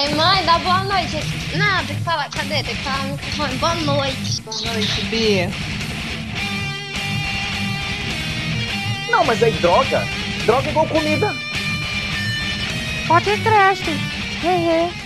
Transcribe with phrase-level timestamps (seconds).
[0.00, 1.18] Ei, mãe, dá boa noite.
[1.58, 2.30] Não, tem que falar.
[2.30, 2.62] Cadê?
[2.62, 3.54] Tem que falar no microfone.
[3.56, 4.40] Boa noite.
[4.40, 5.50] Boa noite, Bia.
[9.10, 10.08] Não, mas aí droga.
[10.46, 11.34] Droga é igual comida.
[13.08, 13.84] Podcast.
[14.42, 14.99] Hehe.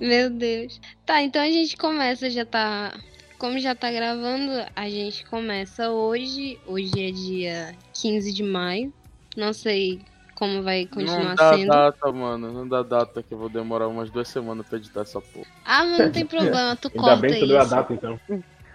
[0.00, 0.80] Meu Deus.
[1.04, 2.92] Tá, então a gente começa, já tá.
[3.38, 6.58] Como já tá gravando, a gente começa hoje.
[6.66, 8.92] Hoje é dia 15 de maio.
[9.36, 10.00] Não sei
[10.34, 11.68] como vai continuar Não dá sendo.
[11.68, 12.52] data, mano.
[12.52, 15.46] Não dá data que eu vou demorar umas duas semanas pra editar essa porra.
[15.64, 17.52] Ah, mas não tem problema, tu Ainda corta bem que tu isso.
[17.52, 18.20] deu a data, então.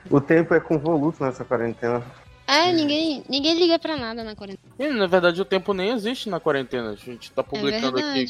[0.09, 2.03] O tempo é convoluto nessa quarentena.
[2.47, 4.71] É, ninguém, ninguém liga pra nada na quarentena.
[4.77, 6.91] E, na verdade, o tempo nem existe na quarentena.
[6.91, 8.25] A gente tá É publicando aqui.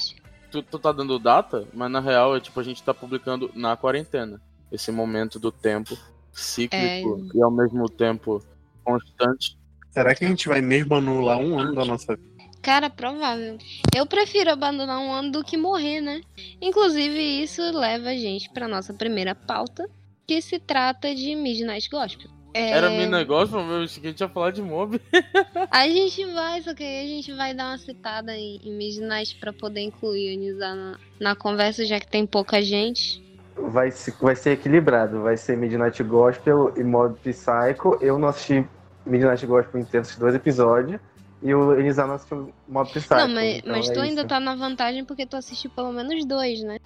[0.55, 3.75] Tu, tu tá dando data, mas na real é tipo, a gente tá publicando na
[3.75, 4.41] quarentena.
[4.71, 5.97] Esse momento do tempo
[6.31, 7.37] cíclico É.
[7.37, 8.41] e ao mesmo tempo
[8.81, 9.57] constante.
[9.91, 12.35] Será que a gente vai mesmo anular um ano da nossa vida?
[12.61, 13.57] Cara, provável.
[13.93, 16.21] Eu prefiro abandonar um ano do que morrer, né?
[16.61, 19.87] Inclusive, isso leva a gente pra nossa primeira pauta,
[20.25, 22.29] que se trata de Midnight Gospel.
[22.55, 25.01] É, Era meu negócio, meu, eu achei que a gente ia falar de mob.
[25.69, 29.35] A gente vai, só que aí a gente vai dar uma citada em, em Midnight
[29.41, 33.21] pra poder incluir unizar na, na conversa, já que tem pouca gente.
[33.57, 35.21] Vai, vai ser equilibrado.
[35.21, 37.97] Vai ser Midnight Gospel e Mob Psycho.
[37.99, 38.65] Eu não assisti
[39.05, 40.97] Midnight Gospel inteiro, esses dois episódios.
[41.43, 43.15] E o Elisa não assistiu Mob Psycho.
[43.15, 44.29] não, mas, então mas é tu ainda isso.
[44.29, 46.79] tá na vantagem porque tu assistiu pelo menos dois, né?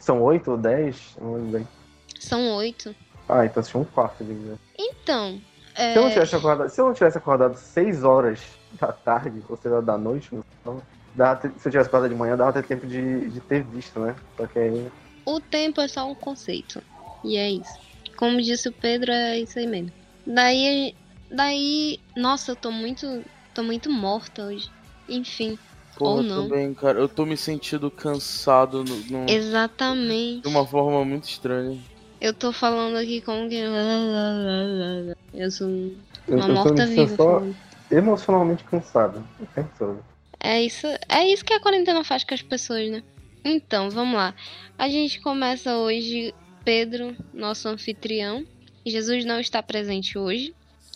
[0.00, 1.16] São oito ou dez?
[1.20, 1.68] Não lembro bem.
[2.18, 2.92] São oito.
[3.28, 4.58] Ah, então assisti um quarto de ver.
[4.78, 5.40] Então,
[5.74, 8.40] é, Se eu não tivesse acordado, se eu não tivesse acordado 6 horas
[8.72, 10.30] da tarde, ou 6 horas da noite,
[10.64, 10.80] não,
[11.14, 14.14] dava se eu tivesse acordado de manhã, dava até tempo de, de ter visto, né?
[14.36, 14.86] Só que aí.
[15.26, 16.82] o tempo é só um conceito.
[17.24, 17.78] E é isso.
[18.16, 19.92] Como disse o Pedro, é isso aí mesmo.
[20.26, 20.94] Daí,
[21.30, 23.24] daí, nossa, eu tô muito,
[23.54, 24.70] tô muito morta hoje.
[25.08, 25.58] Enfim,
[25.96, 26.48] Porra, Ou eu não.
[26.48, 27.00] também, cara.
[27.00, 30.42] Eu tô me sentindo cansado no- no- exatamente.
[30.42, 31.76] de uma forma muito estranha.
[32.20, 33.56] Eu tô falando aqui como que.
[35.34, 37.16] Eu sou Eu, uma eu tô me morta sentindo viva.
[37.16, 37.42] só
[37.90, 38.64] emocionalmente
[39.78, 40.04] todo.
[40.40, 43.02] É isso, é isso que a quarentena faz com as pessoas, né?
[43.44, 44.34] Então, vamos lá.
[44.76, 46.34] A gente começa hoje,
[46.64, 48.44] Pedro, nosso anfitrião.
[48.84, 50.54] Jesus não está presente hoje.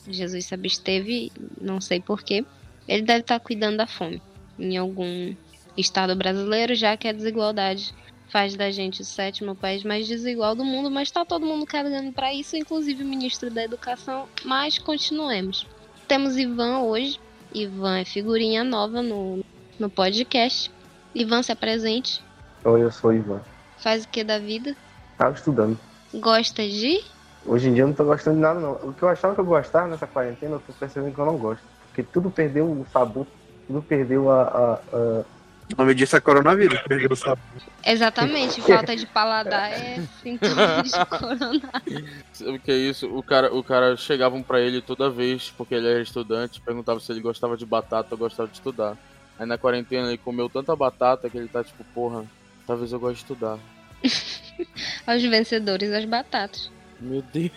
[0.08, 2.44] Jesus se absteve, não sei porquê.
[2.88, 4.20] Ele deve estar cuidando da fome
[4.58, 5.34] em algum
[5.76, 7.94] estado brasileiro, já que a desigualdade
[8.32, 12.10] faz da gente o sétimo país mais desigual do mundo, mas tá todo mundo carregando
[12.12, 14.26] para isso, inclusive o ministro da Educação.
[14.42, 15.66] Mas continuemos.
[16.08, 17.20] Temos Ivan hoje.
[17.54, 19.40] Ivan é figurinha nova no,
[19.78, 20.70] no podcast.
[21.14, 22.24] Ivan se apresente.
[22.64, 23.42] Oi, eu sou Ivan.
[23.76, 24.74] Faz o que da vida?
[25.18, 25.78] Tava estudando.
[26.14, 27.04] Gosta de?
[27.44, 28.72] Hoje em dia eu não tô gostando de nada, não.
[28.88, 31.36] O que eu achava que eu gostava nessa quarentena, eu tô percebendo que eu não
[31.36, 31.62] gosto.
[31.88, 33.26] Porque tudo perdeu o sabor,
[33.66, 34.42] tudo perdeu a.
[34.42, 35.24] a- a-
[35.72, 37.38] O nome disso é coronavírus, perdeu o sabor.
[37.84, 42.10] Exatamente, falta de paladar é sintoma de coronavírus.
[42.32, 43.06] Sabe o que é isso?
[43.08, 47.10] O cara, o cara chegavam pra ele toda vez, porque ele era estudante, perguntava se
[47.10, 48.96] ele gostava de batata ou gostava de estudar.
[49.38, 52.24] Aí na quarentena ele comeu tanta batata que ele tá tipo, porra,
[52.66, 53.58] talvez eu goste de estudar.
[55.06, 56.70] Aos vencedores das batatas.
[57.00, 57.50] Meu Deus.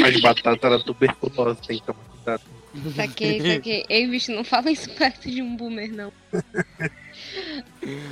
[0.00, 2.42] Mas batata era tuberculose, tem que tomar cuidado.
[2.94, 3.84] Saquei, saquei.
[3.88, 6.12] Ei, bicho, não fala isso perto de um boomer, não.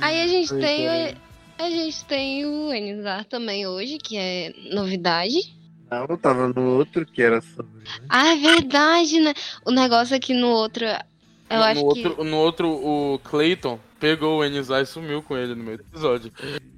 [0.01, 0.85] Aí a gente tem.
[0.85, 1.29] caralho.
[1.59, 5.53] A gente tem o Enizar também hoje, que é novidade.
[5.91, 7.83] Não, eu tava no outro que era sobre.
[8.07, 9.33] Ah, é verdade, né?
[9.65, 10.85] O negócio aqui no outro.
[10.85, 12.07] Eu no, acho no que.
[12.07, 15.83] outro, no outro, o Clayton pegou o Enizai e sumiu com ele no meio do
[15.83, 16.31] episódio.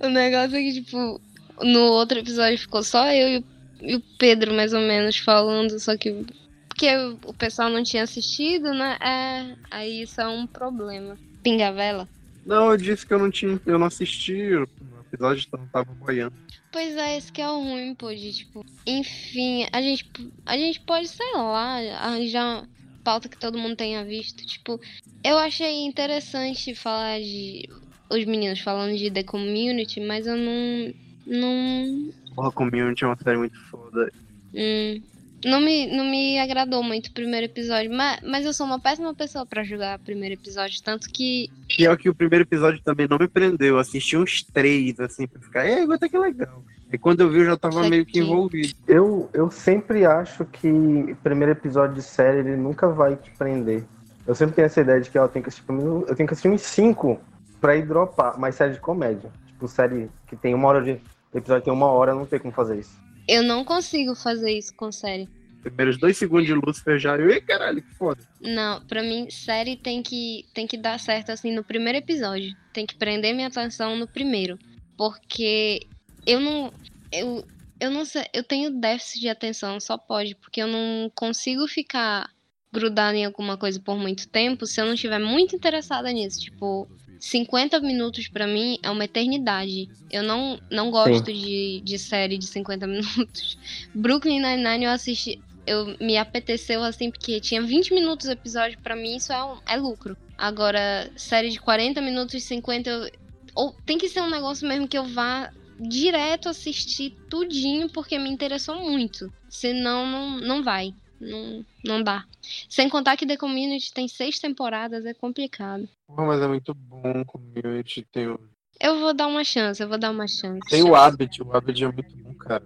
[0.00, 1.20] O negócio é que, tipo,
[1.62, 3.44] no outro episódio ficou só eu e o,
[3.80, 6.26] e o Pedro, mais ou menos, falando, só que.
[6.68, 6.88] Porque
[7.24, 8.98] o pessoal não tinha assistido, né?
[9.00, 9.56] É.
[9.70, 11.16] Aí isso é um problema.
[11.42, 12.08] Pingavela.
[12.44, 13.60] Não, eu disse que eu não tinha.
[13.66, 14.54] Eu não assisti.
[14.54, 14.68] O
[15.12, 16.34] episódio não tava boiando.
[16.72, 18.64] Pois é, esse que é o ruim, pô, de, tipo.
[18.86, 20.08] Enfim, a gente,
[20.46, 22.68] a gente pode, sei lá, arranjar uma
[23.04, 24.44] pauta que todo mundo tenha visto.
[24.46, 24.80] Tipo,
[25.22, 27.68] eu achei interessante falar de.
[28.10, 30.94] Os meninos falando de The Community, mas eu não.
[31.26, 32.12] Não.
[32.34, 34.10] Porra, Community é uma série muito foda.
[34.54, 35.00] Hum,
[35.44, 39.14] não, me, não me agradou muito o primeiro episódio, mas, mas eu sou uma péssima
[39.14, 41.50] pessoa pra julgar o primeiro episódio, tanto que.
[41.76, 43.74] Pior que o primeiro episódio também não me prendeu.
[43.74, 46.62] Eu assisti uns três, assim, pra ficar, é, até que legal.
[46.92, 48.74] E quando eu vi, eu já tava meio que envolvido.
[48.86, 53.82] Eu, eu sempre acho que o primeiro episódio de série ele nunca vai te prender.
[54.26, 56.34] Eu sempre tenho essa ideia de que ó, eu tenho que assistir, eu tenho que
[56.34, 57.18] assistir uns cinco
[57.60, 59.30] pra ir dropar, mas série de comédia.
[59.46, 61.00] Tipo, série que tem uma hora de.
[61.32, 63.00] O episódio tem uma hora, não tem como fazer isso.
[63.26, 65.28] Eu não consigo fazer isso com série.
[65.62, 67.16] Primeiros dois segundos de Lucifer já.
[67.16, 68.20] Eu, Ei, caralho, que foda.
[68.40, 72.52] Não, pra mim, série tem que, tem que dar certo assim no primeiro episódio.
[72.72, 74.58] Tem que prender minha atenção no primeiro.
[74.96, 75.86] Porque
[76.26, 76.72] eu não.
[77.12, 77.46] Eu,
[77.78, 78.24] eu não sei.
[78.34, 80.34] Eu tenho déficit de atenção, só pode.
[80.34, 82.28] Porque eu não consigo ficar
[82.72, 86.40] grudada em alguma coisa por muito tempo se eu não estiver muito interessada nisso.
[86.40, 86.88] Tipo,
[87.22, 89.88] 50 minutos pra mim é uma eternidade.
[90.10, 93.56] Eu não, não gosto de, de série de 50 minutos.
[93.94, 95.40] Brooklyn Nine-Nine eu assisti.
[95.64, 99.56] Eu me apeteceu assim, porque tinha 20 minutos o episódio, pra mim isso é, um-
[99.68, 100.16] é lucro.
[100.36, 103.08] Agora, série de 40 minutos, 50, eu-
[103.54, 105.48] ou tem que ser um negócio mesmo que eu vá
[105.78, 109.32] direto assistir tudinho, porque me interessou muito.
[109.48, 110.92] Senão, não, não vai.
[111.22, 112.24] Não, não dá.
[112.68, 115.88] Sem contar que The Community tem seis temporadas, é complicado.
[116.06, 117.24] Porra, mas é muito bom.
[117.24, 118.40] Community tem o,
[118.80, 120.60] Eu vou dar uma chance, eu vou dar uma chance.
[120.68, 121.42] tem o Abbott.
[121.42, 122.62] O Abbott é muito bom, cara.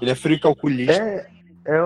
[0.00, 0.92] Ele é frio calculista.
[0.92, 1.28] É,
[1.64, 1.76] é,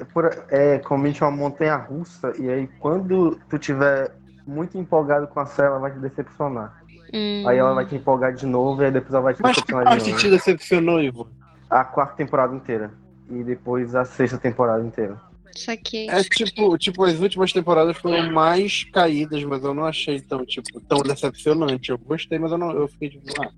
[0.00, 4.12] é, por, é comente uma montanha russa, e aí quando tu tiver
[4.46, 6.82] muito empolgado com a série, ela vai te decepcionar.
[7.12, 9.52] Hum, Aí ela vai te empolgar de novo, e aí depois ela vai te Mas
[9.56, 10.20] que decepcionar de parte novo.
[10.22, 11.28] te decepcionou, Ivo?
[11.70, 12.90] A quarta temporada inteira.
[13.30, 15.20] E depois a sexta temporada inteira.
[15.58, 16.08] Isso aqui.
[16.08, 20.80] É tipo, tipo, as últimas temporadas foram mais caídas, mas eu não achei tão, tipo,
[20.82, 21.90] tão decepcionante.
[21.90, 22.70] Eu gostei, mas eu não.
[22.70, 23.50] Eu fiquei tipo, ah,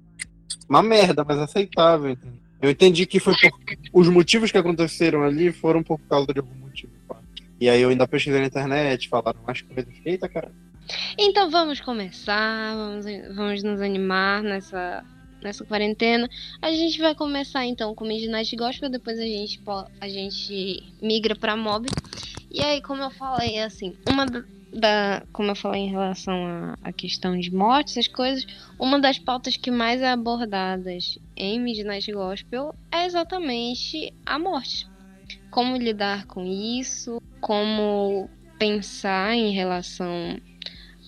[0.67, 2.17] uma merda, mas aceitável.
[2.63, 3.51] Eu entendi que foi por.
[3.93, 6.93] Os motivos que aconteceram ali foram por causa de algum motivo.
[7.07, 7.21] pá.
[7.61, 9.93] E aí eu ainda pesquisei na internet, falaram mais coisas.
[10.03, 10.51] Eita, cara.
[11.19, 13.05] Então vamos começar, vamos,
[13.37, 15.05] vamos nos animar nessa,
[15.43, 16.29] nessa quarentena.
[16.61, 19.61] A gente vai começar então com Midnight Gospel, depois a gente,
[20.01, 21.89] a gente migra pra Mob.
[22.51, 24.27] E aí, como eu falei, assim, uma
[24.73, 26.37] da, como eu falei em relação
[26.83, 28.47] à questão de morte, essas coisas,
[28.79, 34.89] uma das pautas que mais é abordadas em Midnight Gospel é exatamente a morte.
[35.51, 38.29] Como lidar com isso, como
[38.59, 40.41] pensar em relação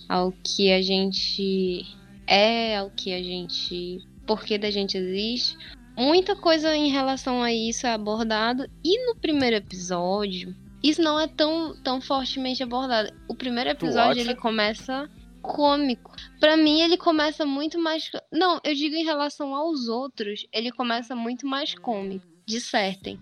[0.09, 1.85] ao que a gente
[2.27, 4.01] é, ao que a gente.
[4.25, 5.57] Por que da gente existe.
[5.95, 8.65] Muita coisa em relação a isso é abordado.
[8.83, 13.13] E no primeiro episódio, isso não é tão, tão fortemente abordado.
[13.27, 15.09] O primeiro episódio ele começa
[15.41, 16.15] cômico.
[16.39, 18.09] Pra mim, ele começa muito mais.
[18.31, 22.25] Não, eu digo em relação aos outros, ele começa muito mais cômico.
[22.45, 23.19] Dissertem.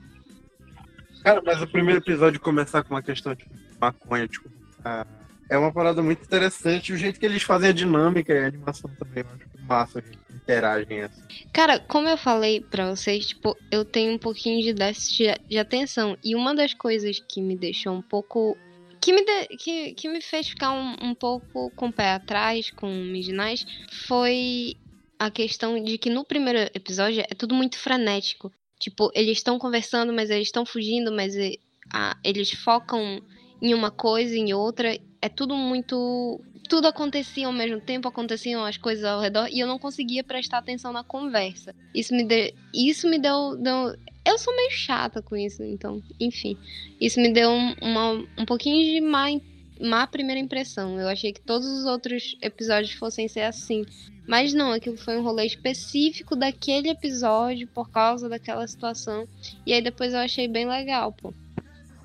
[1.23, 3.45] Cara, mas o primeiro episódio começar com uma questão de
[3.79, 4.49] maconha, tipo.
[4.83, 5.05] ah,
[5.49, 6.93] é uma parada muito interessante.
[6.93, 9.50] O jeito que eles fazem a dinâmica e a animação também, eu acho
[9.95, 10.19] gente.
[10.33, 11.21] Interagem assim.
[11.53, 16.17] Cara, como eu falei pra vocês, tipo, eu tenho um pouquinho de déficit de- atenção.
[16.23, 18.57] E uma das coisas que me deixou um pouco.
[18.99, 22.69] Que me, de- que, que me fez ficar um, um pouco com o pé atrás
[22.71, 23.65] com Midnight
[24.07, 24.75] foi
[25.17, 28.51] a questão de que no primeiro episódio é tudo muito frenético.
[28.79, 31.35] Tipo, eles estão conversando, mas eles estão fugindo, mas
[32.23, 33.21] eles focam
[33.61, 34.97] em uma coisa, em outra.
[35.21, 36.41] É tudo muito
[36.71, 40.59] tudo acontecia ao mesmo tempo, aconteciam as coisas ao redor e eu não conseguia prestar
[40.59, 41.75] atenção na conversa.
[41.93, 43.93] Isso me deu, isso me deu, deu-
[44.25, 46.57] eu sou meio chata com isso, então, enfim,
[46.97, 49.25] isso me deu um, uma, um pouquinho de má,
[49.81, 50.97] má primeira impressão.
[50.97, 53.83] Eu achei que todos os outros episódios fossem ser assim,
[54.25, 59.27] mas não, aquilo foi um rolê específico daquele episódio por causa daquela situação
[59.65, 61.33] e aí depois eu achei bem legal, pô.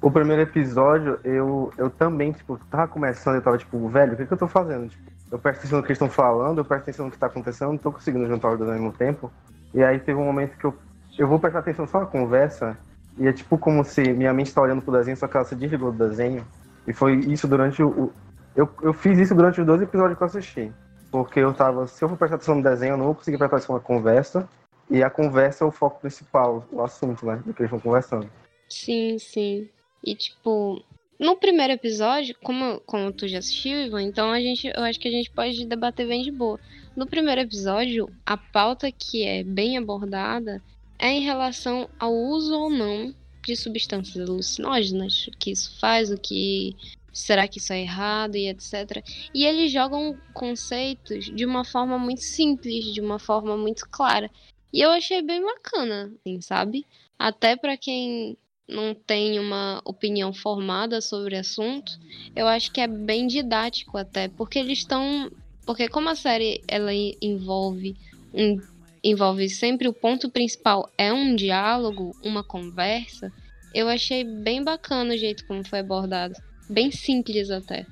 [0.06, 4.24] O primeiro episódio, eu, eu também, tipo, tava começando, eu tava tipo, velho, o que,
[4.24, 4.88] que eu tô fazendo?
[4.88, 7.26] Tipo, eu presto atenção no que eles estão falando, eu presto atenção no que tá
[7.26, 9.32] acontecendo, não tô conseguindo juntar os dois ao mesmo tempo.
[9.74, 10.72] E aí teve um momento que eu,
[11.18, 12.78] eu vou prestar atenção só na conversa,
[13.18, 15.56] e é tipo como se minha mente tá olhando pro desenho, só que ela se
[15.56, 16.46] desligou do desenho.
[16.86, 18.12] E foi isso durante o.
[18.54, 20.72] eu, eu fiz isso durante os dois episódios que eu assisti.
[21.10, 23.56] Porque eu tava, se eu for prestar atenção no desenho, eu não vou conseguir prestar
[23.56, 24.48] atenção na conversa.
[24.88, 27.42] E a conversa é o foco principal, o assunto, né?
[27.44, 28.30] Do que eles estão conversando.
[28.68, 29.68] Sim, sim.
[30.06, 30.82] E tipo,
[31.18, 35.08] no primeiro episódio, como, como tu já assistiu, Ivan, então a gente, eu acho que
[35.08, 36.60] a gente pode debater bem de boa.
[36.94, 40.62] No primeiro episódio, a pauta que é bem abordada
[40.98, 46.18] é em relação ao uso ou não de substâncias alucinógenas, o que isso faz, o
[46.18, 46.76] que
[47.12, 49.02] será que isso é errado e etc.
[49.34, 54.30] E eles jogam conceitos de uma forma muito simples, de uma forma muito clara.
[54.72, 56.84] E eu achei bem bacana, assim, sabe?
[57.18, 58.36] Até pra quem
[58.68, 61.92] não tem uma opinião formada sobre o assunto,
[62.34, 65.30] eu acho que é bem didático até, porque eles estão,
[65.64, 67.96] porque como a série ela en- envolve
[68.34, 68.60] um
[69.04, 73.32] envolve sempre o ponto principal é um diálogo, uma conversa,
[73.72, 76.34] eu achei bem bacana o jeito como foi abordado,
[76.68, 77.86] bem simples até.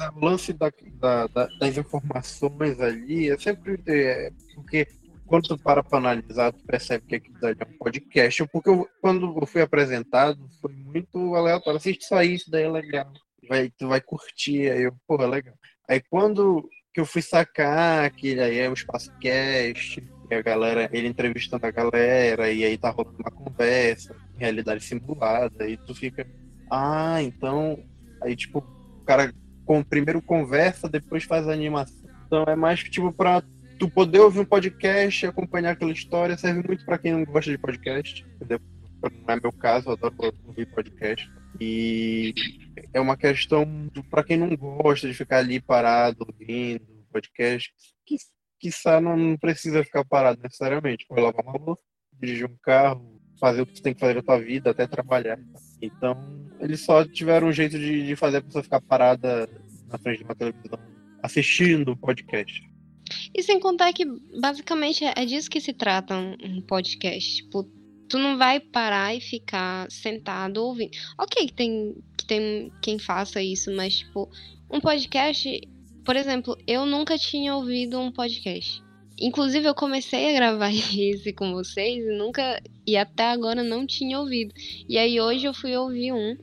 [0.00, 3.78] É, o lance da, da- da- das informações ali é sempre.
[3.86, 4.88] é, porque
[5.28, 8.46] quando tu para pra analisar, tu percebe que aquilo dali é um podcast.
[8.50, 11.76] Porque eu- quando eu fui apresentado, foi muito aleatório.
[11.76, 13.12] Assiste só isso, daí é legal.
[13.48, 15.54] Vai, tu vai curtir, aí eu, porra, legal.
[15.88, 20.90] Aí quando que eu fui sacar que aí é o Espaço Cast, e a galera,
[20.92, 26.26] ele entrevistando a galera, e aí tá rolando uma conversa, realidade simulada, e tu fica,
[26.70, 27.78] ah, então.
[28.22, 29.32] Aí, tipo, o cara
[29.64, 32.08] com, primeiro conversa, depois faz animação.
[32.26, 33.42] Então é mais tipo pra
[33.78, 37.58] tu poder ouvir um podcast, acompanhar aquela história, serve muito pra quem não gosta de
[37.58, 38.60] podcast, entendeu?
[39.00, 41.30] Não é meu caso, eu adoro ouvir podcast.
[41.60, 42.34] E
[42.92, 43.64] é uma questão
[44.10, 47.72] para quem não gosta de ficar ali parado ouvindo podcast,
[48.04, 48.16] que
[48.58, 51.06] quiçá não, não precisa ficar parado necessariamente.
[51.08, 51.82] Pode lavar uma louça,
[52.20, 55.38] dirigir um carro, fazer o que você tem que fazer na tua vida, até trabalhar.
[55.80, 56.16] Então,
[56.58, 59.48] eles só tiveram um jeito de, de fazer a pessoa ficar parada
[59.88, 60.78] na frente de uma televisão
[61.22, 62.67] assistindo o podcast.
[63.34, 64.04] E sem contar que,
[64.40, 67.36] basicamente, é é disso que se trata um, podcast.
[67.36, 67.64] Tipo,
[68.08, 70.90] tu não vai parar e ficar sentado ouvindo.
[71.18, 74.28] Ok, que tem, que tem quem faça isso, mas, tipo,
[74.70, 75.60] um podcast.
[76.04, 78.82] Por exemplo, eu nunca tinha ouvido um podcast.
[79.20, 82.62] Inclusive, eu comecei a gravar esse com vocês e nunca.
[82.86, 84.54] E até agora não tinha ouvido.
[84.88, 86.36] E aí hoje eu fui ouvir um.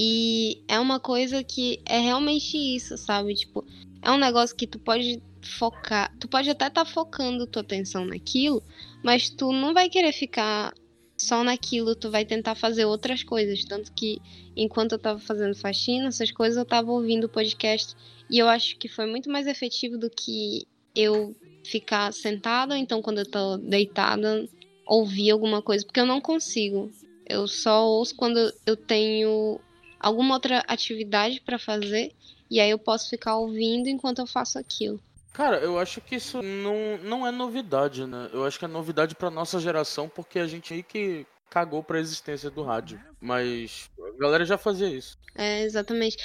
[0.00, 3.34] E é uma coisa que é realmente isso, sabe?
[3.34, 3.64] Tipo,
[4.00, 6.12] é um negócio que tu pode focar.
[6.18, 8.62] Tu pode até estar focando tua atenção naquilo,
[9.02, 10.72] mas tu não vai querer ficar
[11.16, 13.64] só naquilo, tu vai tentar fazer outras coisas.
[13.64, 14.18] Tanto que
[14.56, 17.94] enquanto eu tava fazendo faxina, essas coisas eu tava ouvindo o podcast.
[18.30, 23.18] E eu acho que foi muito mais efetivo do que eu ficar sentada, então quando
[23.18, 24.48] eu tô deitada,
[24.86, 26.90] ouvir alguma coisa, porque eu não consigo.
[27.26, 29.60] Eu só ouço quando eu tenho
[30.00, 32.12] alguma outra atividade pra fazer
[32.50, 35.00] e aí eu posso ficar ouvindo enquanto eu faço aquilo.
[35.38, 38.28] Cara, eu acho que isso não, não é novidade, né?
[38.32, 42.00] Eu acho que é novidade pra nossa geração porque a gente meio que cagou pra
[42.00, 43.00] existência do rádio.
[43.20, 45.16] Mas a galera já fazia isso.
[45.36, 46.16] É, exatamente.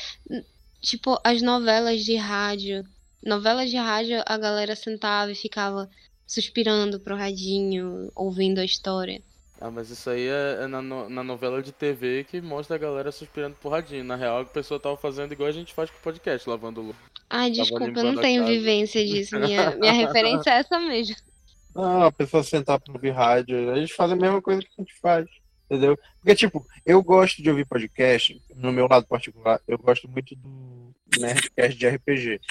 [0.81, 2.83] Tipo, as novelas de rádio.
[3.23, 5.87] Novelas de rádio, a galera sentava e ficava
[6.25, 9.21] suspirando pro radinho, ouvindo a história.
[9.65, 12.79] Ah, mas isso aí é, é na, no- na novela de TV que mostra a
[12.79, 14.03] galera suspirando por radinho.
[14.03, 16.99] Na real, a pessoa tava fazendo igual a gente faz com o podcast, lavando louça.
[17.29, 18.51] Ai, desculpa, eu não tenho casa.
[18.53, 19.39] vivência disso.
[19.39, 21.15] Minha, minha referência é essa mesmo.
[21.73, 24.81] Não, a pessoa sentar pra ouvir rádio, a gente faz a mesma coisa que a
[24.81, 25.25] gente faz,
[25.71, 25.97] entendeu?
[26.19, 30.93] Porque, tipo, eu gosto de ouvir podcast, no meu lado particular, eu gosto muito do
[31.17, 32.41] Nerdcast de RPG,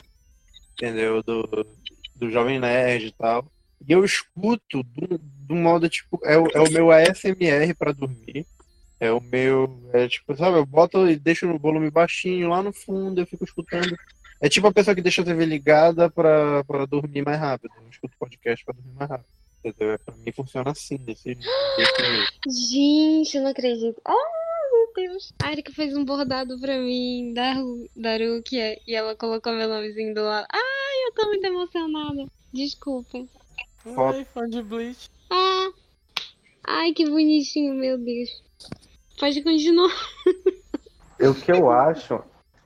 [0.73, 1.23] entendeu?
[1.23, 1.66] Do,
[2.16, 3.47] do Jovem Nerd e tal.
[3.89, 8.47] Eu escuto do, do modo, tipo, é o, é o meu ASMR pra dormir.
[9.01, 12.73] É o meu, é tipo, sabe, eu boto e deixo no volume baixinho lá no
[12.73, 13.97] fundo, eu fico escutando.
[14.41, 17.73] É tipo a pessoa que deixa a TV ligada pra, pra dormir mais rápido.
[17.81, 19.29] Eu escuto podcast pra dormir mais rápido.
[19.65, 19.99] Entendeu?
[20.05, 21.39] Pra mim funciona assim, desse.
[22.49, 24.01] Gente, eu não acredito.
[24.05, 24.12] Ah,
[24.73, 25.33] meu Deus.
[25.41, 27.55] A Erika fez um bordado pra mim da,
[27.95, 30.47] da Rukia e ela colocou meu nomezinho do lado.
[30.53, 32.27] Ai, eu tô muito emocionada.
[32.53, 33.25] Desculpa.
[33.83, 34.17] Foto.
[34.17, 35.11] Ai, fã de Bleach.
[35.31, 35.71] Ah,
[36.65, 38.43] ai, que bonitinho, meu Deus.
[39.19, 39.91] Pode continuar.
[41.21, 42.21] O que eu acho,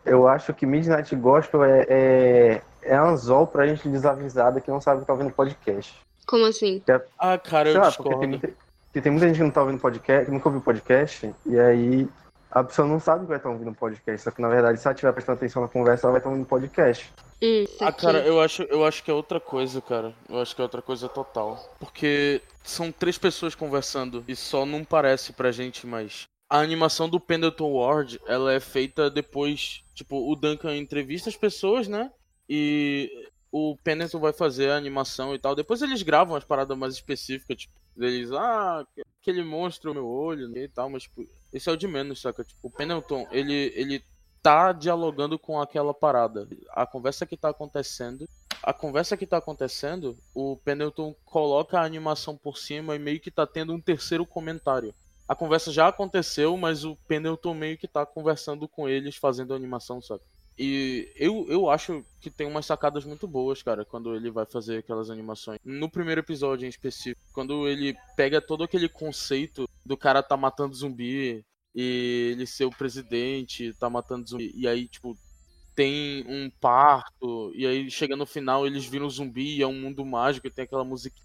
[0.04, 5.00] eu acho que Midnight Gospel é, é, é anzol pra gente desavisada que não sabe
[5.00, 5.94] que tá ouvindo podcast.
[6.26, 6.82] Como assim?
[7.18, 8.28] Ah, cara, Sei eu lá, porque tem discordo.
[8.28, 8.48] muita,
[8.86, 12.08] porque tem muita gente que não tá ouvindo podcast, que nunca ouviu podcast, e aí
[12.50, 14.22] a pessoa não sabe que vai estar ouvindo podcast.
[14.22, 16.46] Só que na verdade, se ela estiver prestando atenção na conversa, ela vai estar ouvindo
[16.46, 17.12] podcast.
[17.42, 20.14] Hum, isso Ah, cara, eu acho, eu acho que é outra coisa, cara.
[20.28, 21.74] Eu acho que é outra coisa total.
[21.78, 26.28] Porque são três pessoas conversando e só não parece pra gente, mas.
[26.48, 29.82] A animação do Pendleton Ward, ela é feita depois.
[29.94, 32.10] Tipo, o Duncan entrevista as pessoas, né?
[32.48, 33.10] E
[33.50, 35.54] o Pendleton vai fazer a animação e tal.
[35.54, 38.86] Depois eles gravam as paradas mais específicas, tipo, eles, ah,
[39.20, 42.44] aquele monstro meu olho e tal, mas, tipo, esse é o de menos, saca?
[42.44, 44.02] Tipo, o Pendleton, ele, ele
[44.42, 46.48] tá dialogando com aquela parada.
[46.70, 48.28] A conversa que tá acontecendo.
[48.62, 53.30] A conversa que tá acontecendo, o Pendleton coloca a animação por cima e meio que
[53.30, 54.94] tá tendo um terceiro comentário.
[55.28, 59.56] A conversa já aconteceu, mas o Pendleton meio que tá conversando com eles, fazendo a
[59.56, 60.22] animação, sabe?
[60.58, 64.78] E eu, eu acho que tem umas sacadas muito boas, cara, quando ele vai fazer
[64.78, 65.58] aquelas animações.
[65.62, 70.74] No primeiro episódio em específico, quando ele pega todo aquele conceito do cara tá matando
[70.74, 71.44] zumbi
[71.74, 75.14] e ele ser o presidente, tá matando zumbi, e aí, tipo,
[75.74, 80.04] tem um parto, e aí chega no final eles viram zumbi, e é um mundo
[80.06, 81.16] mágico e tem aquela música.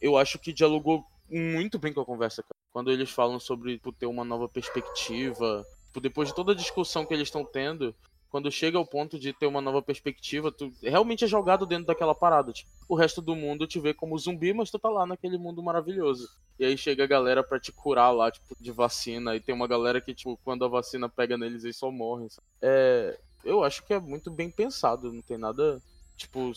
[0.00, 2.54] Eu acho que dialogou muito bem com a conversa, cara.
[2.72, 7.06] Quando eles falam sobre tipo, ter uma nova perspectiva, tipo, depois de toda a discussão
[7.06, 7.94] que eles estão tendo,
[8.34, 12.16] quando chega ao ponto de ter uma nova perspectiva, tu realmente é jogado dentro daquela
[12.16, 12.52] parada.
[12.52, 15.62] Tipo, o resto do mundo te vê como zumbi, mas tu tá lá naquele mundo
[15.62, 16.28] maravilhoso.
[16.58, 19.36] E aí chega a galera para te curar lá, tipo, de vacina.
[19.36, 22.26] E tem uma galera que, tipo, quando a vacina pega neles, eles só morrem.
[22.60, 23.16] É.
[23.44, 25.80] Eu acho que é muito bem pensado, não tem nada,
[26.16, 26.50] tipo,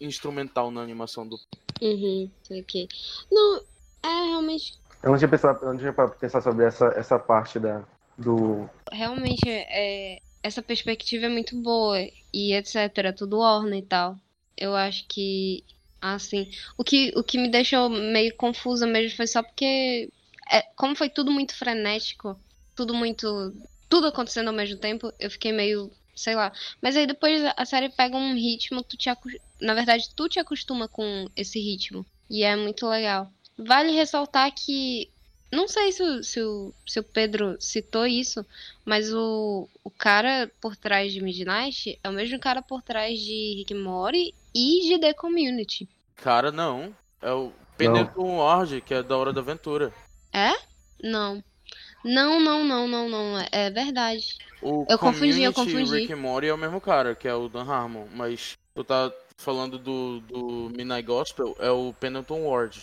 [0.00, 1.38] instrumental na animação do.
[1.82, 2.88] Uhum, ok.
[3.30, 3.60] Não,
[4.02, 4.78] é realmente.
[5.02, 7.84] Eu não tinha pensado, eu não tinha pensar sobre essa, essa parte da,
[8.16, 8.66] do.
[8.90, 11.98] Realmente, é, essa perspectiva é muito boa
[12.32, 13.14] e etc.
[13.16, 14.16] Tudo orna e tal.
[14.56, 15.64] Eu acho que
[16.00, 20.10] assim, o que o que me deixou meio confusa mesmo foi só porque
[20.50, 22.38] é, como foi tudo muito frenético,
[22.74, 23.54] tudo muito
[23.88, 26.52] tudo acontecendo ao mesmo tempo, eu fiquei meio, sei lá.
[26.82, 29.08] Mas aí depois a série pega um ritmo, tu te
[29.60, 33.30] na verdade tu te acostuma com esse ritmo e é muito legal.
[33.56, 35.10] Vale ressaltar que
[35.50, 38.44] não sei se o, se, o, se o Pedro citou isso,
[38.84, 43.54] mas o, o cara por trás de Midnight é o mesmo cara por trás de
[43.56, 45.88] Rick Mori e de The Community.
[46.16, 46.94] Cara, não.
[47.22, 49.92] É o Pendleton Ward, que é da Hora da Aventura.
[50.32, 50.52] É?
[51.02, 51.42] Não.
[52.04, 53.46] Não, não, não, não, não.
[53.50, 54.36] É verdade.
[54.60, 56.00] O eu confundi, eu confundi.
[56.00, 59.78] Rick Mori é o mesmo cara, que é o Dan Harmon, mas tu tá falando
[59.78, 62.80] do, do Midnight Gospel, é o Pendleton Ward.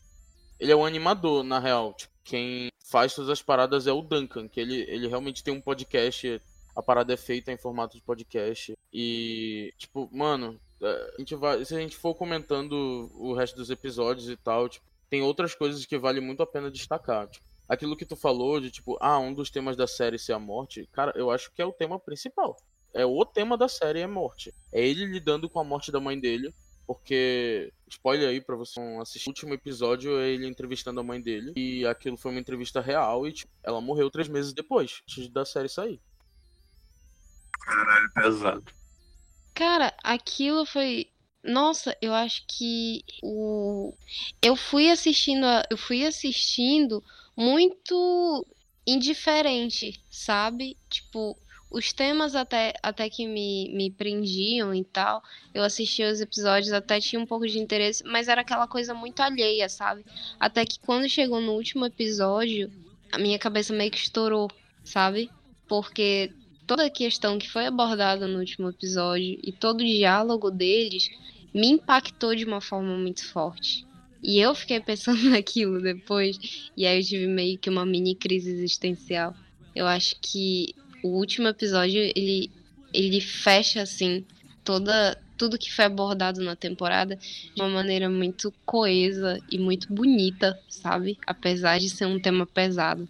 [0.66, 1.94] Ele é o animador, na real.
[1.94, 5.62] Tipo, quem faz todas as paradas é o Duncan, que ele, ele realmente tem um
[5.62, 6.42] podcast.
[6.76, 8.76] A parada é feita em formato de podcast.
[8.92, 13.70] E, tipo, mano, é, a gente vai, se a gente for comentando o resto dos
[13.70, 17.28] episódios e tal, tipo, tem outras coisas que vale muito a pena destacar.
[17.28, 20.40] Tipo, aquilo que tu falou de, tipo, ah, um dos temas da série ser a
[20.40, 22.58] morte, cara, eu acho que é o tema principal.
[22.92, 24.52] É o tema da série é morte.
[24.74, 26.52] É ele lidando com a morte da mãe dele
[26.86, 31.22] porque, spoiler aí pra você não assistir, o último episódio é ele entrevistando a mãe
[31.22, 31.54] dele.
[31.56, 35.46] E aquilo foi uma entrevista real e tipo, ela morreu três meses depois, antes da
[35.46, 36.00] série sair.
[37.60, 38.64] Caralho, pesado.
[39.54, 41.08] Cara, aquilo foi.
[41.44, 43.94] Nossa, eu acho que o.
[44.42, 45.46] Eu fui assistindo.
[45.70, 47.04] Eu fui assistindo
[47.36, 48.46] muito
[48.86, 50.78] indiferente, sabe?
[50.90, 51.38] Tipo,
[51.76, 55.22] os temas até, até que me, me prendiam e tal.
[55.54, 59.20] Eu assistia os episódios, até tinha um pouco de interesse, mas era aquela coisa muito
[59.20, 60.06] alheia, sabe?
[60.40, 62.72] Até que quando chegou no último episódio,
[63.12, 64.50] a minha cabeça meio que estourou,
[64.86, 65.30] sabe?
[65.68, 66.32] Porque
[66.66, 71.10] toda a questão que foi abordada no último episódio e todo o diálogo deles
[71.54, 73.86] me impactou de uma forma muito forte.
[74.24, 78.50] E eu fiquei pensando naquilo depois, e aí eu tive meio que uma mini crise
[78.50, 79.36] existencial.
[79.76, 80.74] Eu acho que
[81.06, 82.50] o último episódio ele,
[82.94, 84.26] ele fecha assim
[84.64, 90.58] toda tudo que foi abordado na temporada de uma maneira muito coesa e muito bonita,
[90.70, 91.18] sabe?
[91.28, 93.08] Apesar de ser um tema pesado.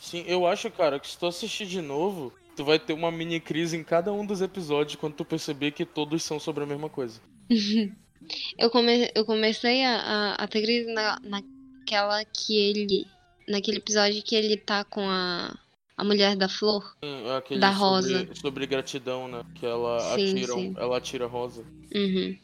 [0.00, 3.38] Sim, eu acho, cara, que se tu assistir de novo, tu vai ter uma mini
[3.38, 6.88] crise em cada um dos episódios quando tu perceber que todos são sobre a mesma
[6.88, 7.20] coisa.
[8.58, 13.06] eu, come, eu comecei a, a, a ter crise na, naquela que ele.
[13.46, 15.54] Naquele episódio que ele tá com a
[15.96, 16.96] a mulher da flor?
[17.36, 18.18] Aquele da rosa.
[18.18, 19.44] Sobre, sobre, gratidão, né?
[19.54, 20.74] Que ela sim, atira, sim.
[20.76, 21.64] ela atira rosa.
[21.94, 22.36] Uhum.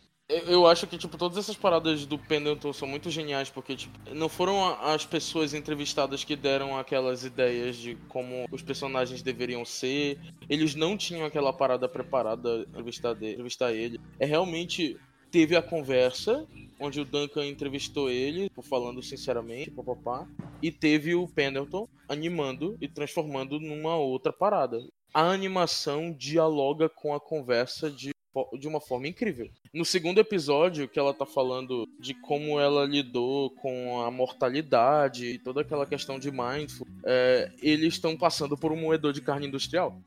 [0.46, 4.28] Eu acho que, tipo, todas essas paradas do Pendleton são muito geniais, porque, tipo, não
[4.28, 10.20] foram as pessoas entrevistadas que deram aquelas ideias de como os personagens deveriam ser.
[10.48, 14.00] Eles não tinham aquela parada preparada entrevistar, entrevistar ele.
[14.20, 14.96] É realmente
[15.30, 16.46] teve a conversa,
[16.78, 20.26] onde o Duncan entrevistou ele, tipo, falando sinceramente, papapá,
[20.62, 24.80] e teve o Pendleton animando e transformando numa outra parada.
[25.12, 28.12] A animação dialoga com a conversa de
[28.58, 29.50] de uma forma incrível.
[29.72, 35.38] No segundo episódio, que ela tá falando de como ela lidou com a mortalidade e
[35.38, 40.00] toda aquela questão de mindful, é, eles estão passando por um moedor de carne industrial.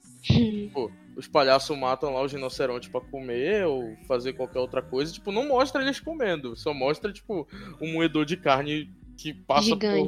[0.74, 5.12] Pô, os palhaços matam lá os rinocerontes para comer ou fazer qualquer outra coisa.
[5.12, 6.56] Tipo, não mostra eles comendo.
[6.56, 7.48] Só mostra, tipo,
[7.82, 10.08] um moedor de carne que passa por,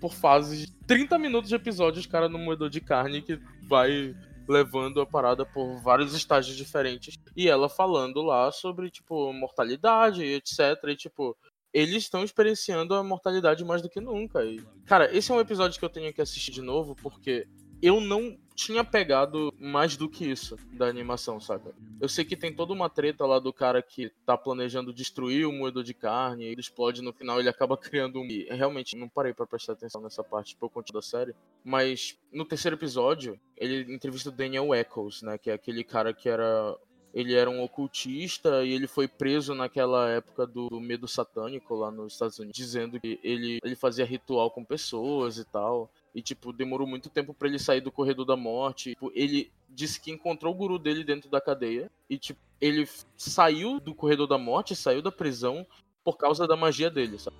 [0.00, 3.38] por fases de 30 minutos de episódio, os caras no moedor de carne que
[3.68, 4.14] vai
[4.48, 7.18] levando a parada por vários estágios diferentes.
[7.36, 10.58] E ela falando lá sobre, tipo, mortalidade e etc.
[10.88, 11.36] E, tipo,
[11.72, 14.44] eles estão experienciando a mortalidade mais do que nunca.
[14.44, 17.46] E, cara, esse é um episódio que eu tenho que assistir de novo, porque
[17.80, 21.74] eu não tinha pegado mais do que isso da animação, saca?
[22.00, 25.52] Eu sei que tem toda uma treta lá do cara que tá planejando destruir o
[25.52, 28.26] moedor de carne, ele explode no final, ele acaba criando um.
[28.26, 31.34] E realmente não parei para prestar atenção nessa parte por conta da série.
[31.64, 35.38] Mas no terceiro episódio, ele entrevista o Daniel Eccles, né?
[35.38, 36.76] Que é aquele cara que era
[37.14, 42.14] ele era um ocultista e ele foi preso naquela época do medo satânico lá nos
[42.14, 45.90] Estados Unidos, dizendo que ele, ele fazia ritual com pessoas e tal.
[46.14, 48.90] E, tipo, demorou muito tempo para ele sair do corredor da morte.
[48.90, 51.90] Tipo, ele disse que encontrou o guru dele dentro da cadeia.
[52.08, 55.66] E, tipo, ele saiu do corredor da morte, saiu da prisão
[56.04, 57.36] por causa da magia dele, sabe?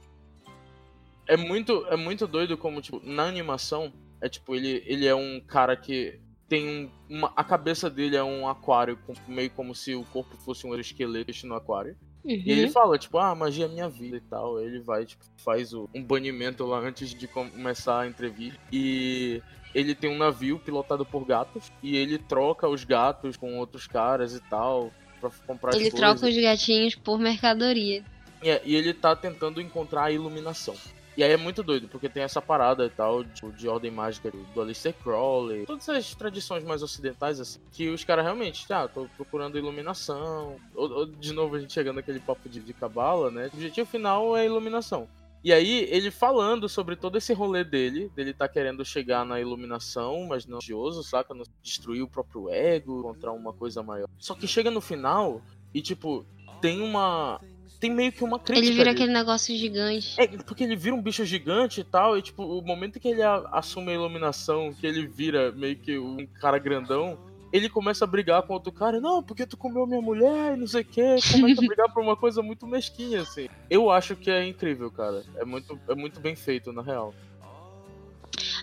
[1.26, 5.40] É muito, é muito doido como, tipo, na animação, é tipo, ele, ele é um
[5.40, 10.04] cara que tem um, uma, a cabeça dele é um aquário, meio como se o
[10.04, 11.96] corpo fosse um esqueleto no aquário.
[12.24, 12.42] Uhum.
[12.44, 14.60] E ele fala, tipo, ah, magia é minha vida e tal.
[14.60, 18.58] Ele vai, tipo, faz o, um banimento lá antes de começar a entrevista.
[18.72, 19.42] E
[19.74, 21.72] ele tem um navio pilotado por gatos.
[21.82, 24.92] E ele troca os gatos com outros caras e tal.
[25.20, 28.04] Pra comprar Ele troca os gatinhos por mercadoria.
[28.42, 30.74] É, e ele tá tentando encontrar a iluminação.
[31.16, 34.30] E aí é muito doido, porque tem essa parada e tal de, de ordem mágica
[34.54, 39.06] do Aleister Crowley, todas essas tradições mais ocidentais, assim, que os caras realmente, ah, tô
[39.16, 40.56] procurando iluminação.
[40.74, 43.50] Ou, ou, de novo a gente chegando naquele papo de, cabala, né?
[43.52, 45.06] O objetivo final é iluminação.
[45.44, 50.24] E aí, ele falando sobre todo esse rolê dele, dele tá querendo chegar na iluminação,
[50.28, 51.34] mas não religioso, saca?
[51.34, 54.08] Não destruir o próprio ego, encontrar uma coisa maior.
[54.18, 55.42] Só que chega no final
[55.74, 56.24] e, tipo,
[56.60, 57.40] tem uma
[57.82, 58.64] tem meio que uma crítica.
[58.64, 58.96] Ele vira ali.
[59.00, 60.14] aquele negócio gigante.
[60.16, 63.22] É, porque ele vira um bicho gigante e tal, e tipo, o momento que ele
[63.50, 67.18] assume a iluminação, que ele vira meio que um cara grandão,
[67.52, 70.66] ele começa a brigar com outro cara, não, porque tu comeu minha mulher e não
[70.68, 73.48] sei o que, começa a brigar por uma coisa muito mesquinha, assim.
[73.68, 75.24] Eu acho que é incrível, cara.
[75.34, 77.12] É muito, é muito bem feito, na real.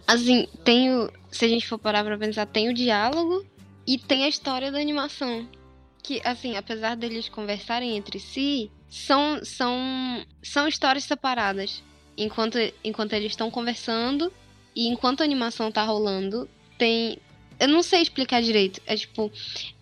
[0.08, 1.12] Assim, tem o.
[1.30, 3.46] Se a gente for parar pra pensar, tem o diálogo
[3.86, 5.46] e tem a história da animação.
[6.02, 11.84] Que, assim, apesar deles conversarem entre si, são, são, são histórias separadas.
[12.18, 14.32] Enquanto, enquanto eles estão conversando
[14.76, 17.18] e enquanto a animação tá rolando, tem.
[17.60, 18.82] Eu não sei explicar direito.
[18.86, 19.32] É tipo.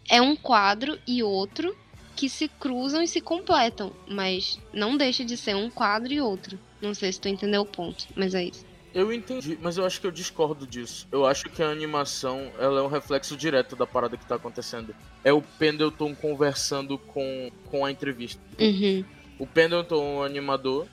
[0.09, 1.75] É um quadro e outro
[2.15, 3.91] que se cruzam e se completam.
[4.07, 6.59] Mas não deixa de ser um quadro e outro.
[6.81, 8.65] Não sei se tu entendeu o ponto, mas é isso.
[8.93, 11.07] Eu entendi, mas eu acho que eu discordo disso.
[11.11, 14.95] Eu acho que a animação ela é um reflexo direto da parada que tá acontecendo.
[15.23, 18.41] É o Pendleton conversando com, com a entrevista.
[18.59, 19.05] Uhum.
[19.37, 20.87] O Pendleton, o animador,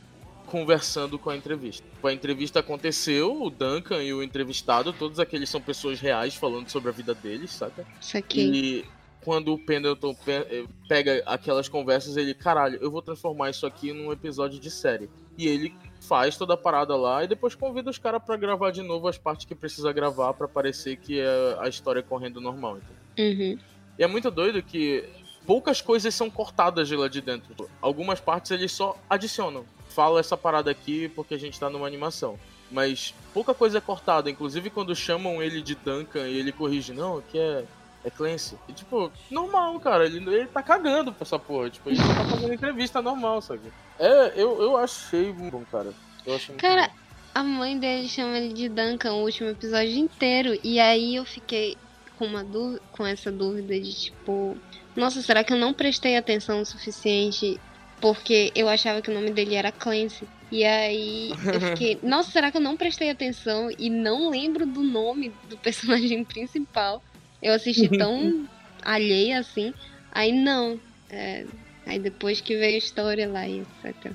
[0.46, 1.84] conversando com a entrevista.
[2.02, 6.90] A entrevista aconteceu, o Duncan e o entrevistado, todos aqueles são pessoas reais falando sobre
[6.90, 7.86] a vida deles, saca?
[8.00, 8.40] Isso aqui.
[8.40, 8.84] E
[9.24, 14.12] quando o Pendleton eh, pega aquelas conversas, ele, caralho, eu vou transformar isso aqui num
[14.12, 15.08] episódio de série.
[15.38, 18.82] E ele faz toda a parada lá e depois convida os caras para gravar de
[18.82, 22.78] novo as partes que precisa gravar para parecer que é a história correndo normal.
[23.18, 23.58] Uhum.
[23.98, 25.08] E é muito doido que
[25.46, 27.68] poucas coisas são cortadas de lá de dentro.
[27.80, 29.64] Algumas partes eles só adicionam.
[29.88, 32.38] Fala essa parada aqui porque a gente tá numa animação.
[32.70, 37.18] Mas pouca coisa é cortada, inclusive quando chamam ele de Duncan e ele corrige, não,
[37.18, 37.64] aqui é
[38.04, 38.56] é Clancy.
[38.68, 40.04] E, tipo, normal, cara.
[40.06, 41.70] Ele, ele tá cagando pra essa porra.
[41.70, 43.72] Tipo, ele tá fazendo entrevista normal, sabe?
[43.98, 45.92] É, eu, eu achei bom, cara.
[46.26, 46.94] Eu achei cara, bom.
[47.34, 50.58] a mãe dele chama ele de Duncan o último episódio inteiro.
[50.62, 51.76] E aí eu fiquei
[52.18, 54.56] com, uma dúvida, com essa dúvida de, tipo...
[54.94, 57.58] Nossa, será que eu não prestei atenção o suficiente
[58.00, 60.28] porque eu achava que o nome dele era Clancy.
[60.52, 64.82] E aí eu fiquei, nossa, será que eu não prestei atenção e não lembro do
[64.82, 67.02] nome do personagem principal?
[67.44, 68.48] Eu assisti tão
[68.82, 69.74] alheia assim.
[70.10, 70.80] Aí não.
[71.10, 71.44] É,
[71.86, 74.12] aí depois que veio a história lá e etc.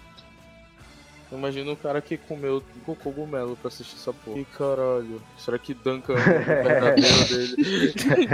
[1.31, 2.63] Imagina o cara que comeu
[3.03, 4.39] cogumelo pra assistir essa porra.
[4.39, 8.31] E caralho, será que Duncan é o verdadeiro dele?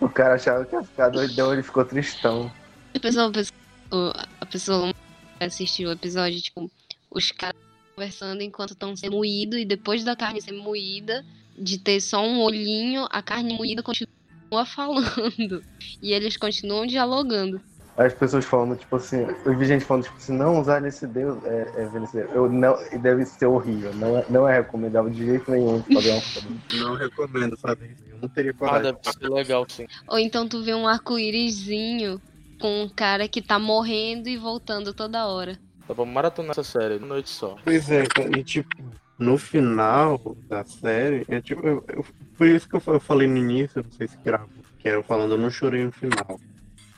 [0.00, 2.50] o cara achava que ia ficar doidão, ele ficou tristão.
[2.92, 4.92] A pessoa, a pessoa
[5.38, 6.68] assistiu o episódio, tipo,
[7.08, 7.56] os caras
[7.94, 11.24] conversando enquanto estão sendo moídos e depois da carne ser moída,
[11.56, 14.12] de ter só um olhinho, a carne moída continua
[14.54, 15.62] continua falando.
[16.00, 17.60] E eles continuam dialogando.
[17.96, 21.38] As pessoas falando, tipo assim, eu vi gente falando, tipo assim, não usar nesse Deus
[21.44, 22.28] é, é vencedor.
[22.34, 23.94] Eu não, deve ser horrível.
[23.94, 26.46] Não é, não é recomendável de jeito nenhum fazer uma foda.
[26.72, 28.90] Não recomendo fazer Eu não teria coragem.
[28.90, 29.86] Ah, deve ser legal, sim.
[30.08, 32.20] Ou então tu vê um arco-írisinho
[32.60, 35.56] com um cara que tá morrendo e voltando toda hora.
[35.86, 37.56] Dá pra maratonar essa série noite só.
[37.62, 38.02] Pois é,
[38.36, 38.74] e tipo,
[39.16, 42.04] no final da série, é tipo, eu, eu,
[42.36, 45.38] por isso que eu, falei no início, não sei se gravo, que era falando, eu
[45.38, 46.40] não chorei no final.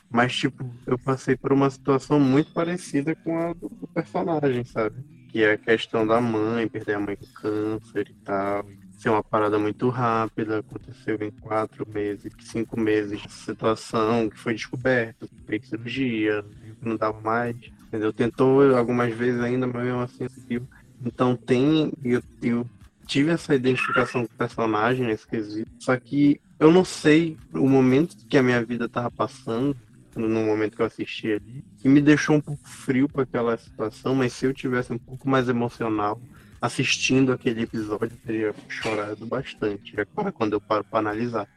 [0.09, 4.95] Mas, tipo, eu passei por uma situação muito parecida com a do, personagem, sabe?
[5.29, 8.65] Que é a questão da mãe, perder a mãe com câncer e tal.
[8.97, 15.27] Ser uma parada muito rápida, aconteceu em quatro meses, cinco meses situação que foi descoberta,
[15.45, 16.43] fez cirurgia,
[16.81, 17.55] não dava mais.
[17.87, 18.11] Entendeu?
[18.11, 20.67] Tentou algumas vezes ainda, mas mesmo assim conseguiu.
[21.05, 21.91] Então tem.
[22.03, 22.65] Eu, eu
[23.07, 25.71] tive essa identificação com o personagem nesse quesito.
[25.79, 29.75] Só que eu não sei o momento que a minha vida tava passando,
[30.15, 34.15] no momento que eu assisti ali, que me deixou um pouco frio para aquela situação,
[34.15, 36.19] mas se eu tivesse um pouco mais emocional,
[36.59, 39.93] assistindo aquele episódio, eu teria chorado bastante.
[39.99, 41.47] Agora, quando eu paro pra analisar.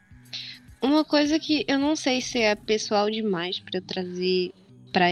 [0.81, 4.51] Uma coisa que eu não sei se é pessoal demais para eu trazer
[4.91, 5.07] para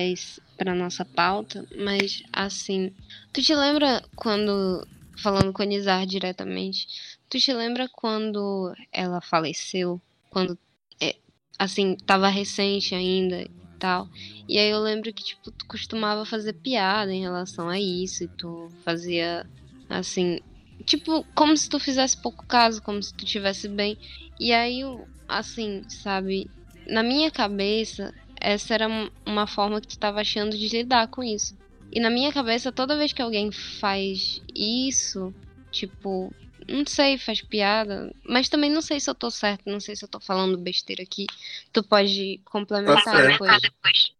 [0.57, 2.91] para nossa pauta, mas assim,
[3.31, 4.85] tu te lembra quando
[5.19, 6.87] falando com Nizar diretamente,
[7.29, 10.57] tu te lembra quando ela faleceu, quando
[11.01, 11.15] é,
[11.59, 14.09] assim, tava recente ainda e tal.
[14.47, 18.29] E aí eu lembro que tipo tu costumava fazer piada em relação a isso, e
[18.29, 19.45] tu fazia
[19.89, 20.39] assim,
[20.85, 23.97] tipo, como se tu fizesse pouco caso, como se tu tivesse bem.
[24.39, 24.81] E aí
[25.27, 26.51] assim, sabe?
[26.87, 28.87] Na minha cabeça, essa era
[29.25, 31.57] uma forma que tu estava achando de lidar com isso.
[31.91, 35.33] E na minha cabeça, toda vez que alguém faz isso,
[35.71, 36.33] tipo,
[36.67, 40.05] não sei, faz piada, mas também não sei se eu tô certo, não sei se
[40.05, 41.25] eu tô falando besteira aqui.
[41.73, 43.61] Tu pode complementar tá depois.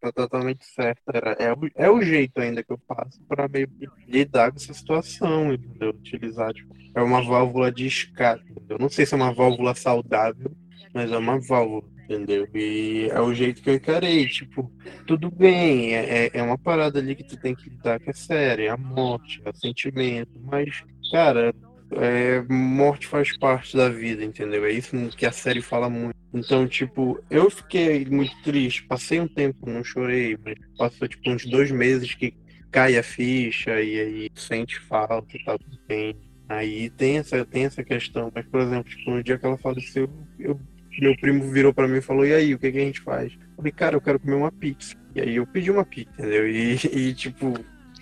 [0.02, 1.02] Tá totalmente certo.
[1.38, 3.70] É, o, é o jeito ainda que eu faço para meio
[4.08, 5.90] lidar com essa situação, entendeu?
[5.90, 8.44] Utilizar, tipo, é uma válvula de escape.
[8.68, 10.52] Eu não sei se é uma válvula saudável,
[10.94, 12.48] mas é uma válvula, entendeu?
[12.56, 14.72] E é o jeito que eu encarei, tipo,
[15.06, 18.14] tudo bem, é, é, é uma parada ali que tu tem que lidar que é
[18.14, 21.54] séria, é a morte, é o sentimento, mas, cara,
[21.92, 24.66] é, morte faz parte da vida, entendeu?
[24.66, 26.18] É isso que a série fala muito.
[26.34, 31.46] Então, tipo, eu fiquei muito triste, passei um tempo, não chorei, mas passou tipo uns
[31.46, 32.34] dois meses que
[32.72, 36.16] cai a ficha e aí sente falta e tal, bem.
[36.48, 40.10] Aí tem essa, tem essa questão, mas, por exemplo, tipo, no dia que ela faleceu,
[40.40, 40.60] eu
[41.00, 43.34] meu primo virou para mim e falou: E aí, o que, que a gente faz?
[43.34, 44.96] Eu falei, cara, eu quero comer uma pizza.
[45.16, 46.48] E aí eu pedi uma pizza, entendeu?
[46.50, 47.54] E, e tipo.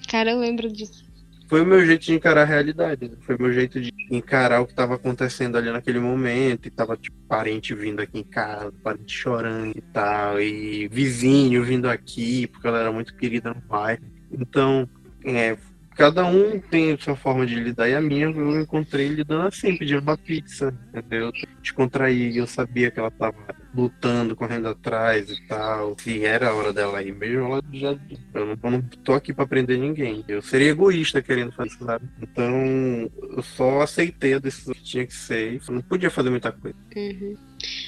[0.07, 1.05] Cara, eu lembro disso.
[1.47, 3.07] Foi o meu jeito de encarar a realidade.
[3.07, 3.15] Né?
[3.21, 6.67] Foi o meu jeito de encarar o que estava acontecendo ali naquele momento.
[6.67, 10.41] E tava, tipo, parente vindo aqui em casa, parente chorando e tal.
[10.41, 14.03] E vizinho vindo aqui, porque ela era muito querida no bairro.
[14.29, 14.89] Então,
[15.23, 15.57] é,
[15.97, 19.75] cada um tem a sua forma de lidar, e a minha eu encontrei lidando assim,
[19.75, 21.31] pedindo uma pizza, entendeu?
[21.62, 23.36] Descontrair, eu sabia que ela tava
[23.73, 27.97] lutando, correndo atrás e tal, se era a hora dela ir mesmo, ela já.
[28.33, 30.23] Eu não, eu não tô aqui pra prender ninguém.
[30.27, 32.07] Eu seria egoísta querendo fazer isso, sabe?
[32.21, 36.51] Então, eu só aceitei a decisão que tinha que ser e não podia fazer muita
[36.51, 36.77] coisa.
[36.95, 37.36] Uhum.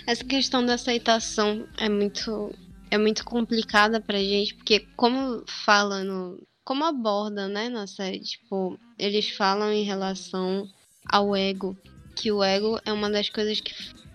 [0.08, 2.54] Essa questão da aceitação é muito.
[2.92, 8.80] É muito complicada pra gente, porque como fala no, como aborda, né, na série, tipo,
[8.96, 10.70] eles falam em relação
[11.04, 11.76] ao ego,
[12.16, 13.74] que o ego é uma das coisas que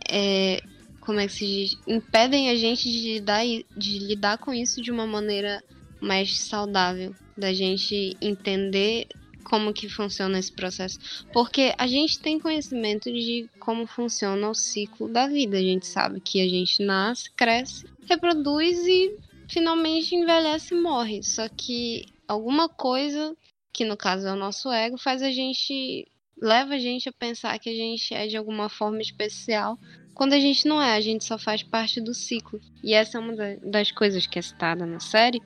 [0.08, 0.62] é,
[1.00, 3.44] como é que se diz, impedem a gente de lidar,
[3.76, 5.64] de lidar com isso de uma maneira
[6.00, 9.08] mais saudável, da gente entender
[9.42, 11.00] como que funciona esse processo,
[11.32, 16.20] porque a gente tem conhecimento de como funciona o ciclo da vida, a gente sabe
[16.20, 19.12] que a gente nasce, cresce, reproduz e
[19.48, 23.36] finalmente envelhece e morre, só que alguma coisa,
[23.72, 26.06] que no caso é o nosso ego, faz a gente.
[26.40, 29.78] leva a gente a pensar que a gente é de alguma forma especial,
[30.14, 32.60] quando a gente não é, a gente só faz parte do ciclo.
[32.82, 35.42] E essa é uma das coisas que é citada na série,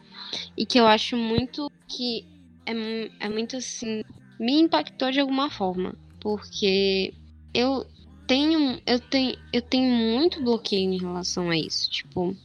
[0.57, 2.27] e que eu acho muito que
[2.67, 2.73] é,
[3.21, 4.03] é muito assim.
[4.39, 7.15] me impactou de alguma forma, porque
[7.55, 7.87] eu
[8.27, 11.91] tenho, eu tenho, eu tenho muito bloqueio em relação a isso.
[11.91, 12.37] Tipo,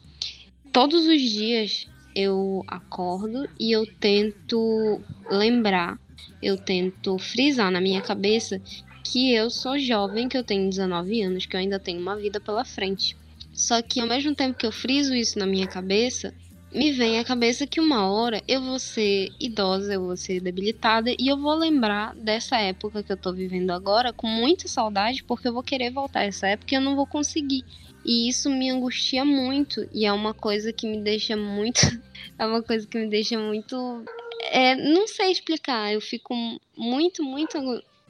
[0.71, 5.97] todos os dias eu acordo e eu tento lembrar,
[6.41, 8.61] eu tento frisar na minha cabeça
[9.03, 12.39] que eu sou jovem, que eu tenho 19 anos, que eu ainda tenho uma vida
[12.39, 13.15] pela frente.
[13.53, 16.33] Só que ao mesmo tempo que eu friso isso na minha cabeça,
[16.73, 21.11] me vem à cabeça que uma hora eu vou ser idosa, eu vou ser debilitada
[21.19, 25.47] e eu vou lembrar dessa época que eu tô vivendo agora com muita saudade, porque
[25.47, 27.63] eu vou querer voltar a essa época e eu não vou conseguir.
[28.05, 29.87] E isso me angustia muito.
[29.93, 31.79] E é uma coisa que me deixa muito.
[32.37, 34.03] é uma coisa que me deixa muito.
[34.41, 35.93] É, não sei explicar.
[35.93, 36.33] Eu fico
[36.75, 37.57] muito, muito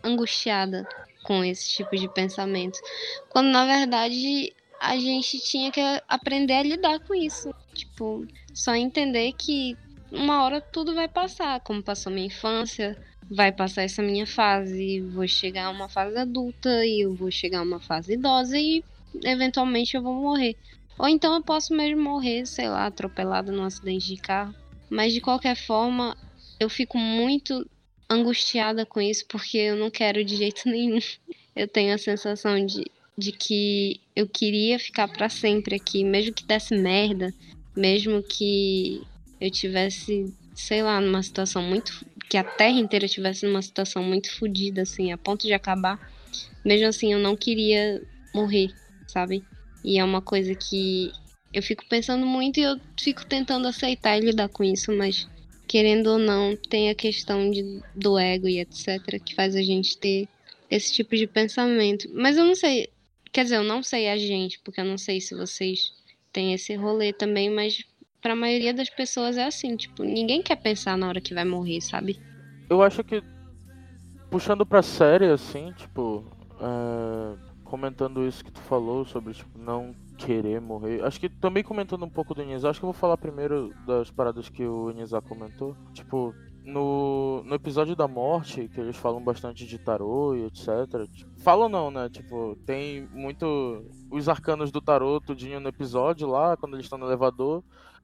[0.04, 0.88] angustiada
[1.24, 2.80] com esse tipo de pensamento.
[3.30, 7.54] Quando na verdade a gente tinha que aprender a lidar com isso.
[7.74, 9.78] Tipo, só entender que
[10.12, 11.60] uma hora tudo vai passar.
[11.62, 12.98] Como passou minha infância,
[13.32, 15.00] vai passar essa minha fase.
[15.02, 18.84] Vou chegar a uma fase adulta e eu vou chegar a uma fase idosa e
[19.24, 20.56] eventualmente eu vou morrer.
[20.98, 24.54] Ou então eu posso mesmo morrer, sei lá, atropelado num acidente de carro.
[24.90, 26.16] Mas de qualquer forma,
[26.60, 27.68] eu fico muito
[28.10, 31.00] angustiada com isso porque eu não quero de jeito nenhum.
[31.56, 32.86] Eu tenho a sensação de,
[33.18, 37.34] de que eu queria ficar para sempre aqui, mesmo que desse merda,
[37.76, 39.02] mesmo que
[39.42, 44.32] eu tivesse, sei lá, numa situação muito que a terra inteira tivesse numa situação muito
[44.32, 46.00] fodida assim, a ponto de acabar.
[46.66, 48.02] Mesmo assim, eu não queria
[48.34, 48.74] morrer
[49.14, 49.44] sabe?
[49.84, 51.12] E é uma coisa que
[51.54, 55.28] eu fico pensando muito e eu fico tentando aceitar e lidar com isso, mas
[55.68, 59.22] querendo ou não, tem a questão de, do ego e etc.
[59.24, 60.28] que faz a gente ter
[60.70, 62.10] esse tipo de pensamento.
[62.14, 62.90] Mas eu não sei,
[63.32, 65.94] quer dizer, eu não sei a gente, porque eu não sei se vocês
[66.32, 67.84] têm esse rolê também, mas
[68.22, 71.46] para a maioria das pessoas é assim, tipo, ninguém quer pensar na hora que vai
[71.46, 72.20] morrer, sabe?
[72.70, 73.22] Eu acho que
[74.32, 76.26] puxando pra série, assim, tipo,
[76.60, 81.04] é, comentando isso que tu falou sobre, tipo, não querer morrer.
[81.04, 84.12] Acho que também comentando um pouco do Inizar, acho que eu vou falar primeiro das
[84.12, 85.76] paradas que o Inizar comentou.
[85.92, 91.10] Tipo, no, no episódio da morte, que eles falam bastante de tarô e etc.
[91.12, 92.08] Tipo, falam não, né?
[92.10, 93.84] Tipo, tem muito.
[94.12, 97.64] Os arcanos do tarô tudinho no episódio lá, quando eles estão no elevador.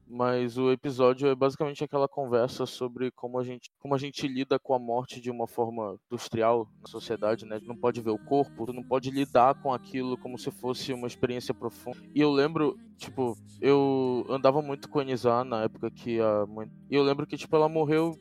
[0.09, 4.57] Mas o episódio é basicamente aquela conversa sobre como a gente, como a gente lida
[4.57, 7.59] com a morte de uma forma industrial na sociedade, né?
[7.61, 11.05] Não pode ver o corpo, tu não pode lidar com aquilo como se fosse uma
[11.05, 11.99] experiência profunda.
[12.15, 16.67] E eu lembro, tipo, eu andava muito com a Enizá na época que a mãe.
[16.89, 18.17] E eu lembro que, tipo, ela morreu.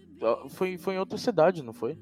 [0.51, 1.99] Foi, foi em outra cidade, não foi?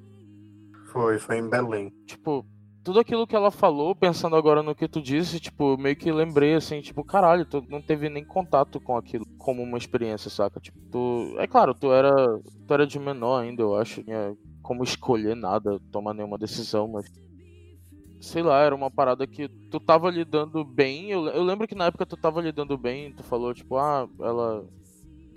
[0.87, 1.92] Foi, foi em Belém.
[2.07, 2.44] Tipo,
[2.87, 6.55] tudo aquilo que ela falou, pensando agora no que tu disse, tipo, meio que lembrei
[6.55, 10.61] assim, tipo, caralho, tu não teve nem contato com aquilo como uma experiência, saca?
[10.61, 11.35] Tipo, tu.
[11.40, 12.14] É claro, tu era.
[12.64, 14.05] Tu era de menor ainda, eu acho.
[14.05, 17.07] Tinha como escolher nada, tomar nenhuma decisão, mas.
[18.20, 21.11] Sei lá, era uma parada que tu tava lidando bem.
[21.11, 24.64] Eu, eu lembro que na época tu tava lidando bem, tu falou, tipo, ah, ela.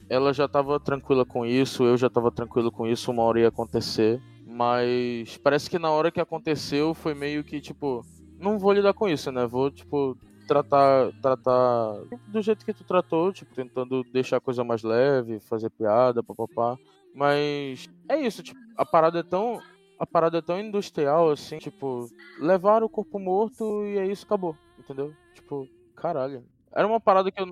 [0.07, 3.47] Ela já tava tranquila com isso, eu já tava tranquilo com isso, uma hora ia
[3.47, 4.21] acontecer.
[4.59, 8.05] Mas parece que na hora que aconteceu foi meio que tipo,
[8.37, 9.47] não vou lidar com isso, né?
[9.47, 11.93] Vou, tipo, tratar tratar
[12.27, 16.77] do jeito que tu tratou, tipo, tentando deixar a coisa mais leve, fazer piada, papapá.
[17.15, 19.61] Mas é isso, tipo, a parada é tão
[19.97, 24.57] a parada é tão industrial assim, tipo, levar o corpo morto e é isso, acabou,
[24.77, 25.13] entendeu?
[25.33, 26.43] Tipo, caralho.
[26.75, 27.47] Era uma parada que eu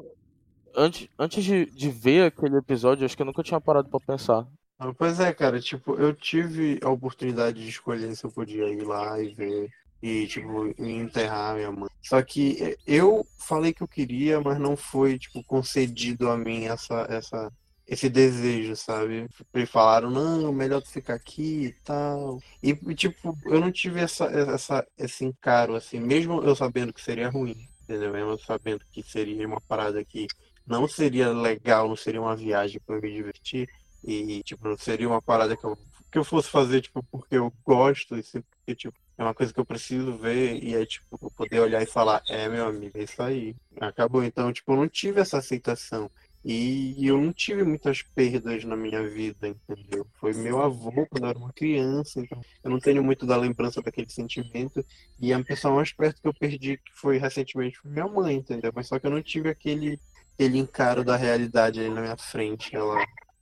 [0.75, 4.45] antes, antes de, de ver aquele episódio, acho que eu nunca tinha parado para pensar.
[4.79, 8.83] Ah, pois é, cara, tipo, eu tive a oportunidade de escolher se eu podia ir
[8.83, 9.69] lá e ver
[10.01, 11.89] e, tipo, enterrar minha mãe.
[12.03, 16.65] Só que eh, eu falei que eu queria, mas não foi, tipo, concedido a mim
[16.65, 17.51] essa, essa,
[17.87, 19.27] esse desejo, sabe?
[19.51, 22.39] Eles falaram, não, melhor tu ficar aqui e tal.
[22.61, 27.29] E, tipo, eu não tive essa, essa, esse encaro, assim, mesmo eu sabendo que seria
[27.29, 28.11] ruim, entendeu?
[28.13, 30.27] Mesmo sabendo que seria uma parada que
[30.65, 33.67] não seria legal, não seria uma viagem para me divertir
[34.03, 35.77] e, tipo, não seria uma parada que eu,
[36.11, 39.59] que eu fosse fazer, tipo, porque eu gosto, e porque, tipo, é uma coisa que
[39.59, 43.21] eu preciso ver, e aí, tipo, poder olhar e falar, é, meu amigo, é isso
[43.21, 43.55] aí.
[43.79, 44.23] Acabou.
[44.23, 46.09] Então, tipo, eu não tive essa aceitação.
[46.49, 50.07] E eu não tive muitas perdas na minha vida, entendeu?
[50.13, 53.81] Foi meu avô quando eu era uma criança, então eu não tenho muito da lembrança
[53.81, 54.85] daquele sentimento.
[55.19, 58.71] E a pessoa mais perto que eu perdi, que foi recentemente, foi minha mãe, entendeu?
[58.73, 59.99] Mas só que eu não tive aquele,
[60.35, 62.73] aquele encaro da realidade ali na minha frente.
[62.73, 62.95] Ela,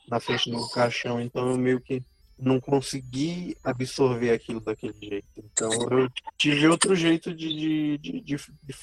[0.07, 2.03] na frente do caixão, então eu meio que
[2.37, 5.27] não consegui absorver aquilo daquele jeito.
[5.37, 8.73] Então eu tive outro jeito de, de, de, de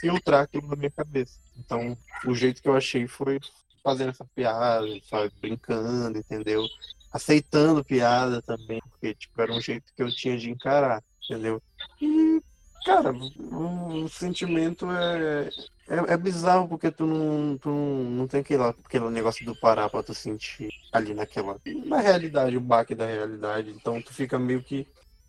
[0.00, 1.38] filtrar aquilo na minha cabeça.
[1.56, 3.38] Então o jeito que eu achei foi
[3.82, 6.66] fazendo essa piada, sabe, brincando, entendeu?
[7.12, 11.62] Aceitando piada também, porque tipo, era um jeito que eu tinha de encarar, entendeu?
[12.02, 12.42] E,
[12.84, 15.48] cara, o sentimento é,
[15.88, 20.02] é, é, bizarro porque tu não, tu não, tem aquele, aquele negócio do parar pra
[20.02, 21.58] tu sentir ali naquela.
[21.86, 23.70] Na realidade, o baque da realidade.
[23.70, 24.86] Então tu fica meio que.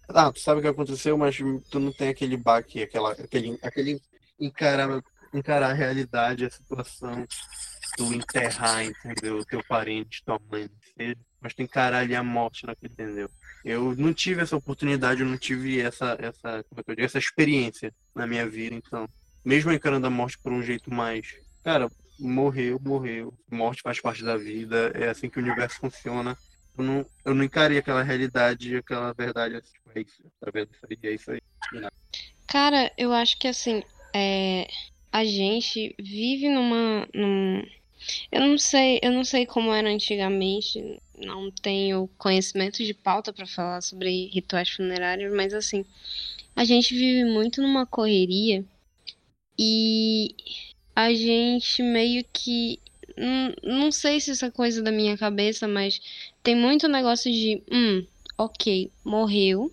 [0.10, 1.38] Ah, tu sabe o que aconteceu, mas
[1.70, 4.02] tu não tem aquele baque, aquela, aquele, aquele
[4.40, 5.02] encarar,
[5.34, 7.26] encarar a realidade, a situação,
[7.96, 9.46] tu enterrar, entendeu?
[9.46, 10.70] Teu parente, tua mãe,
[11.40, 13.30] mas tu encarar ali a morte entendeu?
[13.64, 17.06] Eu não tive essa oportunidade, eu não tive essa, essa, como é que eu digo,
[17.06, 19.08] essa experiência na minha vida, então
[19.44, 21.36] mesmo encarando a morte por um jeito mais.
[21.64, 23.34] Cara, morreu, morreu.
[23.50, 26.38] Morte faz parte da vida, é assim que o universo funciona.
[26.78, 30.70] Eu não, eu não encarei aquela realidade, aquela verdade, assim, tipo, é isso, tá vendo?
[31.04, 31.42] É isso aí.
[32.48, 34.68] Cara, eu acho que assim, é,
[35.12, 37.08] a gente vive numa.
[37.14, 37.64] Num,
[38.32, 43.46] eu não sei, eu não sei como era antigamente, não tenho conhecimento de pauta para
[43.46, 45.84] falar sobre rituais funerários, mas assim,
[46.56, 48.64] a gente vive muito numa correria
[49.62, 50.34] e
[50.96, 52.80] a gente meio que.
[53.18, 56.00] Não, não sei se isso é coisa da minha cabeça, mas
[56.42, 57.62] tem muito negócio de.
[57.70, 58.06] Hum,
[58.38, 59.70] ok, morreu.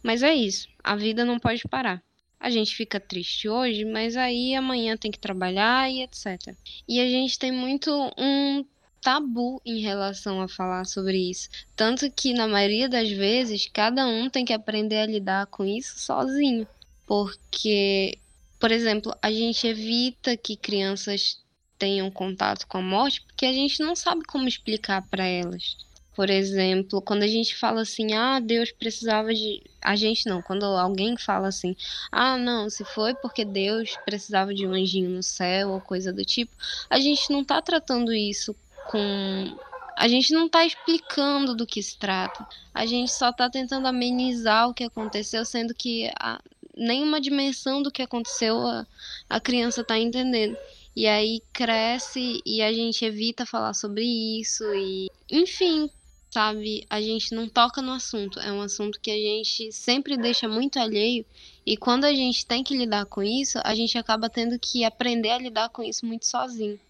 [0.00, 0.68] Mas é isso.
[0.84, 2.00] A vida não pode parar.
[2.38, 6.54] A gente fica triste hoje, mas aí amanhã tem que trabalhar e etc.
[6.86, 8.64] E a gente tem muito um
[9.02, 11.48] tabu em relação a falar sobre isso.
[11.74, 15.98] Tanto que, na maioria das vezes, cada um tem que aprender a lidar com isso
[15.98, 16.68] sozinho.
[17.04, 18.18] Porque
[18.58, 21.42] por exemplo, a gente evita que crianças
[21.78, 25.76] tenham contato com a morte porque a gente não sabe como explicar para elas.
[26.18, 29.62] Por exemplo, quando a gente fala assim, ah, Deus precisava de.
[29.80, 31.76] A gente não, quando alguém fala assim,
[32.10, 36.24] ah, não, se foi porque Deus precisava de um anjinho no céu ou coisa do
[36.24, 36.52] tipo,
[36.90, 38.52] a gente não tá tratando isso
[38.88, 39.56] com.
[39.96, 42.44] A gente não tá explicando do que se trata.
[42.74, 46.40] A gente só tá tentando amenizar o que aconteceu, sendo que a,
[46.78, 48.86] nenhuma dimensão do que aconteceu a,
[49.28, 50.56] a criança tá entendendo.
[50.96, 54.04] E aí cresce e a gente evita falar sobre
[54.40, 55.90] isso e enfim,
[56.30, 58.40] sabe, a gente não toca no assunto.
[58.40, 61.24] É um assunto que a gente sempre deixa muito alheio
[61.66, 65.30] e quando a gente tem que lidar com isso, a gente acaba tendo que aprender
[65.30, 66.80] a lidar com isso muito sozinho.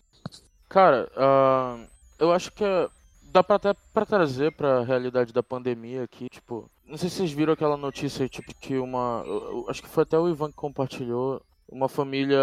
[0.68, 1.84] Cara, uh,
[2.18, 2.88] eu acho que é,
[3.32, 7.32] dá pra até pra trazer pra realidade da pandemia aqui, tipo, não sei se vocês
[7.32, 9.22] viram aquela notícia, tipo, que uma.
[9.68, 11.42] Acho que foi até o Ivan que compartilhou.
[11.70, 12.40] Uma família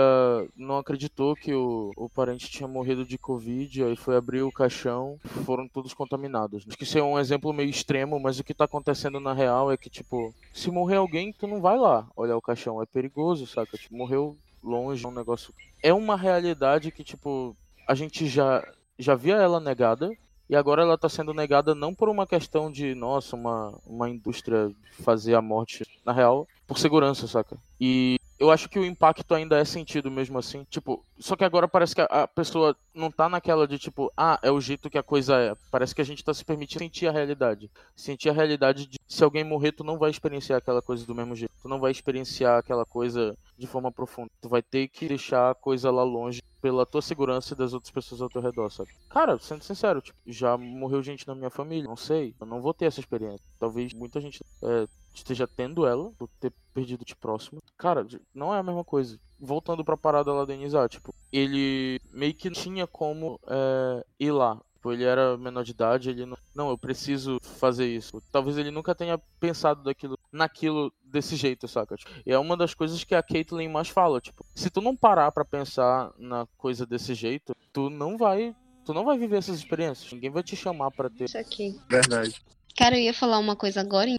[0.56, 5.18] não acreditou que o, o parente tinha morrido de Covid, aí foi abrir o caixão
[5.44, 6.64] foram todos contaminados.
[6.68, 9.72] Acho que isso é um exemplo meio extremo, mas o que tá acontecendo na real
[9.72, 12.80] é que, tipo, se morrer alguém, tu não vai lá olhar o caixão.
[12.84, 13.76] É perigoso, saca?
[13.76, 15.52] Tipo, morreu longe, é um negócio.
[15.82, 17.58] É uma realidade que, tipo,
[17.88, 18.64] a gente já,
[19.00, 20.12] já via ela negada,
[20.50, 24.72] e agora ela está sendo negada não por uma questão de, nossa, uma, uma indústria
[25.04, 27.58] fazer a morte, na real, por segurança, saca?
[27.80, 30.66] E eu acho que o impacto ainda é sentido mesmo assim.
[30.70, 34.52] Tipo, só que agora parece que a, pessoa não tá naquela de tipo, ah, é
[34.52, 35.56] o jeito que a coisa é.
[35.72, 37.70] Parece que a gente tá se permitindo sentir a realidade.
[37.96, 41.36] Sentir a realidade de se alguém morrer, tu não vai experienciar aquela coisa do mesmo
[41.36, 41.52] jeito.
[41.62, 44.30] Tu não vai experienciar aquela coisa de forma profunda.
[44.41, 47.91] Tu vai ter que deixar a coisa lá longe pela tua segurança e das outras
[47.91, 48.89] pessoas ao teu redor, sabe?
[49.07, 52.34] Cara, sendo sincero, tipo, já morreu gente na minha família, não sei.
[52.41, 53.45] Eu não vou ter essa experiência.
[53.59, 57.61] Talvez muita gente é, esteja tendo ela, por ter perdido de próximo.
[57.78, 58.03] Cara,
[58.34, 59.20] não é a mesma coisa.
[59.39, 60.53] Voltando pra parada lá do
[60.89, 64.59] tipo, ele meio que tinha como é, ir lá.
[64.86, 66.38] Tipo, ele era menor de idade, ele não.
[66.54, 68.22] Não, eu preciso fazer isso.
[68.32, 71.96] Talvez ele nunca tenha pensado daquilo, naquilo desse jeito, saca?
[71.96, 74.96] Tipo, e é uma das coisas que a Caitlyn mais fala, tipo, se tu não
[74.96, 78.56] parar para pensar na coisa desse jeito, tu não vai.
[78.86, 80.14] Tu não vai viver essas experiências.
[80.14, 81.24] Ninguém vai te chamar para ter.
[81.24, 81.76] Isso aqui.
[81.90, 82.40] Verdade.
[82.78, 84.12] Cara, eu ia falar uma coisa agora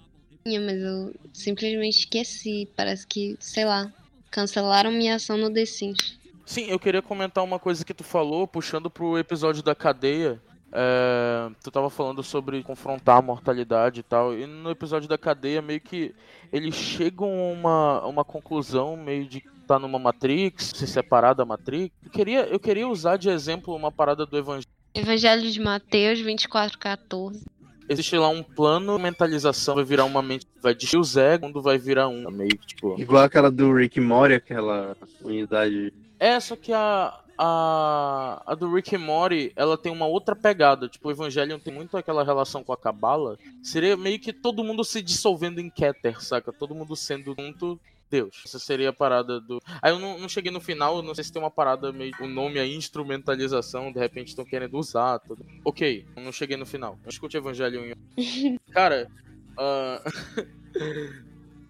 [0.45, 2.69] mas eu simplesmente esqueci.
[2.77, 3.93] Parece que, sei lá,
[4.33, 6.19] cancelaram minha ação no The Sims.
[6.45, 10.41] Sim, eu queria comentar uma coisa que tu falou, puxando pro episódio da cadeia.
[10.79, 14.37] É, tu tava falando sobre confrontar a mortalidade e tal.
[14.37, 16.15] E no episódio da cadeia, meio que
[16.53, 21.95] eles chegam a uma, uma conclusão meio de tá numa Matrix, se separar da Matrix.
[22.05, 24.69] Eu queria, eu queria usar de exemplo uma parada do Evangelho.
[24.95, 27.43] Evangelho de Mateus 24,14
[27.89, 31.79] existe lá um plano, mentalização vai virar uma mente, vai destruir o Zé, quando vai
[31.79, 33.01] virar um, meio que tipo.
[33.01, 35.93] Igual aquela do Rick Mori, aquela unidade.
[36.19, 40.89] É, só que a, a, a do Rick e Morty, ela tem uma outra pegada.
[40.89, 43.39] Tipo, o Evangelion tem muito aquela relação com a Cabala.
[43.63, 46.53] Seria meio que todo mundo se dissolvendo em Keter, saca?
[46.53, 47.79] Todo mundo sendo junto
[48.11, 48.43] Deus.
[48.45, 49.61] Essa seria a parada do.
[49.83, 52.13] Aí eu não, não, cheguei no final, não sei se tem uma parada meio.
[52.21, 55.19] O nome é instrumentalização, de repente estão querendo usar.
[55.19, 55.45] Tudo.
[55.65, 56.99] Ok, não cheguei no final.
[57.05, 58.59] Eu escutei Evangelho em.
[58.73, 59.11] Cara.
[59.59, 61.27] Uh...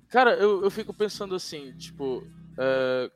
[0.08, 2.22] Cara, eu, eu fico pensando assim, tipo.
[2.58, 3.10] Uh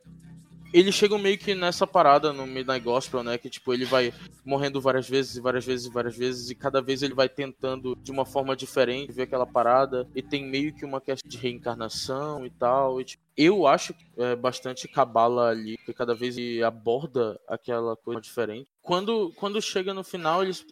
[0.73, 3.37] eles chegam meio que nessa parada no Midnight Gospel, né?
[3.37, 4.13] Que tipo, ele vai
[4.45, 7.95] morrendo várias vezes e várias vezes e várias vezes, e cada vez ele vai tentando
[7.95, 12.45] de uma forma diferente ver aquela parada, e tem meio que uma questão de reencarnação
[12.45, 12.99] e tal.
[12.99, 18.67] E, tipo, eu acho é, bastante cabala ali, que cada vez aborda aquela coisa diferente.
[18.81, 20.65] Quando, quando chega no final, eles.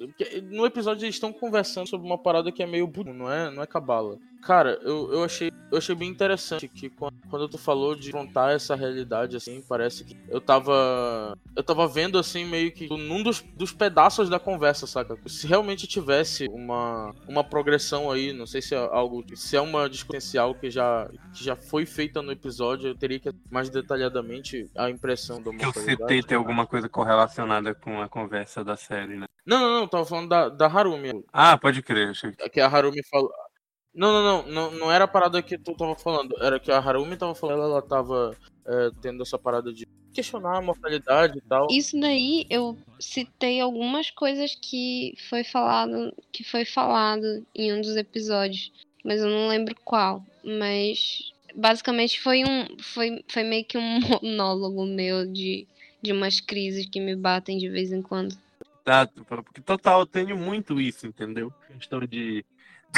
[0.43, 3.67] No episódio eles estão conversando sobre uma parada que é meio não é, não é
[3.67, 4.17] cabala.
[4.41, 8.53] Cara, eu, eu, achei, eu achei bem interessante que quando, quando tu falou de contar
[8.53, 11.37] essa realidade, assim, parece que eu tava.
[11.55, 15.17] Eu tava vendo, assim, meio que num dos, dos pedaços da conversa, saca?
[15.27, 19.23] Se realmente tivesse uma, uma progressão aí, não sei se é algo.
[19.35, 23.29] Se é uma discussão que já, que já foi feita no episódio, eu teria que
[23.49, 28.63] mais detalhadamente a impressão do Que eu citei ter alguma coisa correlacionada com a conversa
[28.63, 29.25] da série, né?
[29.45, 31.23] Não, não, não, tava falando da, da Harumi.
[31.33, 32.49] Ah, pode crer, achei que.
[32.49, 33.31] Que a Harumi falou.
[33.93, 36.35] Não, não, não, não, não era a parada que tu tava falando.
[36.41, 40.61] Era que a Harumi tava falando, ela tava é, tendo essa parada de questionar a
[40.61, 41.67] mortalidade e tal.
[41.69, 47.95] Isso daí eu citei algumas coisas que foi falado, que foi falado em um dos
[47.95, 48.71] episódios,
[49.03, 50.23] mas eu não lembro qual.
[50.43, 55.67] Mas basicamente foi um, foi, foi meio que um monólogo meu de,
[56.01, 58.37] de umas crises que me batem de vez em quando.
[58.85, 61.53] Exato, porque total eu tenho muito isso, entendeu?
[61.67, 62.43] Questão de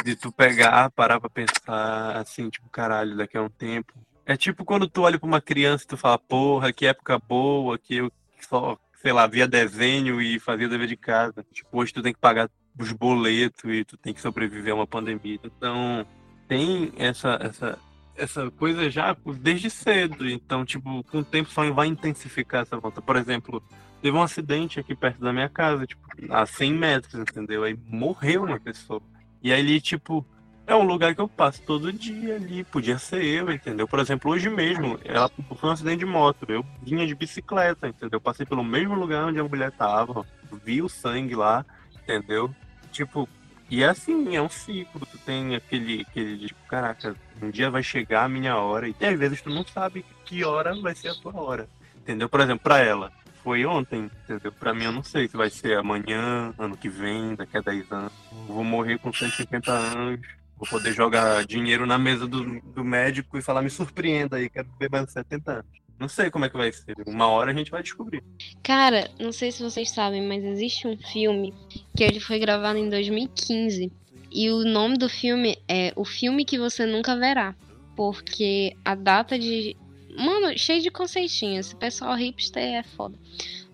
[0.03, 3.93] de tu pegar, parar pra pensar assim, tipo, caralho, daqui a um tempo.
[4.25, 7.77] É tipo quando tu olha pra uma criança e tu fala, porra, que época boa,
[7.77, 11.45] que eu só, sei lá, via desenho e fazia dever de casa.
[11.51, 12.49] Tipo, hoje tu tem que pagar
[12.79, 15.39] os boletos e tu tem que sobreviver a uma pandemia.
[15.43, 16.05] Então,
[16.47, 17.79] tem essa, essa,
[18.21, 20.29] essa coisa já desde cedo.
[20.29, 23.01] Então, tipo, com o tempo só vai intensificar essa volta.
[23.01, 23.63] Por exemplo,
[24.01, 27.63] teve um acidente aqui perto da minha casa, tipo, a 100 metros, entendeu?
[27.63, 29.01] Aí morreu uma pessoa.
[29.41, 30.25] E aí, tipo,
[30.67, 32.63] é um lugar que eu passo todo dia ali.
[32.63, 33.87] Podia ser eu, entendeu?
[33.87, 36.45] Por exemplo, hoje mesmo, ela foi um acidente de moto.
[36.47, 38.17] Eu vinha de bicicleta, entendeu?
[38.17, 40.25] Eu passei pelo mesmo lugar onde a mulher tava,
[40.63, 41.65] vi o sangue lá,
[42.03, 42.53] entendeu?
[42.91, 43.27] Tipo,
[43.71, 45.07] e é assim, é um ciclo.
[45.09, 48.89] Tu tem aquele, aquele tipo, caraca, um dia vai chegar a minha hora.
[48.89, 51.69] E às vezes tu não sabe que hora vai ser a tua hora.
[51.95, 52.27] Entendeu?
[52.27, 54.51] Por exemplo, pra ela, foi ontem, entendeu?
[54.51, 57.91] Pra mim eu não sei se vai ser amanhã, ano que vem, daqui a 10
[57.93, 58.13] anos.
[58.49, 60.19] Eu vou morrer com 150 anos.
[60.57, 64.67] Vou poder jogar dinheiro na mesa do, do médico e falar, me surpreenda aí, quero
[64.73, 65.80] viver mais 70 anos.
[66.01, 66.95] Não sei como é que vai ser.
[67.05, 68.23] Uma hora a gente vai descobrir.
[68.63, 71.53] Cara, não sei se vocês sabem, mas existe um filme
[71.95, 73.91] que ele foi gravado em 2015.
[74.31, 77.55] E o nome do filme é O Filme que Você Nunca Verá.
[77.95, 79.77] Porque a data de.
[80.17, 81.59] Mano, cheio de conceitinho.
[81.59, 83.15] Esse pessoal hipster é foda.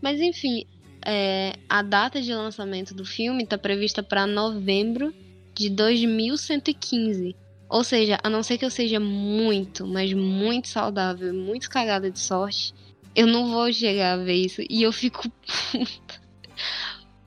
[0.02, 0.66] Mas enfim,
[1.06, 5.14] é, a data de lançamento do filme tá prevista para novembro
[5.56, 7.38] de 2115.
[7.70, 12.20] Ou seja, a não ser que eu seja muito, mas muito saudável, muito cagada de
[12.20, 12.74] sorte,
[13.16, 14.62] eu não vou chegar a ver isso.
[14.70, 15.30] E eu fico
[15.72, 16.22] puta.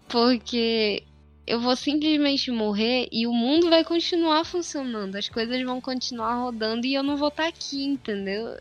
[0.09, 1.03] Porque
[1.47, 5.17] eu vou simplesmente morrer e o mundo vai continuar funcionando.
[5.17, 8.57] As coisas vão continuar rodando e eu não vou estar aqui, entendeu?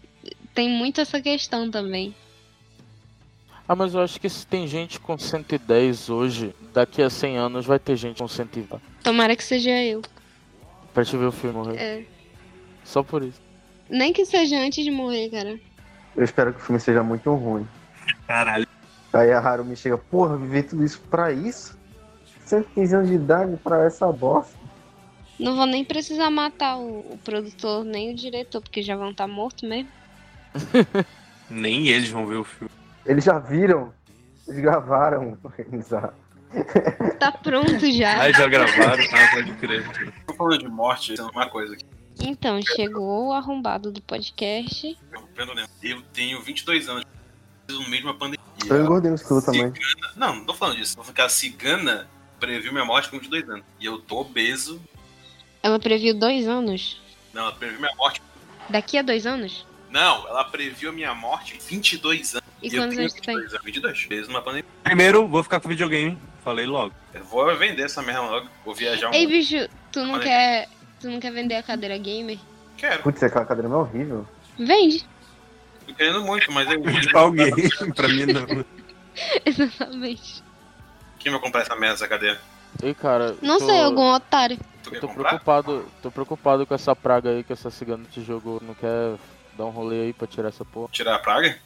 [0.54, 2.14] Tem muito essa questão também.
[3.68, 7.66] Ah, mas eu acho que se tem gente com 110 hoje, daqui a 100 anos
[7.68, 8.82] vai ter gente com 120.
[9.04, 10.02] Tomara que seja eu.
[10.94, 11.78] Pra te ver o filme morrer.
[11.78, 12.06] É.
[12.84, 13.42] Só por isso.
[13.90, 15.60] Nem que seja antes de morrer, cara.
[16.16, 17.68] Eu espero que o filme seja muito ruim.
[18.28, 18.68] Caralho.
[19.12, 21.78] Aí a Haru me chega, porra, viver tudo isso pra isso?
[22.46, 24.58] 115 anos de idade pra essa bosta.
[25.40, 29.28] Não vou nem precisar matar o, o produtor nem o diretor, porque já vão estar
[29.28, 29.90] mortos mesmo.
[31.50, 32.72] Nem eles vão ver o filme.
[33.06, 33.92] Eles já viram,
[34.48, 35.38] eles gravaram.
[35.74, 36.14] Exato.
[37.20, 38.22] Tá pronto já.
[38.22, 39.32] Aí já gravaram, tá?
[39.34, 39.86] Pode crer.
[40.26, 41.86] Tô falando de morte, tem uma coisa aqui.
[42.22, 44.98] Então, chegou o arrombado do podcast.
[45.82, 47.06] Eu, tenho 22 anos.
[47.70, 48.40] No meio de uma pandemia.
[48.68, 49.72] Eu engordei uns quilos também.
[50.16, 50.98] Não, não tô falando disso.
[51.14, 53.66] Que a cigana previu minha morte com 22 anos.
[53.80, 54.82] E eu tô obeso.
[55.62, 57.02] Ela previu dois anos.
[57.34, 58.22] Não, ela previu minha morte.
[58.70, 59.66] Daqui a dois anos?
[59.90, 62.50] Não, ela previu a minha morte com 22 anos.
[62.62, 63.36] E eu quantos tenho anos tu tem?
[63.36, 63.66] 22 anos.
[63.66, 64.06] 22.
[64.06, 64.66] Obeso numa pandemia.
[64.84, 66.18] Primeiro, vou ficar com videogame.
[66.44, 66.94] Falei logo.
[67.14, 68.48] Eu vou vender essa merda logo.
[68.66, 70.24] Vou viajar um Ei, bicho, tu não Olha.
[70.24, 70.70] quer.
[71.00, 72.38] Tu não quer vender a cadeira gamer?
[72.78, 73.04] Quero.
[73.04, 74.28] Putz, aquela cadeira é horrível.
[74.58, 75.06] Vende.
[75.88, 76.82] Tô querendo muito, mas eu.
[77.12, 77.52] Pra alguém.
[77.96, 78.66] pra mim, não.
[79.46, 80.44] Exatamente.
[81.20, 82.40] Quem vai comprar essa merda, essa cadeira?
[82.84, 83.36] E cara.
[83.42, 84.58] Não tô- sei, algum otário.
[84.84, 85.30] Tu Eu tô comprar?
[85.30, 88.62] preocupado, tô preocupado com essa praga aí que essa cigana te jogou.
[88.66, 89.16] Não quer
[89.58, 90.88] dar um rolê aí pra tirar essa porra?
[90.92, 91.58] Tirar a praga?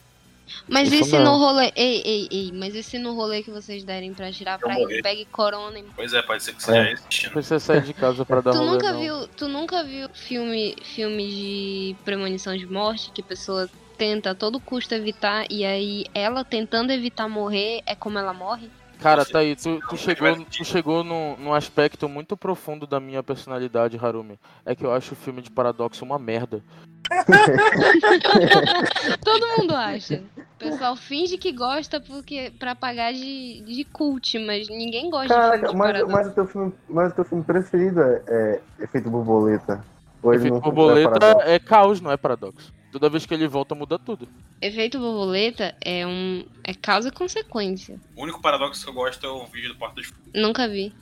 [0.68, 1.34] Mas Isso e se não.
[1.34, 1.72] no rolê.
[1.76, 5.02] Ei, ei, ei, mas e se no rolê que vocês derem pra tirar pra ele
[5.02, 5.78] pegue corona?
[5.80, 5.86] hein?
[5.96, 6.91] Pois é, pode ser que seja É.
[6.94, 7.32] esse Não destino.
[7.34, 9.00] precisa sair de casa pra dar Tu rolê, nunca não.
[9.00, 9.28] viu.
[9.30, 14.60] Tu nunca viu filme, filme de premonição de morte que a pessoa tenta a todo
[14.60, 18.70] custo evitar e aí ela tentando evitar morrer é como ela morre?
[19.04, 23.22] Cara, tá aí, tu, tu chegou, tu chegou num, num aspecto muito profundo da minha
[23.22, 24.39] personalidade, Harumi.
[24.66, 26.64] É que eu acho o filme de Paradoxo uma merda.
[29.24, 30.24] Todo mundo acha.
[30.38, 35.34] O pessoal finge que gosta porque para pagar de, de cult, mas ninguém gosta de
[35.34, 36.16] Caraca, filme de mas, paradoxo.
[36.16, 39.84] mas, o teu filme, mas o teu filme preferido é, é Efeito Borboleta.
[40.32, 42.72] Efeito não- borboleta não é é caos, não é paradoxo.
[42.92, 44.28] Toda vez que ele volta, muda tudo.
[44.62, 48.00] Efeito borboleta é um é causa e consequência.
[48.16, 50.14] O único paradoxo que eu gosto é o vídeo do Porta dos.
[50.34, 50.94] Nunca vi.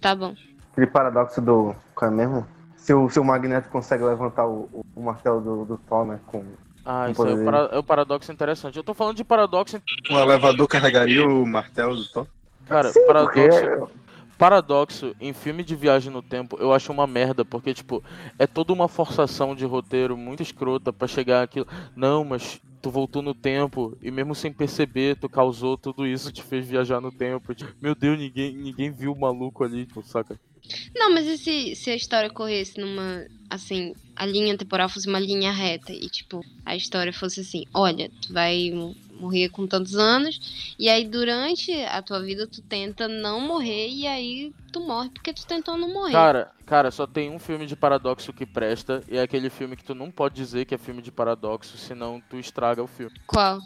[0.00, 0.34] Tá bom.
[0.72, 1.74] Aquele paradoxo do.
[1.94, 2.46] Qual é mesmo?
[2.76, 6.18] Se o, se o Magneto consegue levantar o, o- o martelo do, do Thor, né?
[6.26, 6.44] Com...
[6.84, 8.76] Ah, isso é para- é o paradoxo interessante.
[8.76, 9.80] Eu tô falando de paradoxo,
[10.10, 12.26] Um elevador carregaria o martelo do Thor?
[12.66, 13.34] cara, Sim, paradoxo.
[13.38, 14.01] porque
[14.42, 18.02] Paradoxo em filme de viagem no tempo, eu acho uma merda, porque, tipo,
[18.36, 21.64] é toda uma forçação de roteiro muito escrota pra chegar aquilo.
[21.94, 26.42] Não, mas tu voltou no tempo e mesmo sem perceber, tu causou tudo isso, te
[26.42, 27.54] fez viajar no tempo.
[27.54, 30.36] Tipo, meu Deus, ninguém, ninguém viu o maluco ali, tipo, saca?
[30.92, 33.24] Não, mas e se, se a história corresse numa.
[33.48, 38.10] Assim, a linha temporal fosse uma linha reta e, tipo, a história fosse assim: olha,
[38.20, 38.72] tu vai
[39.22, 44.06] morrer com tantos anos, e aí durante a tua vida tu tenta não morrer, e
[44.06, 46.12] aí tu morre porque tu tentou não morrer.
[46.12, 49.84] Cara, cara, só tem um filme de paradoxo que presta, e é aquele filme que
[49.84, 53.12] tu não pode dizer que é filme de paradoxo, senão tu estraga o filme.
[53.26, 53.58] Qual?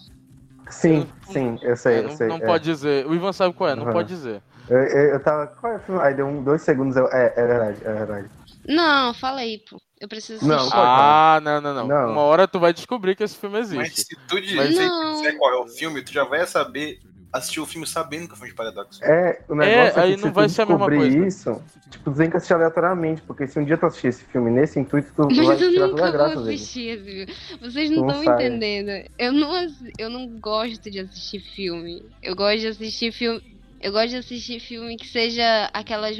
[0.69, 2.29] Sim, sim, eu sei, É, eu não sei.
[2.29, 2.47] não é.
[2.47, 3.07] pode dizer.
[3.07, 3.93] O Ivan sabe qual é, não Aham.
[3.93, 4.43] pode dizer.
[4.69, 5.47] Eu, eu, eu tava.
[5.47, 6.01] Qual é o filme?
[6.01, 6.97] Aí deu um, dois segundos.
[6.97, 8.29] Eu, é, é verdade, é verdade.
[8.67, 9.81] Não, fala aí, pô.
[10.01, 10.73] Eu preciso Não, assistir.
[10.75, 10.87] pode.
[10.89, 12.13] Ah, não, não, não, Não.
[12.13, 14.03] Uma hora tu vai descobrir que esse filme Mas existe.
[14.03, 15.15] se tu dizer, Mas- Não.
[15.17, 17.01] disser qual é o filme, tu já vai saber
[17.33, 19.03] assistir o filme sabendo que é um filme de paradoxo.
[19.05, 21.27] É, o negócio é, aí que não se vai ser a mesma descobrir coisa.
[21.29, 24.51] isso, tipo, tu tem que assistir aleatoriamente, porque se um dia tu assistir esse filme
[24.51, 27.35] nesse intuito, tu vai Mas eu tirar toda a vou assistir esse filme.
[27.61, 29.07] Vocês não não estão entendendo.
[29.19, 29.67] Eu não,
[29.99, 32.05] eu não gosto de assistir filme.
[32.23, 33.43] Eu gosto de assistir filme.
[33.83, 36.17] Eu gosto de assistir filme que seja aquelas.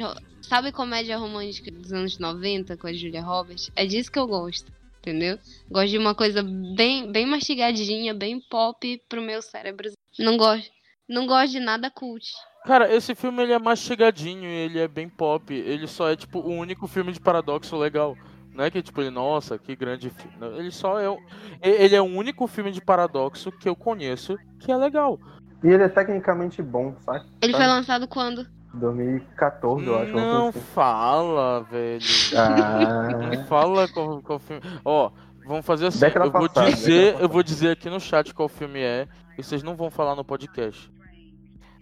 [0.47, 3.69] Sabe comédia romântica dos anos 90 com a Julia Roberts?
[3.75, 4.71] É disso que eu gosto.
[5.01, 5.37] Entendeu?
[5.69, 6.43] Gosto de uma coisa
[6.75, 9.91] bem, bem mastigadinha, bem pop pro meu cérebro.
[10.19, 10.69] Não gosto.
[11.07, 12.25] Não gosto de nada cult.
[12.65, 15.53] Cara, esse filme ele é mastigadinho, ele é bem pop.
[15.53, 18.17] Ele só é tipo o único filme de paradoxo legal.
[18.53, 20.57] Não é que tipo ele, nossa, que grande filme.
[20.57, 21.09] Ele só é.
[21.09, 21.19] o-
[21.61, 25.17] Ele é o único filme de paradoxo que eu conheço que é legal.
[25.63, 27.25] E ele é tecnicamente bom, sabe?
[27.41, 28.45] Ele foi lançado quando?
[28.77, 30.11] 2014, eu acho.
[30.13, 30.59] Não assim.
[30.59, 32.01] fala, velho.
[32.35, 34.61] Ah, fala qual, qual filme.
[34.85, 35.11] Ó,
[35.45, 35.99] vamos fazer assim.
[35.99, 39.07] Década eu vou passada, dizer, eu vou dizer aqui no chat qual filme é
[39.37, 40.91] e vocês não vão falar no podcast.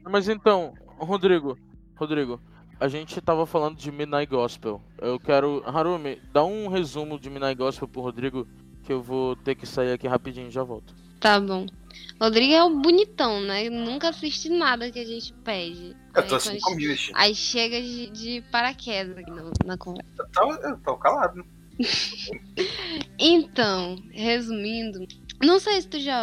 [0.03, 1.57] Mas então, Rodrigo,
[1.95, 2.39] Rodrigo,
[2.79, 4.81] a gente tava falando de Midnight Gospel.
[5.01, 8.47] Eu quero, Harumi, dá um resumo de Midnight Gospel pro Rodrigo
[8.83, 10.93] que eu vou ter que sair aqui rapidinho e já volto.
[11.25, 11.65] Tá bom.
[12.21, 13.67] Rodrigo é o bonitão, né?
[13.67, 15.95] Nunca assiste nada que a gente pede.
[16.13, 17.11] Eu Aí tô assim comigo, gente.
[17.15, 20.07] Aí chega de, de paraquedas aqui no- na conversa.
[20.19, 21.43] Eu tô, eu tô calado.
[23.17, 25.07] Então, resumindo,
[25.43, 26.21] não sei se tu já,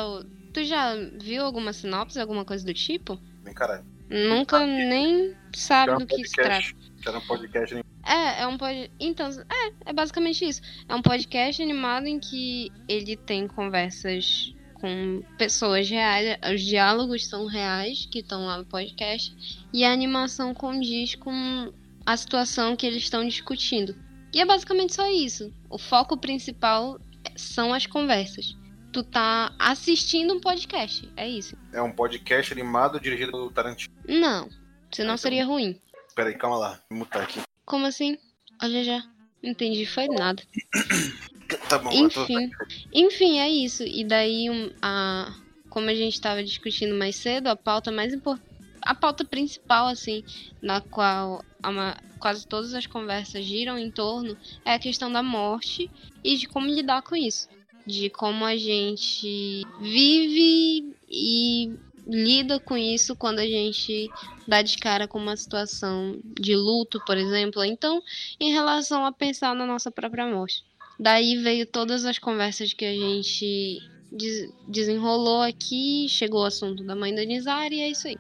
[0.52, 3.18] tu já viu alguma sinopse, alguma coisa do tipo?
[3.42, 3.84] Bem caralho.
[4.08, 6.64] Nunca nem sabe do que se trata.
[7.02, 7.74] Que era um podcast.
[8.06, 8.90] É, é um pod...
[9.00, 10.62] Então, é, é basicamente isso.
[10.88, 17.46] É um podcast animado em que ele tem conversas com pessoas reais, os diálogos são
[17.46, 19.32] reais que estão lá no podcast
[19.72, 21.72] e a animação condiz com
[22.04, 23.94] a situação que eles estão discutindo.
[24.34, 25.54] E é basicamente só isso.
[25.70, 26.98] O foco principal
[27.36, 28.56] são as conversas.
[28.92, 31.56] Tu tá assistindo um podcast, é isso.
[31.72, 33.94] É um podcast animado dirigido pelo Tarantino.
[34.08, 34.48] Não,
[34.90, 35.80] senão seria ruim.
[36.16, 36.80] Peraí, calma lá.
[36.90, 37.40] Vou mutar aqui.
[37.64, 38.18] Como assim?
[38.60, 39.00] Olha já.
[39.42, 40.42] Entendi, foi nada.
[41.68, 42.22] Tá bom, eu tô...
[42.22, 42.50] Enfim,
[42.92, 43.82] enfim, é isso.
[43.82, 45.34] E daí, um, a,
[45.68, 48.46] como a gente estava discutindo mais cedo, a pauta mais importante,
[48.82, 50.22] a pauta principal, assim,
[50.60, 55.22] na qual a ma- quase todas as conversas giram em torno, é a questão da
[55.22, 55.90] morte
[56.24, 57.48] e de como lidar com isso.
[57.86, 61.72] De como a gente vive e
[62.06, 64.08] lida com isso quando a gente
[64.46, 67.64] dá de cara com uma situação de luto, por exemplo.
[67.64, 68.02] Então,
[68.40, 70.62] em relação a pensar na nossa própria morte.
[70.98, 73.80] Daí veio todas as conversas que a gente
[74.10, 78.16] des- desenrolou aqui, chegou o assunto da mãe da Nizar e é isso aí.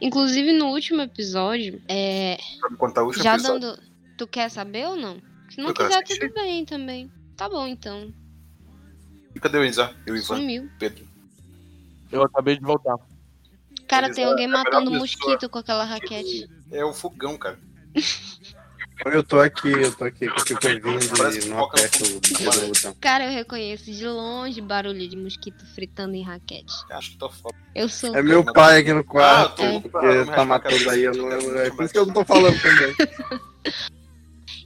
[0.00, 2.38] Inclusive no último episódio, é,
[2.78, 3.60] contar o último já episódio.
[3.60, 3.82] dando.
[4.16, 5.16] Tu quer saber ou não?
[5.50, 6.20] Se não Eu quiser, assistir.
[6.28, 7.10] tudo bem também.
[7.36, 8.12] Tá bom então.
[9.40, 9.92] Cadê o Isa?
[10.06, 10.70] Eu, Ivan, Sumiu.
[10.78, 11.08] Pedro.
[12.12, 12.96] Eu acabei de voltar.
[13.88, 16.48] Cara, Eles tem é alguém melhor matando mosquito com aquela raquete.
[16.70, 17.58] É o fogão, cara.
[19.04, 22.96] Eu tô aqui, eu tô aqui, que eu Parece ouvindo e não aperto o botão.
[23.00, 26.72] Cara, eu reconheço de longe barulho de mosquito fritando em raquete.
[26.90, 27.54] Acho que tô foda.
[27.74, 28.14] Eu sou.
[28.14, 31.28] É meu pai aqui no quarto, Ah, tô- porque eu tá matando aí, eu não,
[31.28, 32.94] quero é por isso que eu não tô falando também.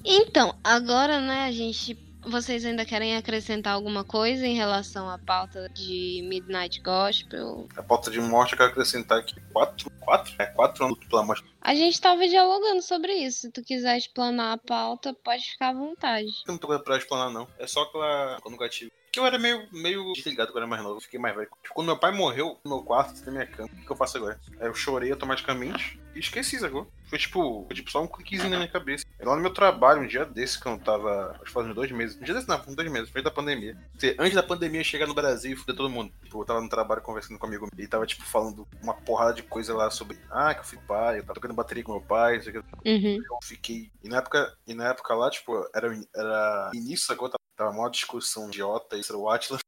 [0.08, 1.98] Então, agora, né, a gente.
[2.26, 7.68] Vocês ainda querem acrescentar alguma coisa em relação à pauta de Midnight Gospel?
[7.76, 9.40] A pauta de morte eu quero acrescentar aqui.
[9.52, 9.88] Quatro?
[10.00, 10.34] Quatro?
[10.36, 11.44] É, quatro anos pela morte.
[11.60, 13.42] A gente tava dialogando sobre isso.
[13.42, 16.26] Se tu quiser explanar a pauta, pode ficar à vontade.
[16.44, 17.46] Eu não tô coisa pra explanar, não.
[17.60, 18.40] É só aquela.
[18.42, 18.90] Quando eu tive.
[19.04, 20.96] Porque eu era meio, meio desligado quando eu era mais novo.
[20.96, 21.48] Eu fiquei mais velho.
[21.72, 24.40] Quando meu pai morreu no meu quarto, na minha cama, o que eu faço agora?
[24.60, 26.90] Aí eu chorei automaticamente esqueci, sacou?
[27.08, 29.04] Foi tipo, foi tipo só um cliquezinho na minha cabeça.
[29.20, 31.32] Lá no meu trabalho, um dia desse que eu tava.
[31.36, 32.16] Acho que faz uns dois meses.
[32.20, 33.76] Um dia desse não, uns dois meses, foi da pandemia.
[34.18, 36.12] Antes da pandemia chegar no Brasil e fuder todo mundo.
[36.24, 39.74] Tipo, eu tava no trabalho conversando comigo e tava, tipo, falando uma porrada de coisa
[39.74, 40.18] lá sobre.
[40.30, 42.62] Ah, que eu fui pai, eu tava tocando bateria com meu pai, não sei o
[42.62, 42.90] que.
[42.90, 43.16] Uhum.
[43.16, 43.90] Eu fiquei.
[44.02, 47.90] E na época, e na época lá, tipo, era, era início agora, tava, tava uma
[47.90, 49.60] discussão idiota, isso era o Atlas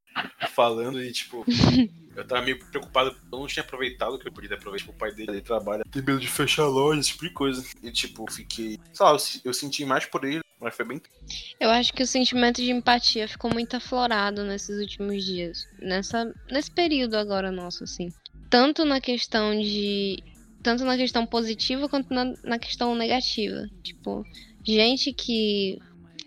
[0.47, 1.45] falando e, tipo,
[2.15, 4.87] eu tava meio preocupado, eu não tinha aproveitado o que eu podia ter aproveitado.
[4.87, 7.33] Tipo, o pai dele ele trabalha, tem medo de fechar a loja, esse tipo de
[7.33, 7.65] coisa.
[7.83, 8.79] E, tipo, fiquei.
[8.93, 11.01] Sei lá, eu, eu senti mais por ele, mas foi bem.
[11.59, 15.67] Eu acho que o sentimento de empatia ficou muito aflorado nesses últimos dias.
[15.79, 18.09] Nessa, nesse período agora nosso, assim.
[18.49, 20.23] Tanto na questão de.
[20.61, 23.69] Tanto na questão positiva quanto na, na questão negativa.
[23.81, 24.25] Tipo,
[24.65, 25.79] gente que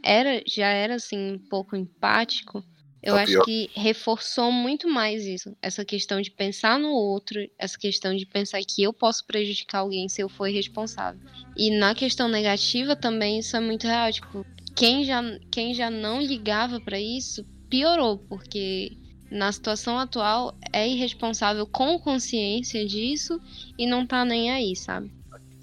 [0.02, 2.64] era, já era assim, um pouco empático,
[3.02, 3.44] Eu Tá acho pior.
[3.44, 5.56] que reforçou muito mais isso.
[5.60, 10.08] Essa questão de pensar no outro, essa questão de pensar que eu posso prejudicar alguém
[10.08, 11.20] se eu for irresponsável.
[11.56, 14.12] E na questão negativa também isso é muito real.
[14.12, 14.46] Tipo,
[14.76, 18.92] quem já, quem já não ligava pra isso piorou, porque
[19.30, 23.40] na situação atual é irresponsável com consciência disso
[23.76, 25.10] e não tá nem aí, sabe?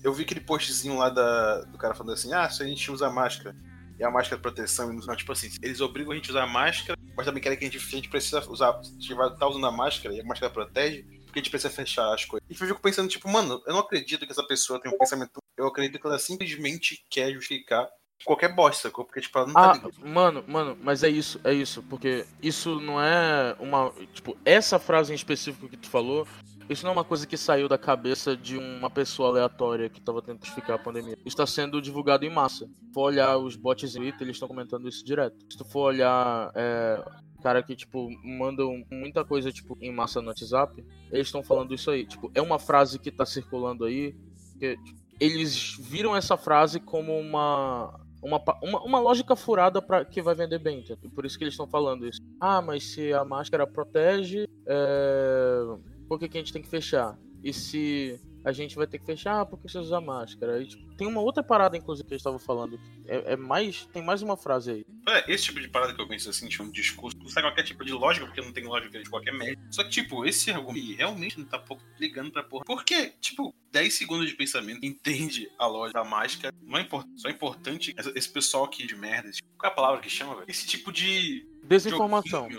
[0.03, 3.09] Eu vi aquele postzinho lá da, do cara falando assim: ah, se a gente usa
[3.09, 3.55] máscara
[3.99, 6.47] e a máscara de proteção, e não, tipo assim, eles obrigam a gente a usar
[6.47, 9.47] máscara, mas também querem que a gente, a gente precisa usar, a gente vai estar
[9.47, 12.47] usando a máscara e a máscara protege, porque a gente precisa fechar as coisas.
[12.49, 15.39] E eu fico pensando, tipo, mano, eu não acredito que essa pessoa tem um pensamento.
[15.57, 17.87] Eu acredito que ela simplesmente quer justificar
[18.25, 18.89] qualquer bosta?
[18.89, 20.07] Porque, tipo, ela não tá Ah, ligando.
[20.07, 23.91] mano, mano, mas é isso, é isso, porque isso não é uma.
[24.13, 26.27] Tipo, essa frase em específico que tu falou,
[26.69, 30.21] isso não é uma coisa que saiu da cabeça de uma pessoa aleatória que tava
[30.21, 31.17] tentando justificar a pandemia.
[31.25, 32.65] Isso tá sendo divulgado em massa.
[32.67, 35.35] Se for olhar os bots no Twitter, eles estão comentando isso direto.
[35.49, 36.51] Se tu for olhar.
[36.55, 37.03] É,
[37.41, 41.89] cara que, tipo, mandam muita coisa, tipo, em massa no WhatsApp, eles estão falando isso
[41.89, 42.05] aí.
[42.05, 44.15] Tipo, é uma frase que tá circulando aí,
[44.59, 50.21] que tipo, eles viram essa frase como uma uma, uma, uma lógica furada para que
[50.21, 51.09] vai vender bem, entendeu?
[51.11, 52.19] Por isso que eles estão falando isso.
[52.39, 55.61] Ah, mas se a máscara protege, é...
[56.09, 57.15] por que, que a gente tem que fechar?
[57.43, 60.55] E se a gente vai ter que fechar, ah, porque você usa máscara?
[60.55, 62.79] Aí, tipo, tem uma outra parada, inclusive, que eles estavam falando.
[63.05, 63.85] É, é mais.
[63.93, 64.85] Tem mais uma frase aí.
[65.07, 67.63] É, esse tipo de parada que eu penso assim, tipo, um discurso, não sai qualquer
[67.63, 69.61] tipo de lógica, porque não tem lógica de qualquer merda.
[69.71, 72.65] Só que, tipo, esse argumento realmente não tá pouco ligando pra porra.
[72.65, 76.55] Porque, tipo, 10 segundos de pensamento entende a lógica da máscara.
[76.61, 79.31] Não é importante, só é importante esse pessoal aqui de merda.
[79.31, 80.45] Tipo, qual é a palavra que chama, velho?
[80.47, 81.45] Esse tipo de.
[81.69, 82.49] Desinformação.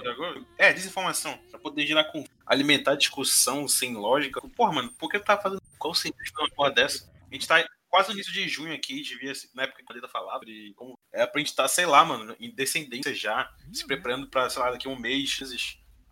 [0.56, 1.36] É, desinformação.
[1.50, 2.24] Pra poder gerar com.
[2.46, 4.40] alimentar discussão sem lógica.
[4.56, 5.60] Porra, mano, por que tá fazendo.
[5.78, 7.10] Qual sentido uma porra dessa?
[7.28, 10.44] A gente tá quase no início de junho aqui, devia na época que a falava,
[10.44, 14.48] de como é pra gente estar, sei lá, mano, em descendência já, se preparando pra,
[14.48, 15.40] sei lá, daqui um mês,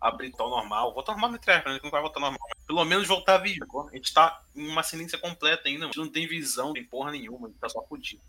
[0.01, 0.93] abrir tal normal.
[0.93, 1.79] Voltar normal entre aspas, né?
[1.81, 2.39] Não vai voltar normal.
[2.67, 3.87] Pelo menos voltar sacou?
[3.87, 5.91] A gente tá em uma ascendência completa ainda, mano.
[5.91, 8.21] A gente não tem visão, tem porra nenhuma, a gente tá só fudido.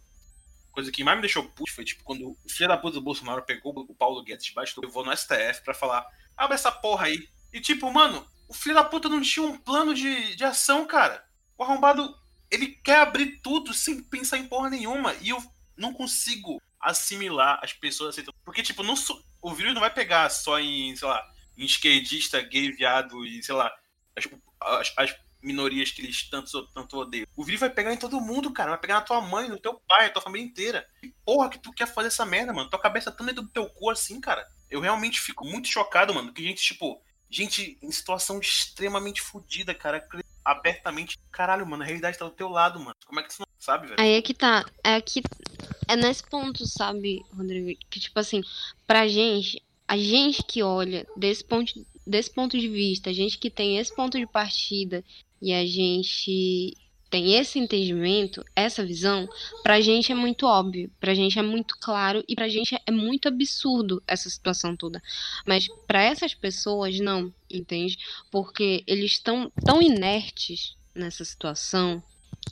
[0.72, 3.42] Coisa que mais me deixou puto foi, tipo, quando o filho da puta do Bolsonaro
[3.42, 6.06] pegou o Paulo Guedes debaixo do levou no STF pra falar,
[6.36, 7.28] abre essa porra aí.
[7.52, 11.24] E tipo, mano, o filho da puta não tinha um plano de, de ação, cara.
[11.58, 12.16] O arrombado,
[12.50, 15.14] ele quer abrir tudo sem pensar em porra nenhuma.
[15.20, 15.42] E eu
[15.76, 18.36] não consigo assimilar as pessoas aceitando.
[18.44, 18.94] Porque, tipo, não
[19.42, 23.54] o vírus não vai pegar só em, sei lá, em esquerdista, gay, viado e, sei
[23.54, 23.70] lá,
[24.16, 24.24] as,
[24.60, 27.26] as- as minorias que eles tanto, tanto odeiam.
[27.36, 28.70] O vírus vai pegar em todo mundo, cara.
[28.70, 30.86] Vai pegar na tua mãe, no teu pai, na tua família inteira.
[31.00, 32.70] Que porra que tu quer fazer essa merda, mano?
[32.70, 34.46] Tua cabeça tá dentro do teu cu assim, cara.
[34.70, 36.32] Eu realmente fico muito chocado, mano.
[36.32, 40.06] Que gente, tipo, gente em situação extremamente fodida, cara.
[40.44, 41.18] Abertamente.
[41.30, 42.96] Caralho, mano, a realidade tá do teu lado, mano.
[43.06, 44.00] Como é que tu não sabe, velho?
[44.00, 44.64] Aí é que tá.
[44.82, 45.22] É que
[45.88, 47.78] é nesse ponto, sabe, Rodrigo?
[47.88, 48.42] Que tipo assim,
[48.86, 51.72] pra gente, a gente que olha desse ponto,
[52.06, 55.04] desse ponto de vista, a gente que tem esse ponto de partida
[55.40, 56.76] e a gente
[57.10, 59.28] tem esse entendimento, essa visão,
[59.64, 63.26] pra gente é muito óbvio, pra gente é muito claro e pra gente é muito
[63.26, 65.02] absurdo essa situação toda.
[65.44, 67.98] Mas pra essas pessoas não, entende?
[68.30, 72.00] Porque eles estão tão inertes nessa situação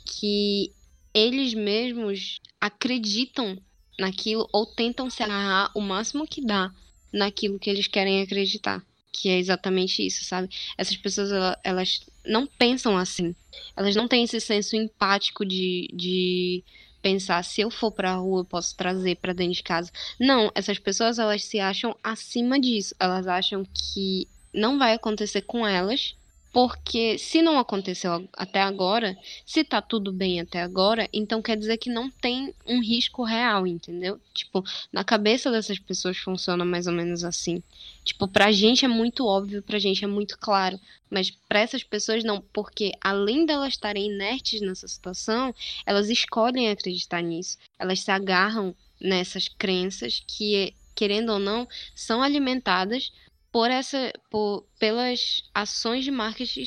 [0.05, 0.73] que
[1.15, 3.57] eles mesmos acreditam
[3.99, 6.73] naquilo ou tentam se agarrar o máximo que dá
[7.13, 8.85] naquilo que eles querem acreditar.
[9.13, 10.49] Que é exatamente isso, sabe?
[10.77, 13.35] Essas pessoas, ela- elas não pensam assim.
[13.77, 16.63] Elas não têm esse senso empático de, de
[17.03, 19.91] pensar, se eu for pra rua, eu posso trazer pra dentro de casa.
[20.21, 22.95] Não, essas pessoas, elas se acham acima disso.
[23.01, 26.15] Elas acham que não vai acontecer com elas,
[26.53, 31.77] porque se não aconteceu até agora, se tá tudo bem até agora, então quer dizer
[31.77, 34.21] que não tem um risco real, entendeu?
[34.33, 37.63] Tipo, na cabeça dessas pessoas funciona mais ou menos assim.
[38.05, 40.81] Tipo, pra gente é muito óbvio, pra gente é muito claro,
[41.11, 47.23] mas pra essas pessoas não, porque além delas estarem inertes nessa situação, elas escolhem acreditar
[47.23, 47.59] nisso.
[47.79, 53.13] Elas se agarram nessas crenças que, querendo ou não, são alimentadas
[53.59, 56.67] por essa por, pelas ações de marketing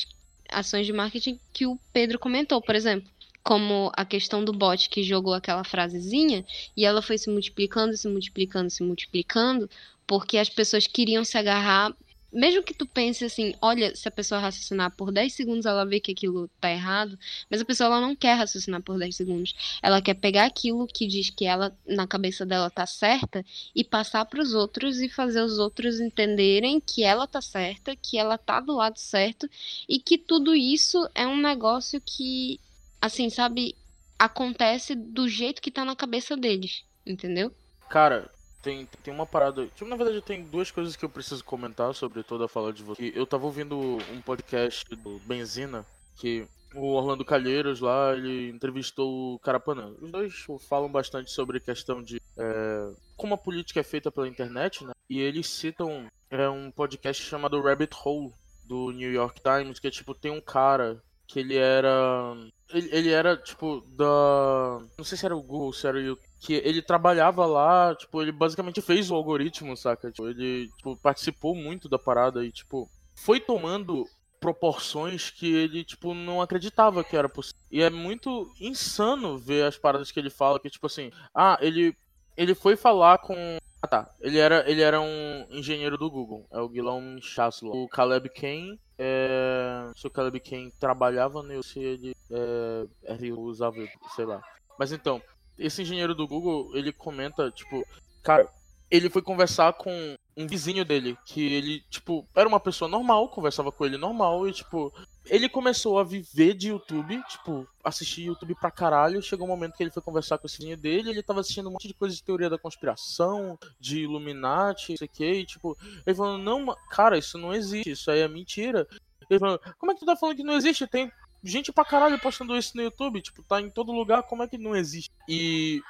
[0.50, 3.10] ações de marketing que o Pedro comentou, por exemplo,
[3.42, 8.10] como a questão do bot que jogou aquela frasezinha e ela foi se multiplicando, se
[8.10, 9.70] multiplicando, se multiplicando,
[10.06, 11.96] porque as pessoas queriam se agarrar
[12.32, 16.00] mesmo que tu pense assim, olha, se a pessoa raciocinar por 10 segundos, ela vê
[16.00, 17.18] que aquilo tá errado,
[17.50, 19.80] mas a pessoa ela não quer raciocinar por 10 segundos.
[19.82, 24.26] Ela quer pegar aquilo que diz que ela na cabeça dela tá certa e passar
[24.26, 28.60] para os outros e fazer os outros entenderem que ela tá certa, que ela tá
[28.60, 29.50] do lado certo
[29.88, 32.60] e que tudo isso é um negócio que,
[33.02, 33.76] assim, sabe,
[34.18, 37.54] acontece do jeito que tá na cabeça deles, entendeu?
[37.90, 39.66] Cara, tem, tem uma parada.
[39.68, 42.84] Tipo, na verdade, tem duas coisas que eu preciso comentar sobre toda a fala de
[42.84, 43.12] você.
[43.16, 45.86] Eu tava ouvindo um podcast do Benzina,
[46.16, 49.94] que o Orlando Calheiros lá, ele entrevistou o Carapanã.
[50.02, 54.86] Os dois falam bastante sobre questão de é, como a política é feita pela internet,
[54.86, 54.94] né?
[55.10, 58.34] E eles citam é, um podcast chamado Rabbit Hole,
[58.66, 62.34] do New York Times, que é tipo, tem um cara que ele era.
[62.70, 64.82] Ele, ele era, tipo, da.
[64.98, 68.20] Não sei se era o Google, se era o YouTube que ele trabalhava lá, tipo,
[68.20, 70.12] ele basicamente fez o algoritmo, saca?
[70.12, 74.08] Tipo, ele tipo, participou muito da parada e, tipo, foi tomando
[74.40, 77.62] proporções que ele, tipo, não acreditava que era possível.
[77.70, 81.96] E é muito insano ver as paradas que ele fala, que, tipo assim, ah, ele,
[82.36, 83.36] ele foi falar com.
[83.80, 87.84] Ah tá, ele era, ele era um engenheiro do Google, é o Guilherme Chaslow.
[87.84, 89.92] O Caleb Kane, é...
[89.96, 93.14] se o Caleb Kane trabalhava no se ele, é...
[93.14, 93.78] ele usava,
[94.16, 94.42] sei lá.
[94.78, 95.22] Mas então,
[95.58, 97.86] esse engenheiro do Google, ele comenta, tipo,
[98.24, 98.50] cara,
[98.90, 103.72] ele foi conversar com um vizinho dele, que ele, tipo, era uma pessoa normal, conversava
[103.72, 104.94] com ele normal, e, tipo,
[105.26, 109.22] ele começou a viver de YouTube, tipo, assistir YouTube pra caralho.
[109.22, 111.74] Chegou um momento que ele foi conversar com esse vizinho dele, ele tava assistindo um
[111.74, 115.78] monte de coisa de teoria da conspiração, de Illuminati, não sei o que, e, tipo,
[116.06, 118.88] ele falou, não, cara, isso não existe, isso aí é mentira.
[119.30, 120.86] Ele falou, como é que tu tá falando que não existe?
[120.88, 121.10] Tem
[121.44, 124.58] gente pra caralho postando isso no YouTube, tipo, tá em todo lugar, como é que
[124.58, 125.12] não existe?
[125.28, 125.82] E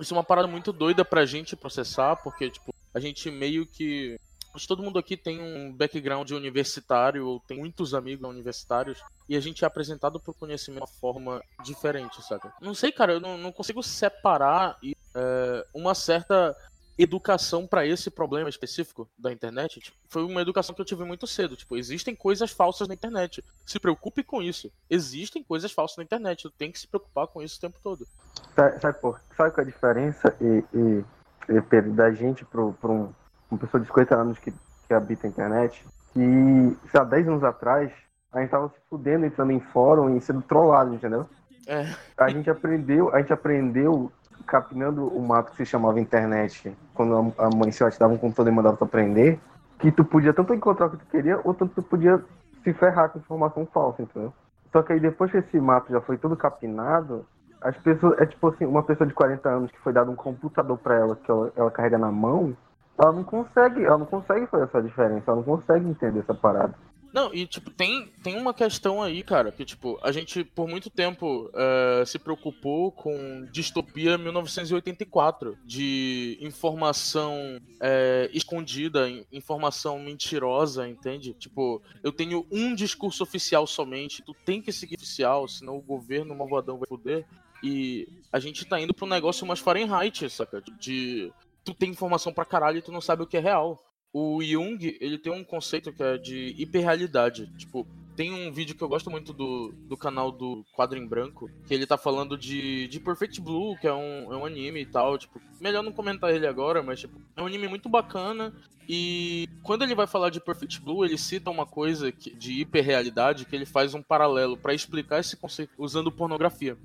[0.00, 4.18] isso é uma parada muito doida pra gente processar, porque, tipo, a gente meio que.
[4.54, 9.36] Acho que todo mundo aqui tem um background universitário, ou tem muitos amigos universitários, e
[9.36, 12.52] a gente é apresentado pro conhecimento de uma forma diferente, saca?
[12.60, 14.78] Não sei, cara, eu não, não consigo separar
[15.14, 16.56] é, uma certa
[16.98, 21.26] educação para esse problema específico da internet tipo, foi uma educação que eu tive muito
[21.26, 21.56] cedo.
[21.56, 23.44] Tipo, existem coisas falsas na internet.
[23.64, 24.72] Se preocupe com isso.
[24.88, 26.42] Existem coisas falsas na internet.
[26.42, 28.06] Tu tem que se preocupar com isso o tempo todo.
[28.54, 31.04] Sabe, sabe, por, sabe qual é a diferença e, e,
[31.54, 33.12] e da gente para um,
[33.50, 34.52] uma pessoa de 50 anos que,
[34.86, 35.84] que habita a internet?
[36.12, 36.20] Que,
[36.90, 37.92] sei lá, 10 anos atrás,
[38.32, 41.28] a gente tava se fudendo entrando em fórum e sendo trollado, entendeu?
[41.66, 41.92] É.
[42.16, 44.10] A gente aprendeu, a gente aprendeu
[44.46, 48.52] capinando o mato que se chamava internet, quando a mãe se te dava um computador
[48.52, 49.40] e mandava tu aprender,
[49.78, 52.22] que tu podia tanto encontrar o que tu queria, ou tanto tu podia
[52.62, 54.32] se ferrar com informação falsa, entendeu?
[54.72, 57.26] Só que aí depois que esse mato já foi todo capinado,
[57.60, 60.78] as pessoas, é tipo assim, uma pessoa de 40 anos que foi dado um computador
[60.78, 62.56] para ela, que ela, ela carrega na mão,
[62.98, 66.74] ela não consegue, ela não consegue fazer essa diferença, ela não consegue entender essa parada.
[67.16, 70.90] Não, e tipo, tem, tem uma questão aí, cara, que tipo, a gente por muito
[70.90, 81.32] tempo uh, se preocupou com distopia 1984, de informação uh, escondida, informação mentirosa, entende?
[81.32, 86.36] Tipo, eu tenho um discurso oficial somente, tu tem que seguir oficial, senão o governo
[86.36, 87.24] malvadão vai poder.
[87.62, 90.62] E a gente tá indo pra um negócio mais Fahrenheit, saca?
[90.78, 91.32] De
[91.64, 93.85] tu tem informação pra caralho e tu não sabe o que é real
[94.18, 97.52] o Jung, ele tem um conceito que é de hiperrealidade.
[97.58, 97.86] Tipo,
[98.16, 101.74] tem um vídeo que eu gosto muito do, do canal do Quadro em Branco, que
[101.74, 105.18] ele tá falando de, de Perfect Blue, que é um, é um anime e tal.
[105.18, 108.54] Tipo, melhor não comentar ele agora, mas tipo, é um anime muito bacana.
[108.88, 113.44] E quando ele vai falar de Perfect Blue, ele cita uma coisa que, de hiperrealidade
[113.44, 116.78] que ele faz um paralelo para explicar esse conceito usando pornografia.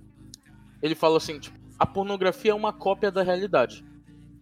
[0.82, 3.86] Ele fala assim, tipo, a pornografia é uma cópia da realidade.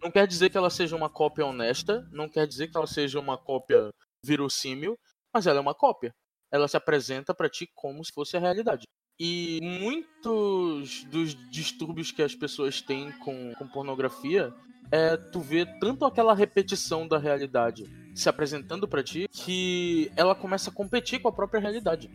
[0.02, 3.20] Não quer dizer que ela seja uma cópia honesta, não quer dizer que ela seja
[3.20, 3.90] uma cópia
[4.24, 4.98] verossímil,
[5.34, 6.14] mas ela é uma cópia.
[6.52, 8.86] Ela se apresenta para ti como se fosse a realidade.
[9.20, 14.54] E muitos dos distúrbios que as pessoas têm com, com pornografia
[14.92, 17.84] é tu ver tanto aquela repetição da realidade
[18.16, 22.10] se apresentando para ti que ela começa a competir com a própria realidade.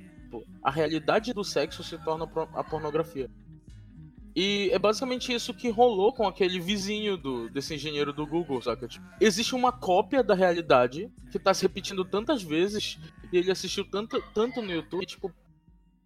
[0.62, 2.24] A realidade do sexo se torna
[2.54, 3.30] a pornografia.
[4.34, 8.88] E é basicamente isso que rolou com aquele vizinho do, desse engenheiro do Google, saca?
[8.88, 12.98] Tipo, existe uma cópia da realidade que tá se repetindo tantas vezes
[13.32, 15.32] e ele assistiu tanto, tanto no YouTube, tipo,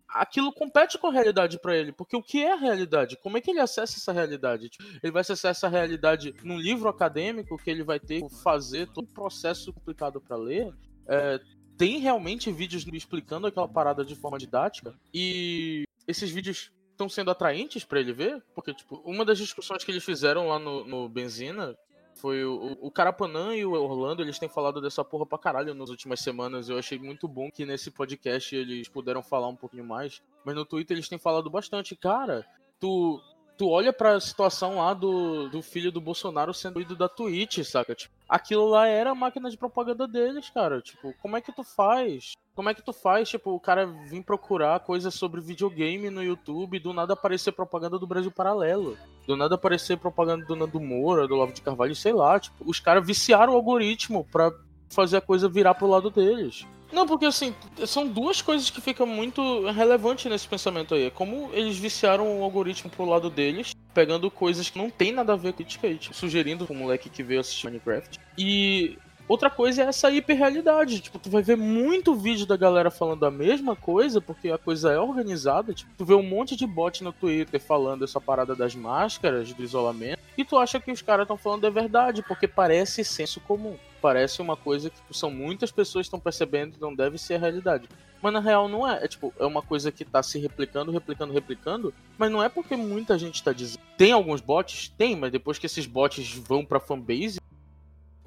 [0.09, 3.17] aquilo compete com a realidade para ele, porque o que é a realidade?
[3.23, 4.69] Como é que ele acessa essa realidade?
[4.69, 8.89] Tipo, ele vai acessar essa realidade num livro acadêmico que ele vai ter que fazer
[8.89, 10.73] todo um processo complicado para ler?
[11.07, 11.41] É,
[11.79, 17.85] tem realmente vídeos explicando aquela parada de forma didática e esses vídeos estão sendo atraentes
[17.85, 21.79] para ele ver, porque, tipo, uma das discussões que eles fizeram lá no, no Benzina
[22.17, 25.89] foi o, o Carapanã e o Orlando, eles têm falado dessa porra pra caralho nas
[25.89, 26.69] últimas semanas.
[26.69, 30.21] Eu achei muito bom que nesse podcast eles puderam falar um pouquinho mais.
[30.45, 31.95] Mas no Twitter eles têm falado bastante.
[31.95, 32.45] Cara,
[32.81, 33.23] tu,
[33.57, 37.95] tu olha pra situação lá do, do filho do Bolsonaro sendo ido da Twitch, saca?
[37.95, 40.83] Tipo, aquilo lá era a máquina de propaganda deles, cara.
[40.83, 42.33] Tipo, como é que tu faz?
[42.59, 46.81] Como é que tu faz, tipo, o cara vir procurar coisas sobre videogame no YouTube
[46.81, 48.99] do nada aparecer propaganda do Brasil Paralelo?
[49.29, 52.41] Do nada aparecer propaganda do Nando Moura, do Lavo de Carvalho, sei lá.
[52.41, 54.51] Tipo, os caras viciaram o algoritmo pra
[54.89, 56.67] fazer a coisa virar pro lado deles.
[56.93, 57.55] Não, porque assim,
[57.87, 61.07] são duas coisas que ficam muito relevantes nesse pensamento aí.
[61.07, 65.35] É como eles viciaram o algoritmo pro lado deles, pegando coisas que não tem nada
[65.35, 68.19] a ver com e tipo, sugerindo pro moleque que veio assistir Minecraft.
[68.37, 68.99] E
[69.29, 71.01] outra coisa é essa hiperrealidade.
[71.01, 74.91] Tipo, tu vai ver muito vídeo da galera falando a mesma coisa, porque a coisa
[74.91, 75.73] é organizada.
[75.75, 79.63] Tipo, tu vê um monte de bot no Twitter falando essa parada das máscaras, do
[79.63, 83.77] isolamento, e tu acha que os caras estão falando a verdade, porque parece senso comum
[84.01, 87.39] parece uma coisa que tipo, são muitas pessoas estão percebendo que não deve ser a
[87.39, 87.89] realidade.
[88.21, 89.05] Mas na real não é.
[89.05, 91.95] É tipo, é uma coisa que tá se replicando, replicando, replicando.
[92.17, 93.81] Mas não é porque muita gente tá dizendo.
[93.97, 94.89] Tem alguns bots?
[94.97, 97.41] Tem, mas depois que esses bots vão pra fanbase.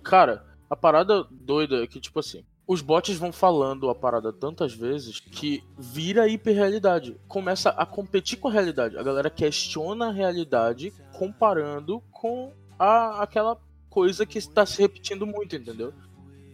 [0.01, 4.73] Cara, a parada doida é que, tipo assim, os bots vão falando a parada tantas
[4.73, 7.19] vezes que vira hiperrealidade.
[7.27, 8.97] Começa a competir com a realidade.
[8.97, 13.57] A galera questiona a realidade comparando com a, aquela
[13.89, 15.93] coisa que está se repetindo muito, entendeu?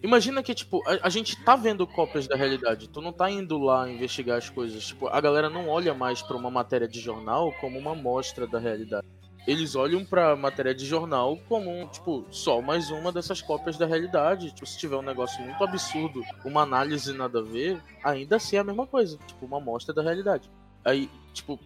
[0.01, 2.89] Imagina que, tipo, a, a, gente tá vendo cópias da realidade.
[2.89, 4.87] Tu não tá indo lá investigar as coisas.
[4.87, 8.57] Tipo, a galera não olha mais para uma matéria de jornal como uma amostra da
[8.57, 9.05] realidade.
[9.47, 14.51] Eles olham pra matéria de jornal como, tipo, só mais uma dessas cópias da realidade.
[14.51, 18.59] Tipo, se tiver um negócio muito absurdo, uma análise nada a ver, ainda assim é
[18.59, 19.17] a mesma coisa.
[19.25, 20.51] Tipo, uma amostra da realidade.
[20.83, 21.57] Aí, tipo,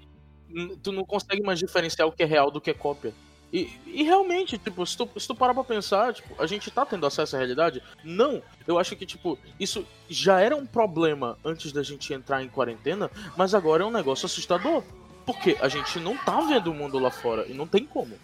[0.83, 3.15] tu não consegue mais diferenciar o que é real do que é cópia.
[3.51, 6.85] E, e, realmente, tipo, se tu, se tu parar pra pensar, tipo, a gente tá
[6.85, 7.83] tendo acesso à realidade?
[8.03, 8.41] Não.
[8.65, 13.11] Eu acho que, tipo, isso já era um problema antes da gente entrar em quarentena,
[13.35, 14.83] mas agora é um negócio assustador.
[15.25, 18.15] Porque a gente não tá vendo o mundo lá fora e não tem como.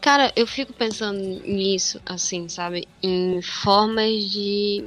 [0.00, 2.86] Cara, eu fico pensando nisso, assim, sabe?
[3.02, 4.84] Em formas de.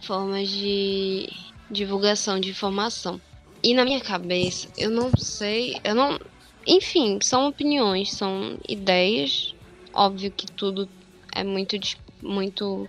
[0.00, 1.28] formas de
[1.70, 3.20] divulgação de informação.
[3.62, 6.18] E na minha cabeça, eu não sei, eu não,
[6.66, 9.54] enfim, são opiniões, são ideias.
[9.92, 10.88] Óbvio que tudo
[11.34, 11.76] é muito,
[12.22, 12.88] muito,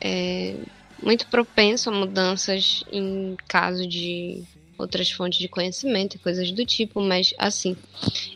[0.00, 0.56] é,
[1.02, 4.44] muito propenso a mudanças em caso de
[4.78, 7.76] outras fontes de conhecimento e coisas do tipo, mas assim,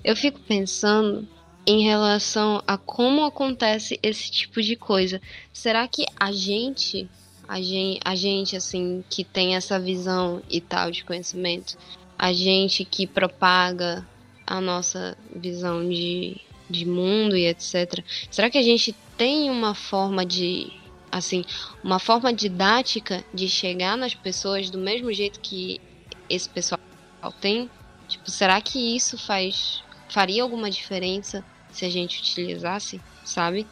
[0.04, 1.26] eu fico pensando
[1.66, 5.20] em relação a como acontece esse tipo de coisa.
[5.52, 7.08] Será que a gente,
[7.46, 11.76] a gente, a gente assim, que tem essa visão e tal de conhecimento,
[12.18, 14.06] a gente que propaga
[14.46, 18.02] a nossa visão de, de mundo e etc.
[18.30, 20.72] Será que a gente tem uma forma de
[21.10, 21.44] assim,
[21.82, 25.80] uma forma didática de chegar nas pessoas do mesmo jeito que
[26.28, 26.80] esse pessoal
[27.40, 27.70] tem?
[28.08, 33.66] Tipo, será que isso faz faria alguma diferença se a gente utilizasse, sabe?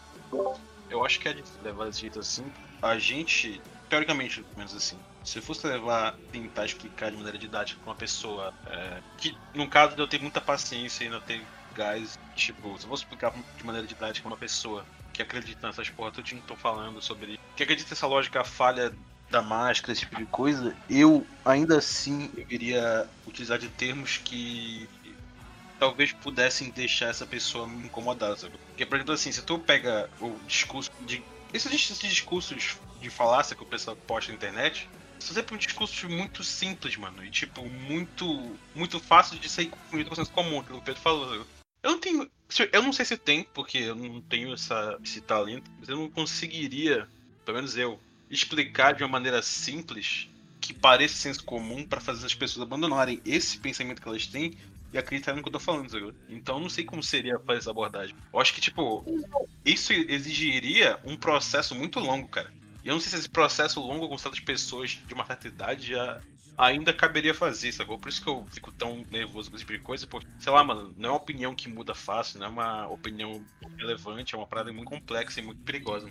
[0.90, 2.44] Eu acho que é levar esse jeito assim,
[2.82, 7.80] a gente, teoricamente, pelo menos assim, se eu fosse levar, tentar explicar de maneira didática
[7.80, 11.42] pra uma pessoa é, que, no caso de eu ter muita paciência e não ter
[11.74, 15.88] gás, tipo, se eu fosse explicar de maneira didática pra uma pessoa que acredita nessas
[15.88, 18.94] porra tudo que tô falando sobre, que acredita nessa lógica falha
[19.30, 24.88] da máscara, esse tipo de coisa, eu ainda assim eu iria utilizar de termos que
[25.78, 28.58] talvez pudessem deixar essa pessoa me incomodar, sabe?
[28.68, 31.22] Porque, por exemplo, assim, se tu pega o discurso de.
[31.52, 36.08] Esses, esses discursos de falácia que o pessoal posta na internet, são sempre um discurso
[36.08, 37.24] muito simples, mano.
[37.24, 41.00] E, tipo, muito muito fácil de ser confundido com o senso comum, que o Pedro
[41.00, 41.46] falou.
[41.82, 42.30] Eu não tenho.
[42.72, 46.10] Eu não sei se tem, porque eu não tenho essa, esse talento, mas eu não
[46.10, 47.08] conseguiria,
[47.44, 48.00] pelo menos eu,
[48.30, 50.28] explicar de uma maneira simples
[50.60, 54.56] que pareça senso comum para fazer as pessoas abandonarem esse pensamento que elas têm
[54.92, 56.12] e acreditarem no que eu tô falando, sabe?
[56.28, 58.16] Então não sei como seria fazer essa abordagem.
[58.32, 59.04] Eu acho que, tipo,
[59.64, 62.50] isso exigiria um processo muito longo, cara.
[62.84, 65.88] E eu não sei se esse processo longo com certas pessoas de uma certa idade
[65.88, 66.20] já
[66.56, 67.98] ainda caberia fazer, sacou?
[67.98, 70.64] Por isso que eu fico tão nervoso com esse tipo de coisa, porque, sei lá,
[70.64, 73.44] mano, não é uma opinião que muda fácil, não é uma opinião
[73.76, 76.08] relevante, é uma parada muito complexa e muito perigosa.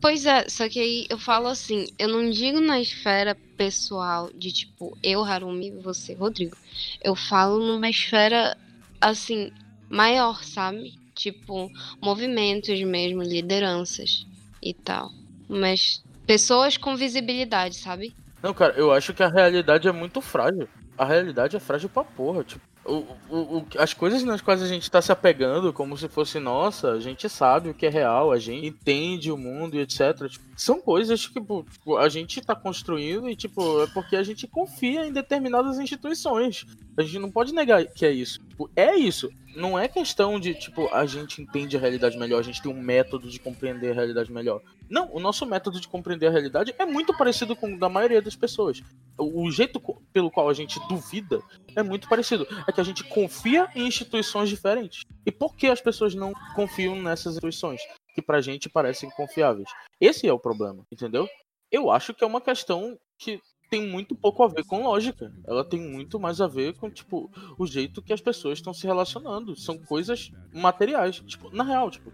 [0.00, 4.52] Pois é, só que aí eu falo assim, eu não digo na esfera pessoal de
[4.52, 6.56] tipo, eu, Harumi, você, Rodrigo.
[7.02, 8.56] Eu falo numa esfera,
[9.00, 9.50] assim,
[9.88, 10.94] maior, sabe?
[11.14, 11.70] Tipo,
[12.00, 14.26] movimentos mesmo, lideranças
[14.62, 15.10] e tal
[15.48, 18.14] mas pessoas com visibilidade, sabe?
[18.42, 20.68] Não, cara, eu acho que a realidade é muito frágil.
[20.96, 22.64] A realidade é frágil pra porra, tipo.
[22.88, 26.92] O, o, as coisas nas quais a gente tá se apegando como se fosse nossa,
[26.92, 30.28] a gente sabe o que é real, a gente entende o mundo e etc.
[30.28, 31.66] Tipo, são coisas que tipo,
[31.98, 36.64] a gente tá construindo e tipo, é porque a gente confia em determinadas instituições.
[36.96, 38.40] A gente não pode negar que é isso.
[38.48, 39.30] Tipo, é isso.
[39.54, 42.80] Não é questão de, tipo, a gente entende a realidade melhor, a gente tem um
[42.80, 44.60] método de compreender a realidade melhor.
[44.88, 48.22] Não, o nosso método de compreender a realidade é muito parecido com o da maioria
[48.22, 48.82] das pessoas.
[49.18, 49.80] o jeito
[50.12, 51.40] pelo qual a gente duvida
[51.74, 52.46] é muito parecido.
[52.66, 55.04] É que a gente confia em instituições diferentes.
[55.24, 57.80] E por que as pessoas não confiam nessas instituições?
[58.14, 59.68] Que pra gente parecem confiáveis.
[60.00, 61.28] Esse é o problema, entendeu?
[61.70, 65.32] Eu acho que é uma questão que tem muito pouco a ver com lógica.
[65.44, 68.86] Ela tem muito mais a ver com, tipo, o jeito que as pessoas estão se
[68.86, 69.56] relacionando.
[69.56, 71.16] São coisas materiais.
[71.26, 72.12] Tipo, na real, tipo,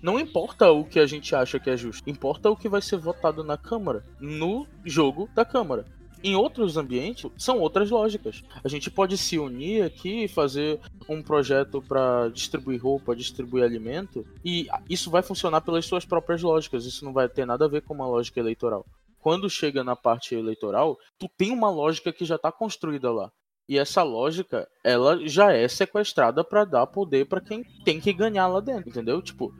[0.00, 2.98] não importa o que a gente acha que é justo, importa o que vai ser
[2.98, 5.84] votado na Câmara, no jogo da Câmara.
[6.22, 8.42] Em outros ambientes, são outras lógicas.
[8.64, 14.26] A gente pode se unir aqui e fazer um projeto para distribuir roupa, distribuir alimento,
[14.44, 16.84] e isso vai funcionar pelas suas próprias lógicas.
[16.84, 18.84] Isso não vai ter nada a ver com uma lógica eleitoral.
[19.20, 23.30] Quando chega na parte eleitoral, tu tem uma lógica que já está construída lá.
[23.68, 28.46] E essa lógica, ela já é sequestrada para dar poder para quem tem que ganhar
[28.48, 29.20] lá dentro, entendeu?
[29.20, 29.52] Tipo,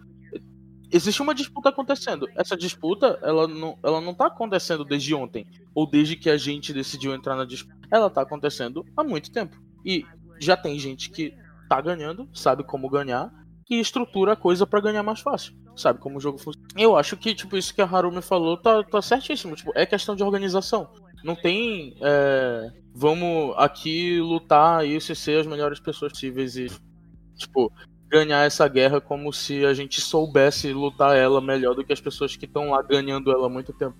[0.90, 2.28] existe uma disputa acontecendo.
[2.36, 6.72] Essa disputa, ela não, ela não tá acontecendo desde ontem, ou desde que a gente
[6.72, 7.76] decidiu entrar na disputa.
[7.90, 9.56] Ela tá acontecendo há muito tempo.
[9.84, 10.04] E
[10.40, 11.34] já tem gente que
[11.68, 13.30] tá ganhando, sabe como ganhar,
[13.68, 15.54] e estrutura a coisa para ganhar mais fácil.
[15.76, 16.66] Sabe como o jogo funciona.
[16.76, 19.54] Eu acho que, tipo, isso que a Harumi falou tá, tá certíssimo.
[19.54, 20.88] Tipo, é questão de organização.
[21.22, 21.94] Não tem.
[22.00, 26.66] é, vamos aqui lutar isso e ser as melhores pessoas possíveis e,
[27.36, 27.70] tipo,
[28.08, 32.36] ganhar essa guerra como se a gente soubesse lutar ela melhor do que as pessoas
[32.36, 33.96] que estão lá ganhando ela há muito tempo.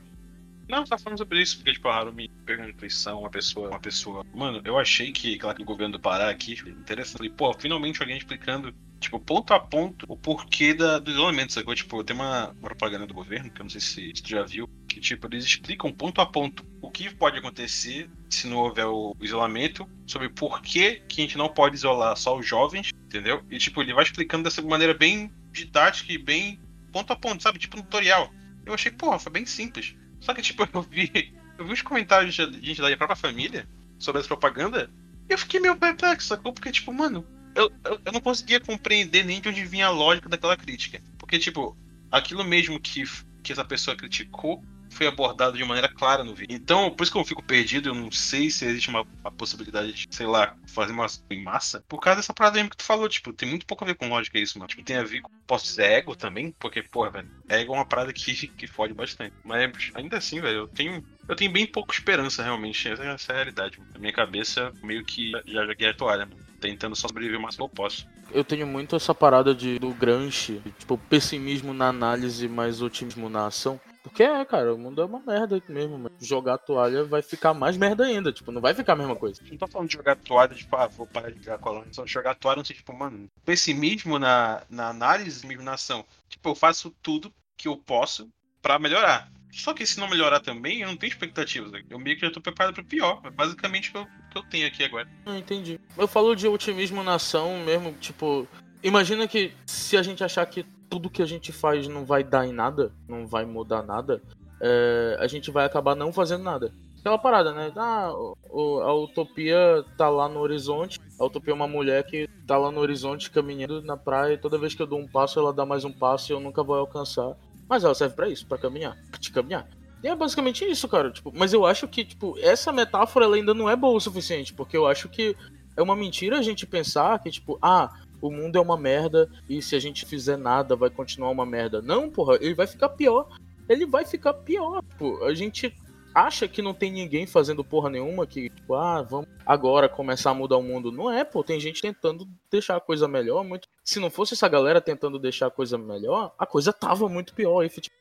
[0.69, 4.25] Não, tá falando sobre isso, porque, tipo, a Harumi pegando intuição, uma pessoa, uma pessoa.
[4.35, 7.17] Mano, eu achei que aquela que o governo do Pará aqui, interessante.
[7.17, 11.75] Falei, pô, finalmente alguém explicando, tipo, ponto a ponto, o porquê da, do isolamento, sacou?
[11.75, 14.43] Tipo, tem uma, uma propaganda do governo, que eu não sei se, se tu já
[14.43, 14.69] viu,
[14.99, 19.17] que, tipo, eles explicam ponto a ponto o que pode acontecer se não houver o
[19.21, 23.43] isolamento, sobre por que, que a gente não pode isolar só os jovens, entendeu?
[23.51, 26.61] E, tipo, ele vai explicando dessa maneira bem didática e bem
[26.93, 27.59] ponto a ponto, sabe?
[27.59, 28.33] Tipo, um tutorial.
[28.67, 29.95] Eu achei, porra, foi bem simples.
[30.21, 33.69] Só que, tipo, eu vi, eu vi os comentários de gente da minha própria família
[33.99, 34.91] sobre essa propaganda
[35.29, 36.53] e eu fiquei meio perplexo, sacou?
[36.53, 37.25] Porque, tipo, mano,
[37.55, 41.01] eu, eu, eu não conseguia compreender nem de onde vinha a lógica daquela crítica.
[41.19, 41.77] Porque, tipo,
[42.11, 43.05] aquilo mesmo que,
[43.43, 46.55] que essa pessoa criticou foi abordado de maneira clara no vídeo.
[46.55, 49.93] Então, por isso que eu fico perdido, eu não sei se existe uma, uma possibilidade
[49.93, 51.82] de, sei lá, fazer uma em massa.
[51.89, 54.09] Por causa dessa parada mesmo que tu falou, tipo, tem muito pouco a ver com
[54.09, 54.68] lógica isso, mano.
[54.68, 57.86] Tipo, tem a ver com, posso dizer, ego também, porque, porra, velho, ego é uma
[57.86, 59.34] parada que, que fode bastante.
[59.45, 62.89] Mas ainda assim, velho, eu tenho eu tenho bem pouca esperança, realmente.
[62.89, 63.78] Essa, essa é a realidade.
[63.93, 66.41] Na minha cabeça, meio que já joguei a toalha, mano.
[66.59, 68.09] Tentando só sobreviver o máximo que eu posso.
[68.32, 73.47] Eu tenho muito essa parada de, do Gramsci, tipo, pessimismo na análise, mas otimismo na
[73.47, 73.80] ação.
[74.09, 76.11] Porque é, cara, o mundo é uma merda mesmo, mano.
[76.21, 79.41] Jogar toalha vai ficar mais merda ainda, tipo, não vai ficar a mesma coisa.
[79.51, 81.93] Não tô falando de jogar toalha, tipo, ah, vou parar de jogar colônia.
[81.93, 86.05] Só jogar toalha, não sei, tipo, mano, pessimismo na, na análise, mesmo na ação.
[86.29, 88.29] Tipo, eu faço tudo que eu posso
[88.63, 89.31] pra melhorar.
[89.51, 91.73] Só que se não melhorar também, eu não tenho expectativas.
[91.73, 91.83] né?
[91.89, 93.21] Eu meio que já tô preparado pro pior.
[93.25, 95.09] É basicamente o que eu, que eu tenho aqui agora.
[95.25, 95.81] Não entendi.
[95.97, 98.47] Eu falo de otimismo na ação mesmo, tipo,
[98.83, 102.47] imagina que se a gente achar que tudo que a gente faz não vai dar
[102.47, 104.22] em nada, não vai mudar nada,
[104.61, 106.72] é, a gente vai acabar não fazendo nada.
[107.01, 107.72] Aquela parada, né?
[107.76, 110.99] Ah, a utopia tá lá no horizonte.
[111.18, 114.59] A utopia é uma mulher que tá lá no horizonte caminhando na praia e toda
[114.59, 116.74] vez que eu dou um passo, ela dá mais um passo e eu nunca vou
[116.74, 117.36] alcançar.
[117.68, 119.68] Mas ela serve pra isso, pra caminhar, pra te caminhar.
[120.03, 121.11] E é basicamente isso, cara.
[121.11, 124.53] Tipo, mas eu acho que, tipo, essa metáfora ela ainda não é boa o suficiente,
[124.53, 125.36] porque eu acho que
[125.76, 129.62] é uma mentira a gente pensar que, tipo, ah, o mundo é uma merda e
[129.62, 131.81] se a gente fizer nada vai continuar uma merda.
[131.81, 133.29] Não, porra, ele vai ficar pior.
[133.69, 134.83] Ele vai ficar pior.
[134.83, 135.75] Tipo, a gente
[136.14, 140.35] acha que não tem ninguém fazendo porra nenhuma que, tipo, ah, vamos agora começar a
[140.35, 140.91] mudar o mundo.
[140.91, 143.45] Não é, pô, tem gente tentando deixar a coisa melhor.
[143.45, 143.69] Muito...
[143.85, 147.62] Se não fosse essa galera tentando deixar a coisa melhor, a coisa tava muito pior.
[147.62, 147.99] efetivamente.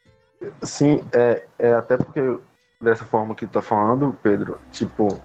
[0.63, 2.21] Sim, é, é até porque
[2.81, 5.19] dessa forma que tu tá falando, Pedro, tipo,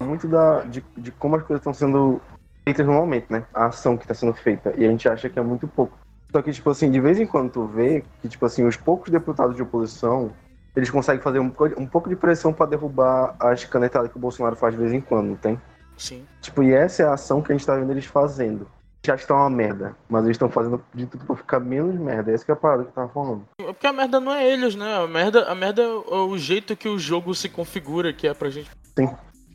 [0.00, 2.20] muito da, de, de como as coisas estão sendo
[2.66, 3.44] feitas no momento, né?
[3.54, 4.74] A ação que está sendo feita.
[4.76, 5.96] E a gente acha que é muito pouco.
[6.32, 9.10] Só que, tipo assim, de vez em quando tu vê que, tipo assim, os poucos
[9.10, 10.32] deputados de oposição,
[10.74, 14.56] eles conseguem fazer um, um pouco de pressão para derrubar as canetadas que o Bolsonaro
[14.56, 15.60] faz de vez em quando, não tem?
[15.96, 16.26] Sim.
[16.40, 18.68] Tipo, e essa é a ação que a gente tá vendo eles fazendo.
[19.06, 22.32] Já está uma merda, mas eles estão fazendo de tudo pra ficar menos merda.
[22.32, 23.44] Essa que é a parada que eu tava falando.
[23.60, 24.96] É porque a merda não é eles, né?
[24.96, 28.34] A merda, a merda é o o jeito que o jogo se configura, que é
[28.34, 28.68] pra gente.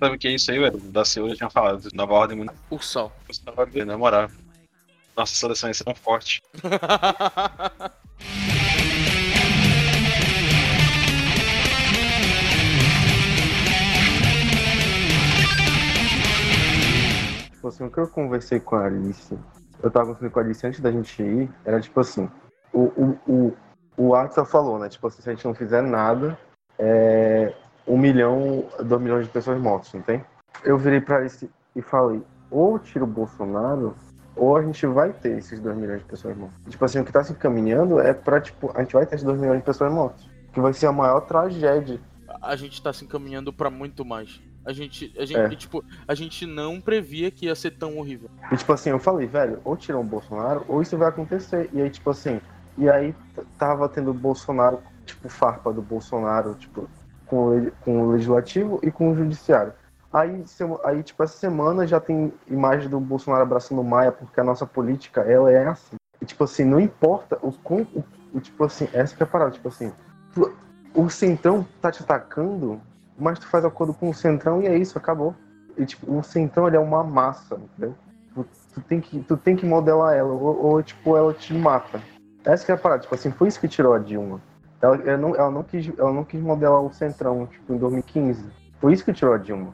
[0.02, 0.80] Sabe o que é isso aí, velho?
[0.80, 1.88] Da Seul já tinha falado.
[1.94, 2.56] Nova ordem mundial.
[2.72, 3.12] Ursal.
[3.28, 4.32] Você tava vendo, na moral.
[5.16, 6.42] Nossa seleção ia ser tão forte.
[17.54, 19.38] Tipo assim, o que eu conversei com a Alice,
[19.84, 22.28] eu tava conversando com a Alice antes da gente ir, era tipo assim,
[22.74, 23.58] o, o, o,
[23.96, 24.90] o Atsa falou, né?
[24.90, 26.36] Tipo assim, se a gente não fizer nada,
[26.80, 27.54] é,
[27.88, 30.24] um milhão, dois milhões de pessoas mortas, não tem?
[30.64, 33.96] Eu virei pra esse e falei, ou tira o Bolsonaro,
[34.36, 36.58] ou a gente vai ter esses dois milhões de pessoas mortas.
[36.70, 39.26] Tipo assim, o que tá se encaminhando é pra, tipo, a gente vai ter esses
[39.26, 40.26] dois milhões de pessoas mortas.
[40.54, 42.00] Que vai ser a maior tragédia.
[42.42, 44.42] A gente tá se encaminhando pra muito mais.
[44.66, 45.56] A gente, a gente, É.
[45.56, 48.30] tipo, a gente não previa que ia ser tão horrível.
[48.52, 51.70] E tipo assim, eu falei, velho, ou tirar o Bolsonaro, ou isso vai acontecer.
[51.74, 52.40] E aí, tipo assim,
[52.78, 53.16] e aí
[53.58, 56.88] tava tendo o Bolsonaro, tipo, farpa do Bolsonaro, tipo,
[57.32, 59.74] com com o legislativo e com o judiciário.
[60.14, 64.42] Aí, sema- aí, tipo, essa semana já tem imagem do Bolsonaro abraçando o Maia, porque
[64.42, 65.96] a nossa política, ela é assim.
[66.22, 67.88] E, tipo assim, não importa o quão.
[67.96, 68.04] O,
[68.34, 69.92] o, tipo assim, essa que é a parada, tipo assim,
[70.94, 72.80] o Centrão tá te atacando,
[73.18, 75.34] mas tu faz acordo com o Centrão e é isso, acabou.
[75.78, 77.96] E, tipo, o Centrão, ele é uma massa, entendeu?
[78.34, 82.02] Tu, tu tem, que, tu tem que modelar ela, ou, ou, tipo, ela te mata.
[82.44, 84.42] Essa que é a parada, tipo assim, foi isso que tirou a Dilma.
[84.82, 88.44] Ela, ela, não, ela, não quis, ela não quis modelar o Centrão, tipo, em 2015.
[88.80, 89.74] Foi isso que tirou a Dilma.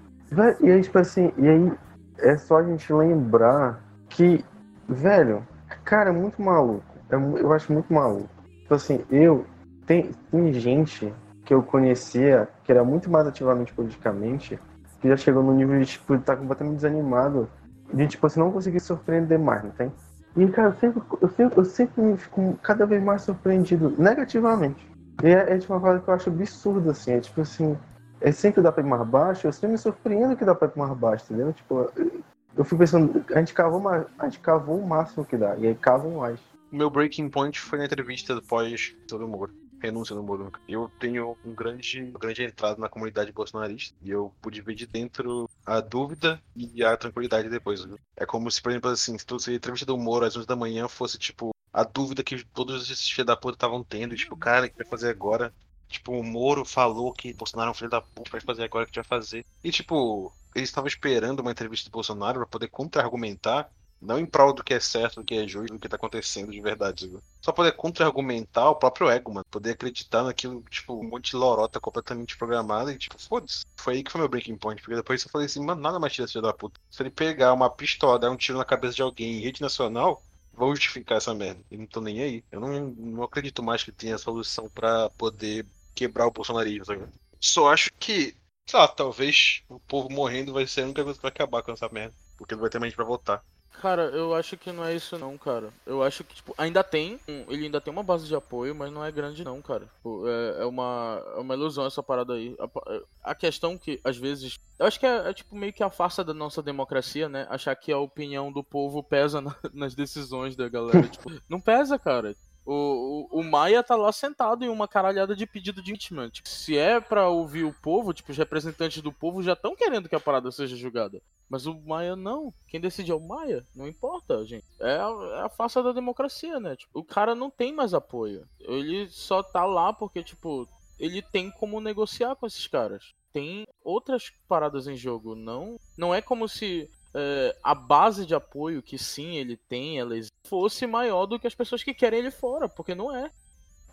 [0.62, 1.72] E aí, tipo assim, e aí
[2.20, 4.44] é só a gente lembrar que,
[4.88, 5.46] velho,
[5.86, 6.84] cara, é muito maluco.
[7.10, 8.30] É mu- eu acho muito maluco.
[8.64, 9.46] Tipo assim, eu.
[9.86, 11.14] Tem, tem gente
[11.46, 14.60] que eu conhecia que era muito mais ativamente politicamente,
[15.00, 17.48] que já chegou no nível de, tipo, estar completamente desanimado,
[17.94, 19.90] de, tipo assim, não conseguir surpreender mais, não tem?
[20.36, 24.86] E, cara, eu sempre, eu sempre, eu sempre fico cada vez mais surpreendido negativamente.
[25.24, 27.12] E é, é tipo uma coisa que eu acho absurda, assim.
[27.14, 27.78] É tipo assim,
[28.22, 30.78] é sempre dá pra ir mais baixo, eu sempre me surpreendo que dá pra ir
[30.78, 31.54] mais baixo, entendeu?
[31.54, 35.56] Tipo, eu- fico pensando, a gente cavou, mais, a gente cavou o máximo que dá,
[35.58, 36.40] e aí cavam mais.
[36.72, 39.52] Meu breaking point foi na entrevista pós do Moro.
[39.80, 40.52] Renúncia do Moro.
[40.68, 45.48] Eu tenho um grande, grande entrada na comunidade bolsonarista e eu pude ver de dentro
[45.66, 47.84] a dúvida e a tranquilidade depois.
[47.84, 47.98] viu?
[48.18, 50.88] É como se, por exemplo, assim, se a entrevista do Moro às 11 da manhã
[50.88, 54.16] fosse, tipo, a dúvida que todos esses filhos da puta estavam tendo.
[54.16, 55.54] Tipo, cara, o que vai fazer agora?
[55.88, 58.88] Tipo, o Moro falou que Bolsonaro é um filho da puta, vai fazer agora o
[58.88, 59.46] que vai fazer.
[59.64, 63.70] E, tipo, eles estavam esperando uma entrevista do Bolsonaro pra poder contra-argumentar
[64.02, 66.52] não em prol do que é certo, do que é justo, do que tá acontecendo
[66.52, 67.08] de verdade.
[67.08, 67.22] Viu?
[67.42, 69.46] Só poder contra-argumentar o próprio ego, mano.
[69.50, 73.66] Poder acreditar naquilo, tipo, um monte de lorota completamente programada e, tipo, foda-se.
[73.76, 74.82] Foi aí que foi meu breaking point.
[74.82, 76.80] Porque depois eu falei assim, mano, nada mais tira filho da puta.
[76.90, 80.22] Se ele pegar uma pistola, dar um tiro na cabeça de alguém em rede nacional,
[80.58, 81.62] vou justificar essa merda.
[81.70, 82.44] E não tô nem aí.
[82.52, 87.08] Eu não, não acredito mais que tenha solução pra poder quebrar o bolsonarismo, sabe?
[87.40, 88.36] Só acho que,
[88.66, 91.72] sei lá, talvez o povo morrendo vai ser a única coisa que vai acabar com
[91.72, 92.16] essa merda.
[92.38, 93.44] Porque não vai ter mais gente pra votar.
[93.82, 95.70] Cara, eu acho que não é isso não, cara.
[95.86, 99.06] Eu acho que, tipo, ainda tem, ele ainda tem uma base de apoio, mas não
[99.06, 99.86] é grande não, cara.
[99.98, 102.56] Tipo, é, é uma, é uma ilusão essa parada aí.
[102.60, 105.92] A, a questão que, às vezes, eu acho que é, é, tipo meio que a
[105.92, 107.46] farsa da nossa democracia, né?
[107.52, 111.08] Achar que a opinião do povo pesa na- nas decisões da galera.
[111.08, 112.36] tipo, não pesa, cara.
[112.70, 116.32] O, o, o Maia tá lá sentado em uma caralhada de pedido de impeachment.
[116.32, 120.10] Tipo, se é pra ouvir o povo, tipo, os representantes do povo já estão querendo
[120.10, 121.22] que a parada seja julgada.
[121.50, 122.54] Mas o Maia não.
[122.68, 123.66] Quem decide é o Maia.
[123.74, 124.66] Não importa, gente.
[124.82, 126.76] É a, é a farsa da democracia, né?
[126.76, 128.46] Tipo, o cara não tem mais apoio.
[128.60, 130.68] Ele só tá lá porque, tipo,
[131.00, 133.14] ele tem como negociar com esses caras.
[133.32, 135.36] Tem outras paradas em jogo.
[135.36, 140.16] Não, não é como se é, a base de apoio que sim ele tem, ela
[140.16, 143.32] existe, fosse maior do que as pessoas que querem ele fora, porque não é.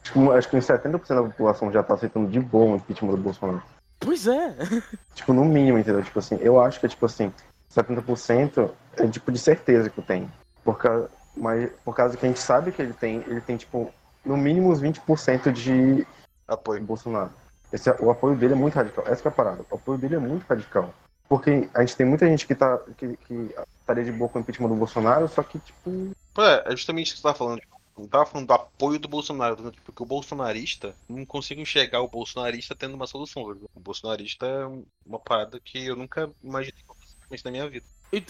[0.03, 3.17] Tipo, acho que uns 70% da população já tá aceitando de boa o impeachment do
[3.17, 3.63] Bolsonaro.
[3.99, 4.55] Pois é.
[5.15, 6.03] Tipo, no mínimo, entendeu?
[6.03, 7.33] Tipo assim, eu acho que é tipo assim,
[7.75, 10.31] 70% é tipo de certeza que eu tenho.
[10.63, 13.91] Por causa, mas por causa que a gente sabe que ele tem, ele tem, tipo,
[14.23, 16.07] no mínimo uns 20% de
[16.47, 16.83] Apoio.
[16.83, 17.31] Bolsonaro.
[17.73, 19.05] Esse, o apoio dele é muito radical.
[19.07, 19.65] Essa que é a parada.
[19.71, 20.93] O apoio dele é muito radical.
[21.35, 24.41] Porque a gente tem muita gente que, tá, que, que estaria de boa com o
[24.41, 27.59] impeachment do Bolsonaro, só que, tipo, Pois é, é justamente isso que você tava falando.
[27.59, 29.73] Tipo, Não tava falando do apoio do Bolsonaro, né?
[29.85, 33.47] porque o bolsonarista não consigo enxergar o bolsonarista tendo uma solução.
[33.47, 33.69] viu?
[33.75, 34.65] O bolsonarista é
[35.05, 36.79] uma parada que eu nunca imaginei
[37.45, 37.85] na minha vida.
[38.13, 38.23] E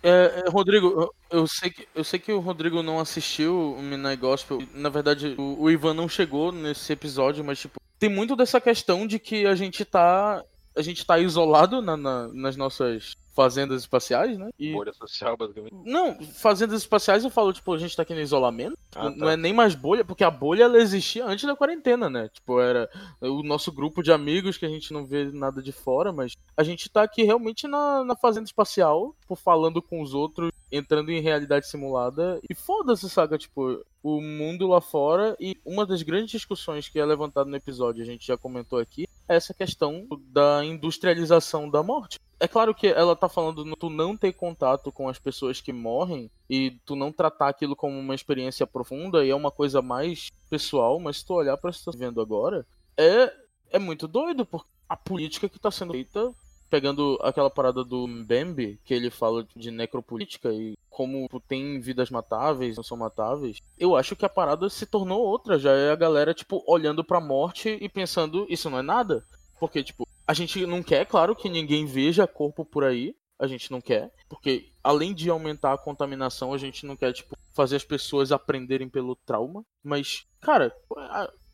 [0.00, 3.82] é, é, Rodrigo, eu, eu sei que, eu sei que o Rodrigo não assistiu o
[3.82, 4.62] Midnight Gospel.
[4.72, 9.06] Na verdade, o, o Ivan não chegou nesse episódio, mas tipo, tem muito dessa questão
[9.06, 10.44] de que a gente tá.
[10.76, 14.48] A gente tá isolado na- na- nas nossas fazendas espaciais, né?
[14.58, 14.72] E.
[14.72, 15.74] Bolha social, basicamente.
[15.84, 18.76] Não, fazendas espaciais eu falo, tipo, a gente tá aqui no isolamento.
[18.94, 19.32] Ah, Não tá.
[19.32, 22.28] é nem mais bolha, porque a bolha ela existia antes da quarentena, né?
[22.32, 22.88] Tipo, era
[23.20, 26.62] o nosso grupo de amigos que a gente não vê nada de fora, mas a
[26.62, 31.20] gente tá aqui realmente na, na fazenda espacial, tipo, falando com os outros, entrando em
[31.20, 32.40] realidade simulada.
[32.48, 33.36] E foda-se, saca?
[33.36, 35.36] Tipo, o mundo lá fora.
[35.40, 39.06] E uma das grandes discussões que é levantada no episódio, a gente já comentou aqui,
[39.28, 42.20] essa questão da industrialização da morte.
[42.38, 45.72] É claro que ela tá falando no tu não ter contato com as pessoas que
[45.72, 50.30] morrem e tu não tratar aquilo como uma experiência profunda e é uma coisa mais
[50.50, 53.32] pessoal, mas se tu olhar pra isso que tá vendo agora, é,
[53.70, 56.32] é muito doido, porque a política que tá sendo feita
[56.74, 62.76] pegando aquela parada do Mbembe, que ele fala de necropolítica e como tem vidas matáveis,
[62.76, 65.58] não são matáveis, eu acho que a parada se tornou outra.
[65.58, 69.26] Já é a galera, tipo, olhando pra morte e pensando, isso não é nada.
[69.58, 73.14] Porque, tipo, a gente não quer, claro, que ninguém veja corpo por aí.
[73.36, 74.12] A gente não quer.
[74.28, 78.88] Porque, além de aumentar a contaminação, a gente não quer, tipo, fazer as pessoas aprenderem
[78.88, 79.64] pelo trauma.
[79.82, 80.72] Mas, cara,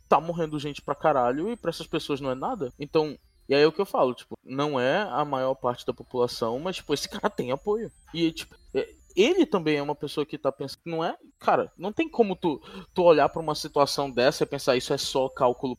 [0.06, 2.70] tá morrendo gente pra caralho e pra essas pessoas não é nada.
[2.78, 3.16] Então,
[3.48, 6.58] e aí é o que eu falo, tipo, não é a maior parte da população,
[6.58, 7.90] mas, tipo, esse cara tem apoio.
[8.12, 11.16] E, tipo, é, ele também é uma pessoa que tá pensando, não é?
[11.38, 12.60] Cara, não tem como tu,
[12.94, 15.78] tu olhar para uma situação dessa e pensar isso é só cálculo.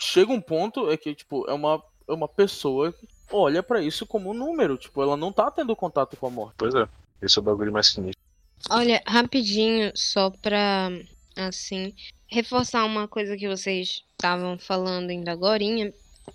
[0.00, 4.06] Chega um ponto é que, tipo, é uma, é uma pessoa que olha para isso
[4.06, 6.54] como um número, tipo, ela não tá tendo contato com a morte.
[6.58, 6.88] Pois é,
[7.22, 8.22] esse é o bagulho mais sinistro.
[8.70, 10.90] Olha, rapidinho, só pra,
[11.36, 11.94] assim,
[12.26, 15.62] reforçar uma coisa que vocês estavam falando ainda agora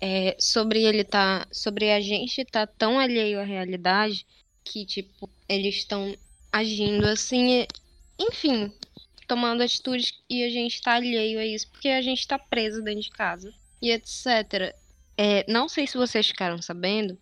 [0.00, 4.26] é, sobre ele tá, sobre a gente tá tão alheio à realidade
[4.64, 6.16] que tipo eles estão
[6.50, 7.66] agindo assim,
[8.18, 8.72] enfim,
[9.26, 13.02] tomando atitudes e a gente tá alheio a isso porque a gente tá preso dentro
[13.02, 14.74] de casa e etc.
[15.16, 17.18] É, não sei se vocês ficaram sabendo,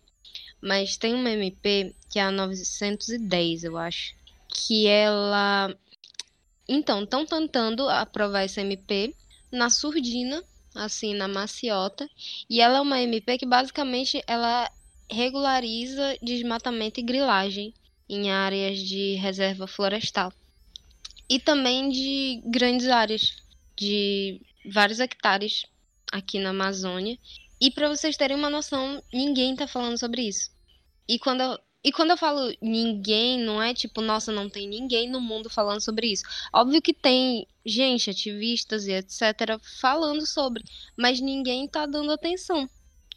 [0.61, 4.15] mas tem uma MP que é a 910, eu acho,
[4.47, 5.75] que ela
[6.67, 9.15] então estão tentando aprovar essa MP
[9.51, 10.43] na surdina
[10.75, 12.09] assim, na maciota.
[12.49, 14.71] E ela é uma MP que basicamente ela
[15.09, 17.73] regulariza desmatamento e grilagem
[18.11, 20.33] em áreas de reserva florestal.
[21.29, 23.37] E também de grandes áreas,
[23.77, 25.65] de vários hectares
[26.11, 27.17] aqui na Amazônia.
[27.59, 30.51] E para vocês terem uma noção, ninguém está falando sobre isso.
[31.07, 35.19] E quando e quando eu falo ninguém, não é tipo, nossa, não tem ninguém no
[35.19, 36.23] mundo falando sobre isso.
[36.53, 40.63] Óbvio que tem gente, ativistas e etc., falando sobre,
[40.95, 42.69] mas ninguém tá dando atenção.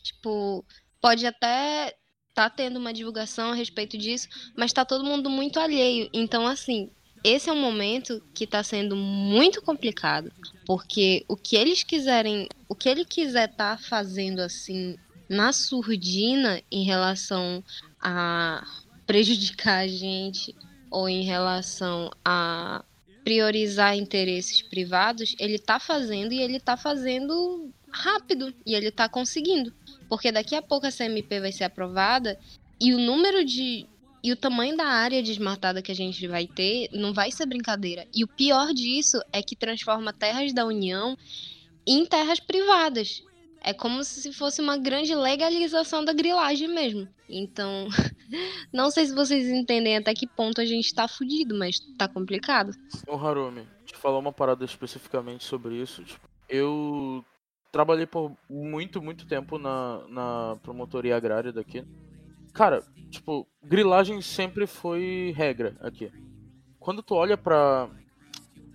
[0.03, 0.65] Tipo,
[1.01, 1.95] pode até
[2.35, 6.11] tá tendo uma divulgação a respeito disso, mas tá todo mundo muito alheio.
[6.13, 6.91] Então, assim,
[7.23, 10.33] esse é um momento que tá sendo muito complicado,
[10.67, 14.97] porque o que eles quiserem, o que ele quiser tá fazendo assim
[15.29, 17.65] na surdina em relação
[17.99, 18.67] a
[19.07, 20.55] prejudicar a gente
[20.91, 22.85] ou em relação a
[23.25, 29.73] priorizar interesses privados, ele está fazendo e ele está fazendo rápido e ele está conseguindo.
[30.09, 32.39] Porque daqui a pouco essa MP vai ser aprovada
[32.81, 33.87] e o número de
[34.23, 38.07] e o tamanho da área desmatada que a gente vai ter não vai ser brincadeira.
[38.15, 41.15] E o pior disso é que transforma terras da União
[41.87, 43.23] em terras privadas.
[43.61, 47.07] É como se fosse uma grande legalização da grilagem mesmo.
[47.29, 47.87] Então,
[48.73, 52.73] não sei se vocês entendem até que ponto a gente tá fudido, mas tá complicado.
[53.07, 56.03] Ô Harumi, te falar uma parada especificamente sobre isso.
[56.03, 57.23] Tipo, eu
[57.75, 61.85] trabalhei por muito, muito tempo na, na promotoria agrária daqui.
[62.53, 66.09] Cara, tipo, grilagem sempre foi regra aqui.
[66.79, 67.91] Quando tu olha pra.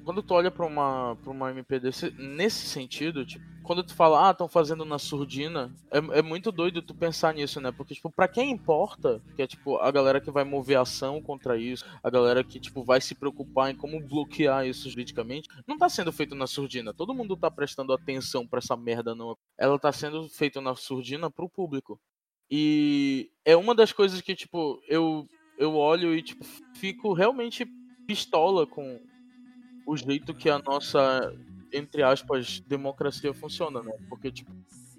[0.03, 4.28] Quando tu olha pra uma, pra uma MP desse, nesse sentido, tipo, quando tu fala,
[4.28, 7.72] ah, estão fazendo na surdina, é, é, muito doido tu pensar nisso, né?
[7.72, 11.56] Porque, tipo, pra quem importa, que é, tipo, a galera que vai mover ação contra
[11.56, 15.88] isso, a galera que, tipo, vai se preocupar em como bloquear isso juridicamente, não tá
[15.88, 16.96] sendo feito na surdina.
[16.96, 19.38] Todo mundo tá prestando atenção pra essa merda, não.
[19.56, 22.02] Ela tá sendo feita na surdina pro público.
[22.50, 25.28] E é uma das coisas que, tipo, eu,
[25.60, 26.44] eu olho e, tipo,
[26.74, 27.68] fico realmente
[28.08, 29.00] pistola com
[29.86, 31.32] o jeito que a nossa
[31.74, 33.91] entre aspas, democracia funciona, né?
[34.10, 34.52] Porque, tipo,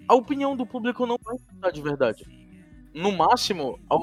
[0.07, 2.25] a opinião do público não vai importar de verdade.
[2.93, 3.95] No máximo, a,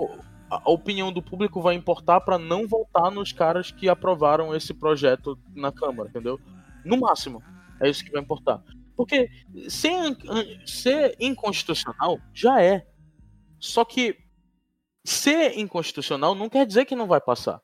[0.51, 5.39] a opinião do público vai importar para não votar nos caras que aprovaram esse projeto
[5.55, 6.41] na Câmara, entendeu?
[6.85, 7.43] No máximo,
[7.81, 8.63] é isso que vai importar.
[8.97, 9.31] Porque
[9.69, 10.17] ser,
[10.67, 12.87] ser inconstitucional já é.
[13.61, 14.17] Só que
[15.05, 17.61] ser inconstitucional não quer dizer que não vai passar.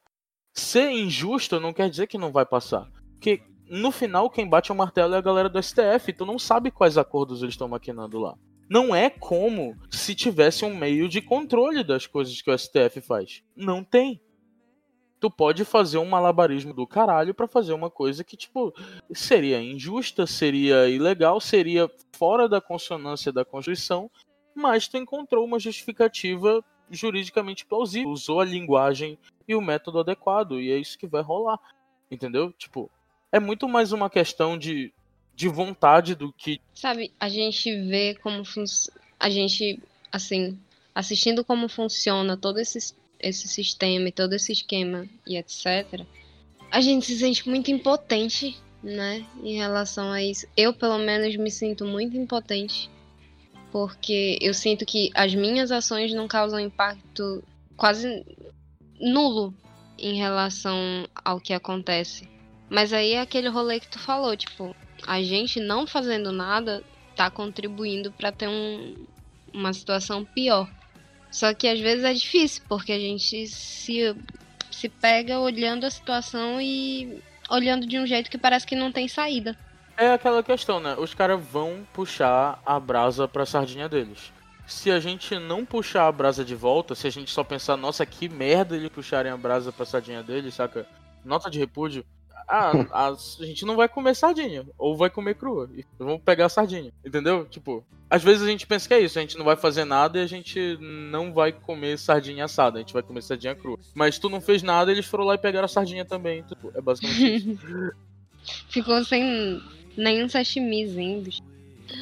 [0.52, 2.88] Ser injusto não quer dizer que não vai passar.
[3.14, 6.12] Porque no final, quem bate o martelo é a galera do STF.
[6.12, 8.36] Tu não sabe quais acordos eles estão maquinando lá.
[8.68, 13.42] Não é como se tivesse um meio de controle das coisas que o STF faz.
[13.54, 14.20] Não tem.
[15.20, 18.74] Tu pode fazer um malabarismo do caralho para fazer uma coisa que, tipo,
[19.12, 24.10] seria injusta, seria ilegal, seria fora da consonância da Constituição,
[24.54, 29.18] mas tu encontrou uma justificativa juridicamente plausível, usou a linguagem
[29.48, 31.58] e o método adequado, e é isso que vai rolar.
[32.10, 32.52] Entendeu?
[32.52, 32.90] Tipo,
[33.34, 34.92] é muito mais uma questão de,
[35.34, 36.60] de vontade do que.
[36.72, 38.44] Sabe, a gente vê como
[39.18, 39.82] a gente,
[40.12, 40.56] assim,
[40.94, 46.06] assistindo como funciona todo esse, esse sistema e todo esse esquema e etc.
[46.70, 50.46] A gente se sente muito impotente, né, em relação a isso.
[50.56, 52.88] Eu, pelo menos, me sinto muito impotente
[53.72, 57.42] porque eu sinto que as minhas ações não causam impacto
[57.76, 58.24] quase
[59.00, 59.52] nulo
[59.98, 62.32] em relação ao que acontece.
[62.68, 64.74] Mas aí é aquele rolê que tu falou, tipo,
[65.06, 66.82] a gente não fazendo nada
[67.14, 69.06] tá contribuindo para ter um,
[69.52, 70.68] uma situação pior.
[71.30, 74.16] Só que às vezes é difícil, porque a gente se,
[74.70, 79.08] se pega olhando a situação e olhando de um jeito que parece que não tem
[79.08, 79.56] saída.
[79.96, 80.96] É aquela questão, né?
[80.98, 84.32] Os caras vão puxar a brasa pra sardinha deles.
[84.66, 88.04] Se a gente não puxar a brasa de volta, se a gente só pensar, nossa,
[88.04, 90.86] que merda eles puxarem a brasa pra sardinha deles, saca?
[91.24, 92.04] Nota de repúdio.
[92.48, 94.64] Ah, a, a gente não vai comer sardinha.
[94.78, 95.68] Ou vai comer crua.
[95.74, 96.92] E vamos pegar a sardinha.
[97.04, 97.44] Entendeu?
[97.46, 100.18] Tipo, às vezes a gente pensa que é isso, a gente não vai fazer nada
[100.18, 103.78] e a gente não vai comer sardinha assada, a gente vai comer sardinha crua.
[103.94, 106.42] Mas tu não fez nada, eles foram lá e pegaram a sardinha também.
[106.42, 107.92] Tipo, é basicamente isso.
[108.68, 109.60] Ficou sem
[109.96, 111.24] nenhum sashimizinho.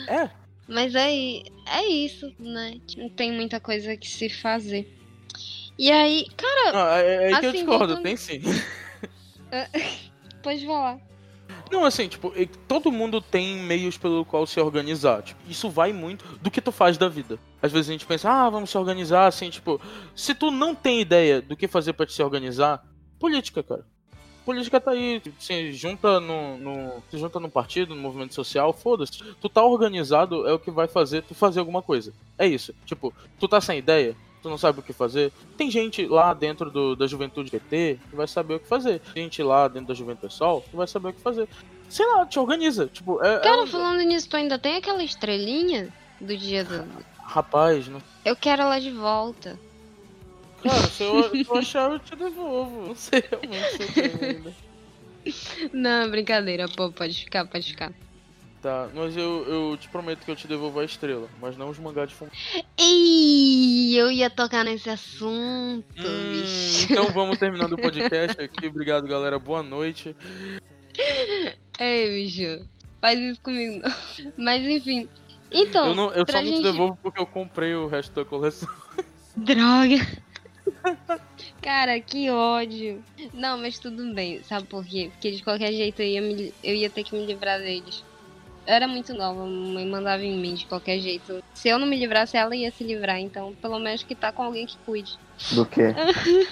[0.09, 0.29] É.
[0.69, 2.81] Mas aí é isso, né?
[2.97, 4.93] Não tem muita coisa que se fazer.
[5.79, 6.73] E aí, cara.
[6.73, 8.41] Não, é, é aí que eu assim, discordo, voltando- tem sim.
[10.43, 10.99] Pode falar.
[11.71, 12.33] Não, assim, tipo,
[12.69, 15.23] todo mundo tem meios pelo qual se organizar.
[15.23, 17.39] Tipo, isso vai muito do que tu faz da vida.
[17.63, 19.81] Às vezes a gente pensa, ah, vamos se organizar, assim, tipo,
[20.15, 22.85] se tu não tem ideia do que fazer pra te se organizar,
[23.19, 23.87] política, cara.
[24.45, 28.73] Política tá aí, tipo, se junta no, no- se junta no partido, no movimento social,
[28.73, 29.13] foda-se.
[29.41, 32.13] Tu tá organizado é o que vai fazer tu fazer alguma coisa.
[32.37, 32.75] É isso.
[32.85, 35.33] Tipo, tu tá sem ideia, tu não sabe o que fazer.
[35.57, 39.01] Tem gente lá dentro do, da juventude PT que vai saber o que fazer.
[39.15, 41.49] Tem gente lá dentro da juventude sol que vai saber o que fazer.
[41.89, 42.87] Sei lá, te organiza.
[42.87, 43.35] Tipo, é.
[43.37, 45.89] é Cara, um- falando nisso, tu ainda tem aquela estrelinha
[46.21, 46.85] do dia do.
[47.19, 48.03] Rapaz, não...
[48.25, 49.59] Eu quero ela de volta.
[50.63, 52.89] cara, se eu, eu achar, eu te devolvo.
[52.89, 54.55] Não sei realmente se eu tenho ainda.
[55.73, 57.93] Não, brincadeira, pô, pode ficar, pode ficar.
[58.63, 61.81] Tá, mas eu, eu te prometo que eu te devolvo a estrela, mas não os
[61.81, 62.31] mangá de fumo.
[62.79, 66.43] Ih, eu ia tocar nesse assunto, Hum,
[66.89, 68.69] então vamos terminando o podcast aqui.
[68.69, 69.37] Obrigado, galera.
[69.37, 70.15] Boa noite.
[71.81, 72.65] Ei, bicho,
[73.01, 74.33] faz isso comigo não.
[74.37, 75.09] Mas enfim.
[75.51, 78.25] Então, eu não, eu só não te gente- devolvo porque eu comprei o resto da
[78.25, 78.69] coleção.
[79.37, 79.97] Droga.
[81.61, 83.03] Cara, que ódio.
[83.35, 85.11] Não, mas tudo bem, sabe por quê?
[85.13, 88.05] Porque de qualquer jeito eu ia, me- eu ia ter que me livrar deles.
[88.67, 91.43] Eu era muito nova, a mamãe mandava em mim de qualquer jeito.
[91.53, 93.19] Se eu não me livrasse, ela ia se livrar.
[93.19, 95.19] Então, pelo menos que tá com alguém que cuide.
[95.53, 95.93] Do quê?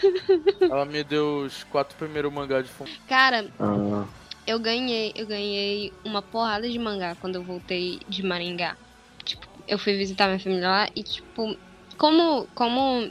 [0.61, 2.91] Ela me deu os quatro primeiros mangá de fumo.
[3.09, 4.05] Cara, Ah,
[4.47, 8.77] eu ganhei, eu ganhei uma porrada de mangá quando eu voltei de Maringá.
[9.25, 11.57] Tipo, eu fui visitar minha família lá e tipo,
[11.97, 13.09] como como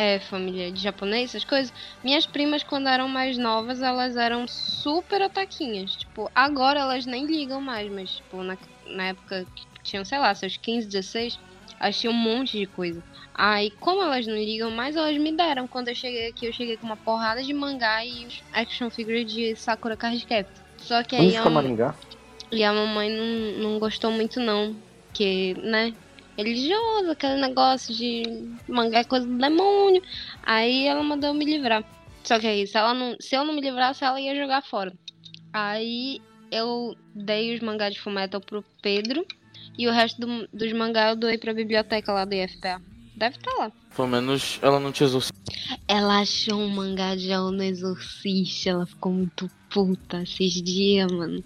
[0.00, 1.70] é família de japonês, essas coisas,
[2.02, 5.94] minhas primas quando eram mais novas, elas eram super otaquinhas.
[5.94, 8.56] Tipo, agora elas nem ligam mais, mas tipo, na,
[8.86, 11.38] na época que tinham, sei lá, seus 15, 16,
[11.78, 13.04] elas tinham um monte de coisa.
[13.34, 15.68] Aí, como elas não ligam mais, elas me deram.
[15.68, 19.54] Quando eu cheguei aqui, eu cheguei com uma porrada de mangá e action figure de
[19.54, 20.64] Sakura Card Captor.
[20.78, 21.94] Só que onde aí a, Maringá?
[22.50, 24.74] e a mamãe não, não gostou muito não.
[25.08, 25.92] Porque, né,
[26.36, 28.22] religioso, aquele negócio de
[28.68, 30.02] mangá é coisa do demônio.
[30.42, 31.84] Aí ela mandou eu me livrar.
[32.24, 34.92] Só que aí, se, ela não, se eu não me livrasse, ela ia jogar fora.
[35.52, 36.20] Aí
[36.50, 39.24] eu dei os mangás de Fullmetal pro Pedro.
[39.78, 42.82] E o resto do- dos mangás eu doei pra biblioteca lá do IFPA.
[43.16, 43.72] Deve estar lá.
[43.94, 45.36] Pelo menos ela não te exorcizou.
[45.88, 48.70] Ela achou um mangá de Ono Exorcista.
[48.70, 51.42] Ela ficou muito puta esses dias, mano.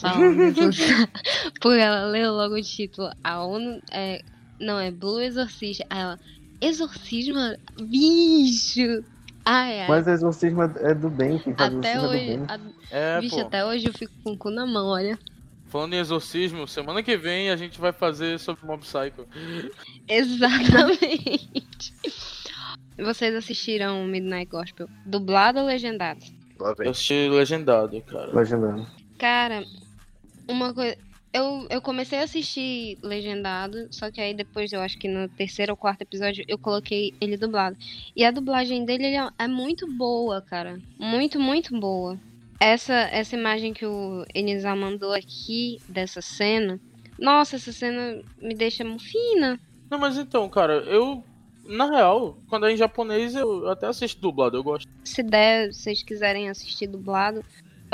[0.00, 3.10] Falando ela leu logo o título.
[3.22, 4.20] A ONU é.
[4.60, 5.84] Não, é Blue Exorcista.
[5.90, 6.18] Aí ela.
[6.60, 7.38] Exorcismo?
[7.82, 9.04] Bicho!
[9.44, 9.88] Ai, ai.
[9.88, 12.36] Mas exorcismo é do bem, quem faz até exorcismo é do hoje.
[12.38, 12.46] bem.
[12.48, 13.42] a- É, Bicho, pô.
[13.42, 15.18] até hoje eu fico com o cu na mão, olha.
[15.66, 19.26] Falando em exorcismo, semana que vem a gente vai fazer sobre Mob Psycho.
[20.08, 21.92] Exatamente.
[22.96, 24.88] Vocês assistiram Midnight Gospel?
[25.04, 26.20] Dublado ou legendado?
[26.78, 28.32] Eu assisti legendado, cara.
[28.32, 28.86] Legendando.
[29.18, 29.64] Cara,
[30.48, 30.96] uma coisa.
[31.32, 35.72] Eu, eu comecei a assistir legendado, só que aí depois, eu acho que no terceiro
[35.72, 37.76] ou quarto episódio, eu coloquei ele dublado.
[38.14, 40.78] E a dublagem dele ele é, é muito boa, cara.
[40.96, 42.16] Muito, muito boa.
[42.60, 46.80] Essa, essa imagem que o Enizal mandou aqui, dessa cena.
[47.18, 49.58] Nossa, essa cena me deixa fina.
[49.90, 51.22] Não, mas então, cara, eu.
[51.66, 54.86] Na real, quando é em japonês, eu até assisto dublado, eu gosto.
[55.02, 57.42] Se der, se vocês quiserem assistir dublado,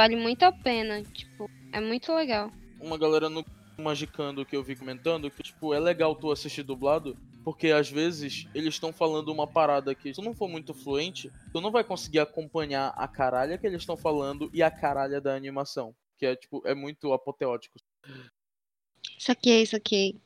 [0.01, 1.03] vale muito a pena.
[1.03, 2.51] Tipo, é muito legal.
[2.81, 3.45] Uma galera no
[3.79, 8.47] Magicando que eu vi comentando que, tipo, é legal tu assistir dublado, porque às vezes
[8.55, 11.85] eles estão falando uma parada que, se tu não for muito fluente, tu não vai
[11.85, 15.95] conseguir acompanhar a caralha que eles estão falando e a caralha da animação.
[16.17, 17.79] Que é, tipo, é muito apoteótico.
[19.19, 20.19] Saquei, saquei.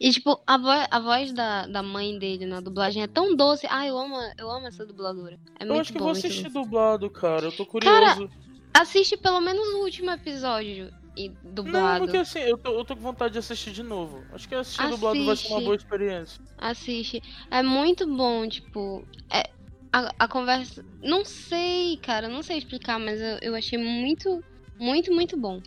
[0.00, 3.66] E, tipo, a, vo a voz da, da mãe dele na dublagem é tão doce.
[3.70, 5.38] Ah, eu amo, eu amo essa dubladora.
[5.60, 7.46] É Eu muito acho que bom, vou assistir dublado, cara.
[7.46, 8.28] Eu tô curioso.
[8.74, 12.04] Assiste pelo menos o último episódio e não, dublado.
[12.04, 14.24] porque assim, eu tô, eu tô com vontade de assistir de novo.
[14.32, 15.64] Acho que assistir dublado vai ser uma Assiste.
[15.64, 16.44] boa experiência.
[16.58, 17.22] Assiste.
[17.50, 19.06] É muito bom, tipo.
[19.30, 19.50] É,
[19.92, 20.84] a, a conversa.
[21.02, 24.42] Não sei, cara, não sei explicar, mas eu, eu achei muito,
[24.78, 25.60] muito, muito bom.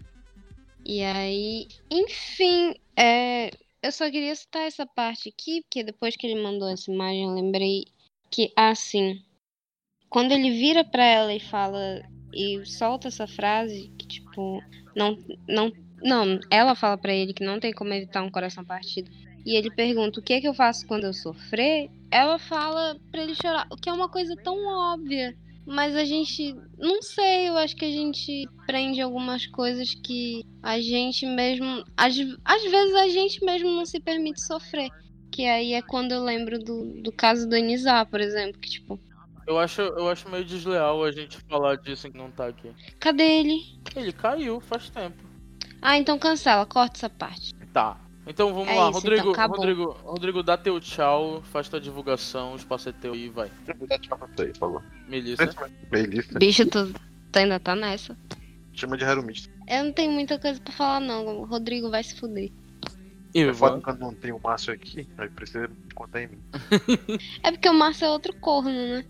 [0.84, 3.52] E aí, enfim, é,
[3.82, 7.32] eu só queria citar essa parte aqui, porque depois que ele mandou essa imagem, eu
[7.32, 7.86] lembrei
[8.32, 9.22] que, assim,
[10.10, 12.02] quando ele vira pra ela e fala
[12.36, 14.62] e solta essa frase, que tipo,
[14.96, 15.18] não,
[15.48, 15.72] não,
[16.04, 19.10] não, ela fala pra ele que não tem como evitar um coração partido.
[19.46, 21.90] E ele pergunta o que é que eu faço quando eu sofrer.
[22.10, 25.36] Ela fala pra ele chorar, o que é uma coisa tão óbvia.
[25.68, 30.80] Mas a gente, não sei, eu acho que a gente prende algumas coisas que a
[30.80, 34.90] gente mesmo, às, às vezes a gente mesmo não se permite sofrer.
[35.32, 39.00] Que aí é quando eu lembro do, do caso do Enizar, por exemplo, que tipo,
[39.48, 42.72] Eu acho, eu acho meio desleal a gente falar disso que não tá aqui.
[43.00, 43.62] cadê ele?
[43.96, 45.24] Ele caiu faz tempo.
[45.82, 47.54] Ah, então cancela, corta essa parte.
[47.72, 47.98] Tá.
[48.28, 49.48] Então vamos É lá, isso, Rodrigo, então.
[49.48, 53.52] Rodrigo, Rodrigo, dá teu tchau, faz tua divulgação, o espaço é teu e vai.
[54.02, 54.84] Tchau pra vocês, por favor.
[55.08, 55.48] Melissa.
[55.92, 56.40] Melissa.
[56.40, 56.92] Bicho, tu,
[57.32, 58.18] tu ainda tá nessa.
[58.74, 59.48] Chama de Harumich.
[59.68, 61.42] Eu não tenho muita coisa pra falar, não.
[61.42, 62.52] O Rodrigo vai se fuder.
[63.36, 63.82] É foda Ivan.
[63.82, 66.40] quando não tem o Márcio aqui, aí precisa contar em mim.
[67.44, 69.06] É porque o Márcio é outro corno, né?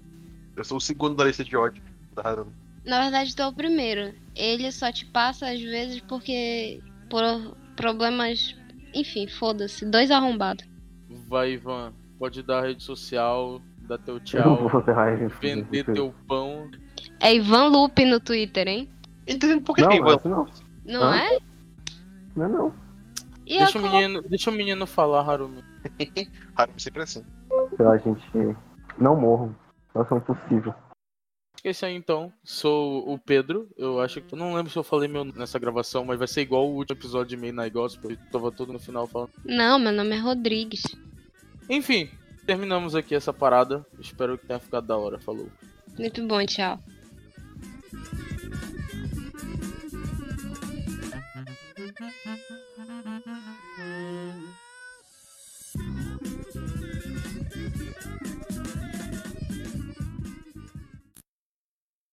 [0.55, 1.83] Eu sou o segundo da lista de ódio
[2.13, 2.51] da Harumi.
[2.85, 4.13] Na verdade, tu é o primeiro.
[4.35, 6.81] Ele só te passa às vezes porque.
[7.09, 7.23] por
[7.75, 8.55] problemas.
[8.93, 9.85] Enfim, foda-se.
[9.85, 10.65] Dois arrombados.
[11.27, 11.93] Vai, Ivan.
[12.17, 16.69] Pode dar rede social, dar teu tchau, a vender teu pão.
[17.19, 18.89] É Ivan Lupe no Twitter, hein?
[19.27, 20.29] Entendendo por que Não, mas Ivan.
[20.29, 20.47] não.
[20.85, 21.17] Não Hã?
[21.17, 21.39] é?
[22.35, 22.73] Não, é não.
[23.45, 25.63] E Deixa a o menino, deixa o menino falar, Harumi.
[26.55, 27.23] Harumi sempre é assim.
[27.77, 28.25] Pela gente
[28.97, 29.15] não
[29.95, 30.75] morro.
[31.63, 33.67] Nossa, é aí então, sou o Pedro.
[33.77, 34.33] Eu acho que.
[34.33, 36.99] Eu não lembro se eu falei meu nessa gravação, mas vai ser igual o último
[36.99, 38.11] episódio de Midnight Gospel.
[38.11, 39.31] Eu tava todo no final falando.
[39.43, 40.83] Não, meu nome é Rodrigues.
[41.69, 42.09] Enfim,
[42.45, 43.85] terminamos aqui essa parada.
[43.99, 45.19] Espero que tenha ficado da hora.
[45.19, 45.49] Falou.
[45.97, 46.79] Muito bom, tchau.
[51.97, 52.44] You.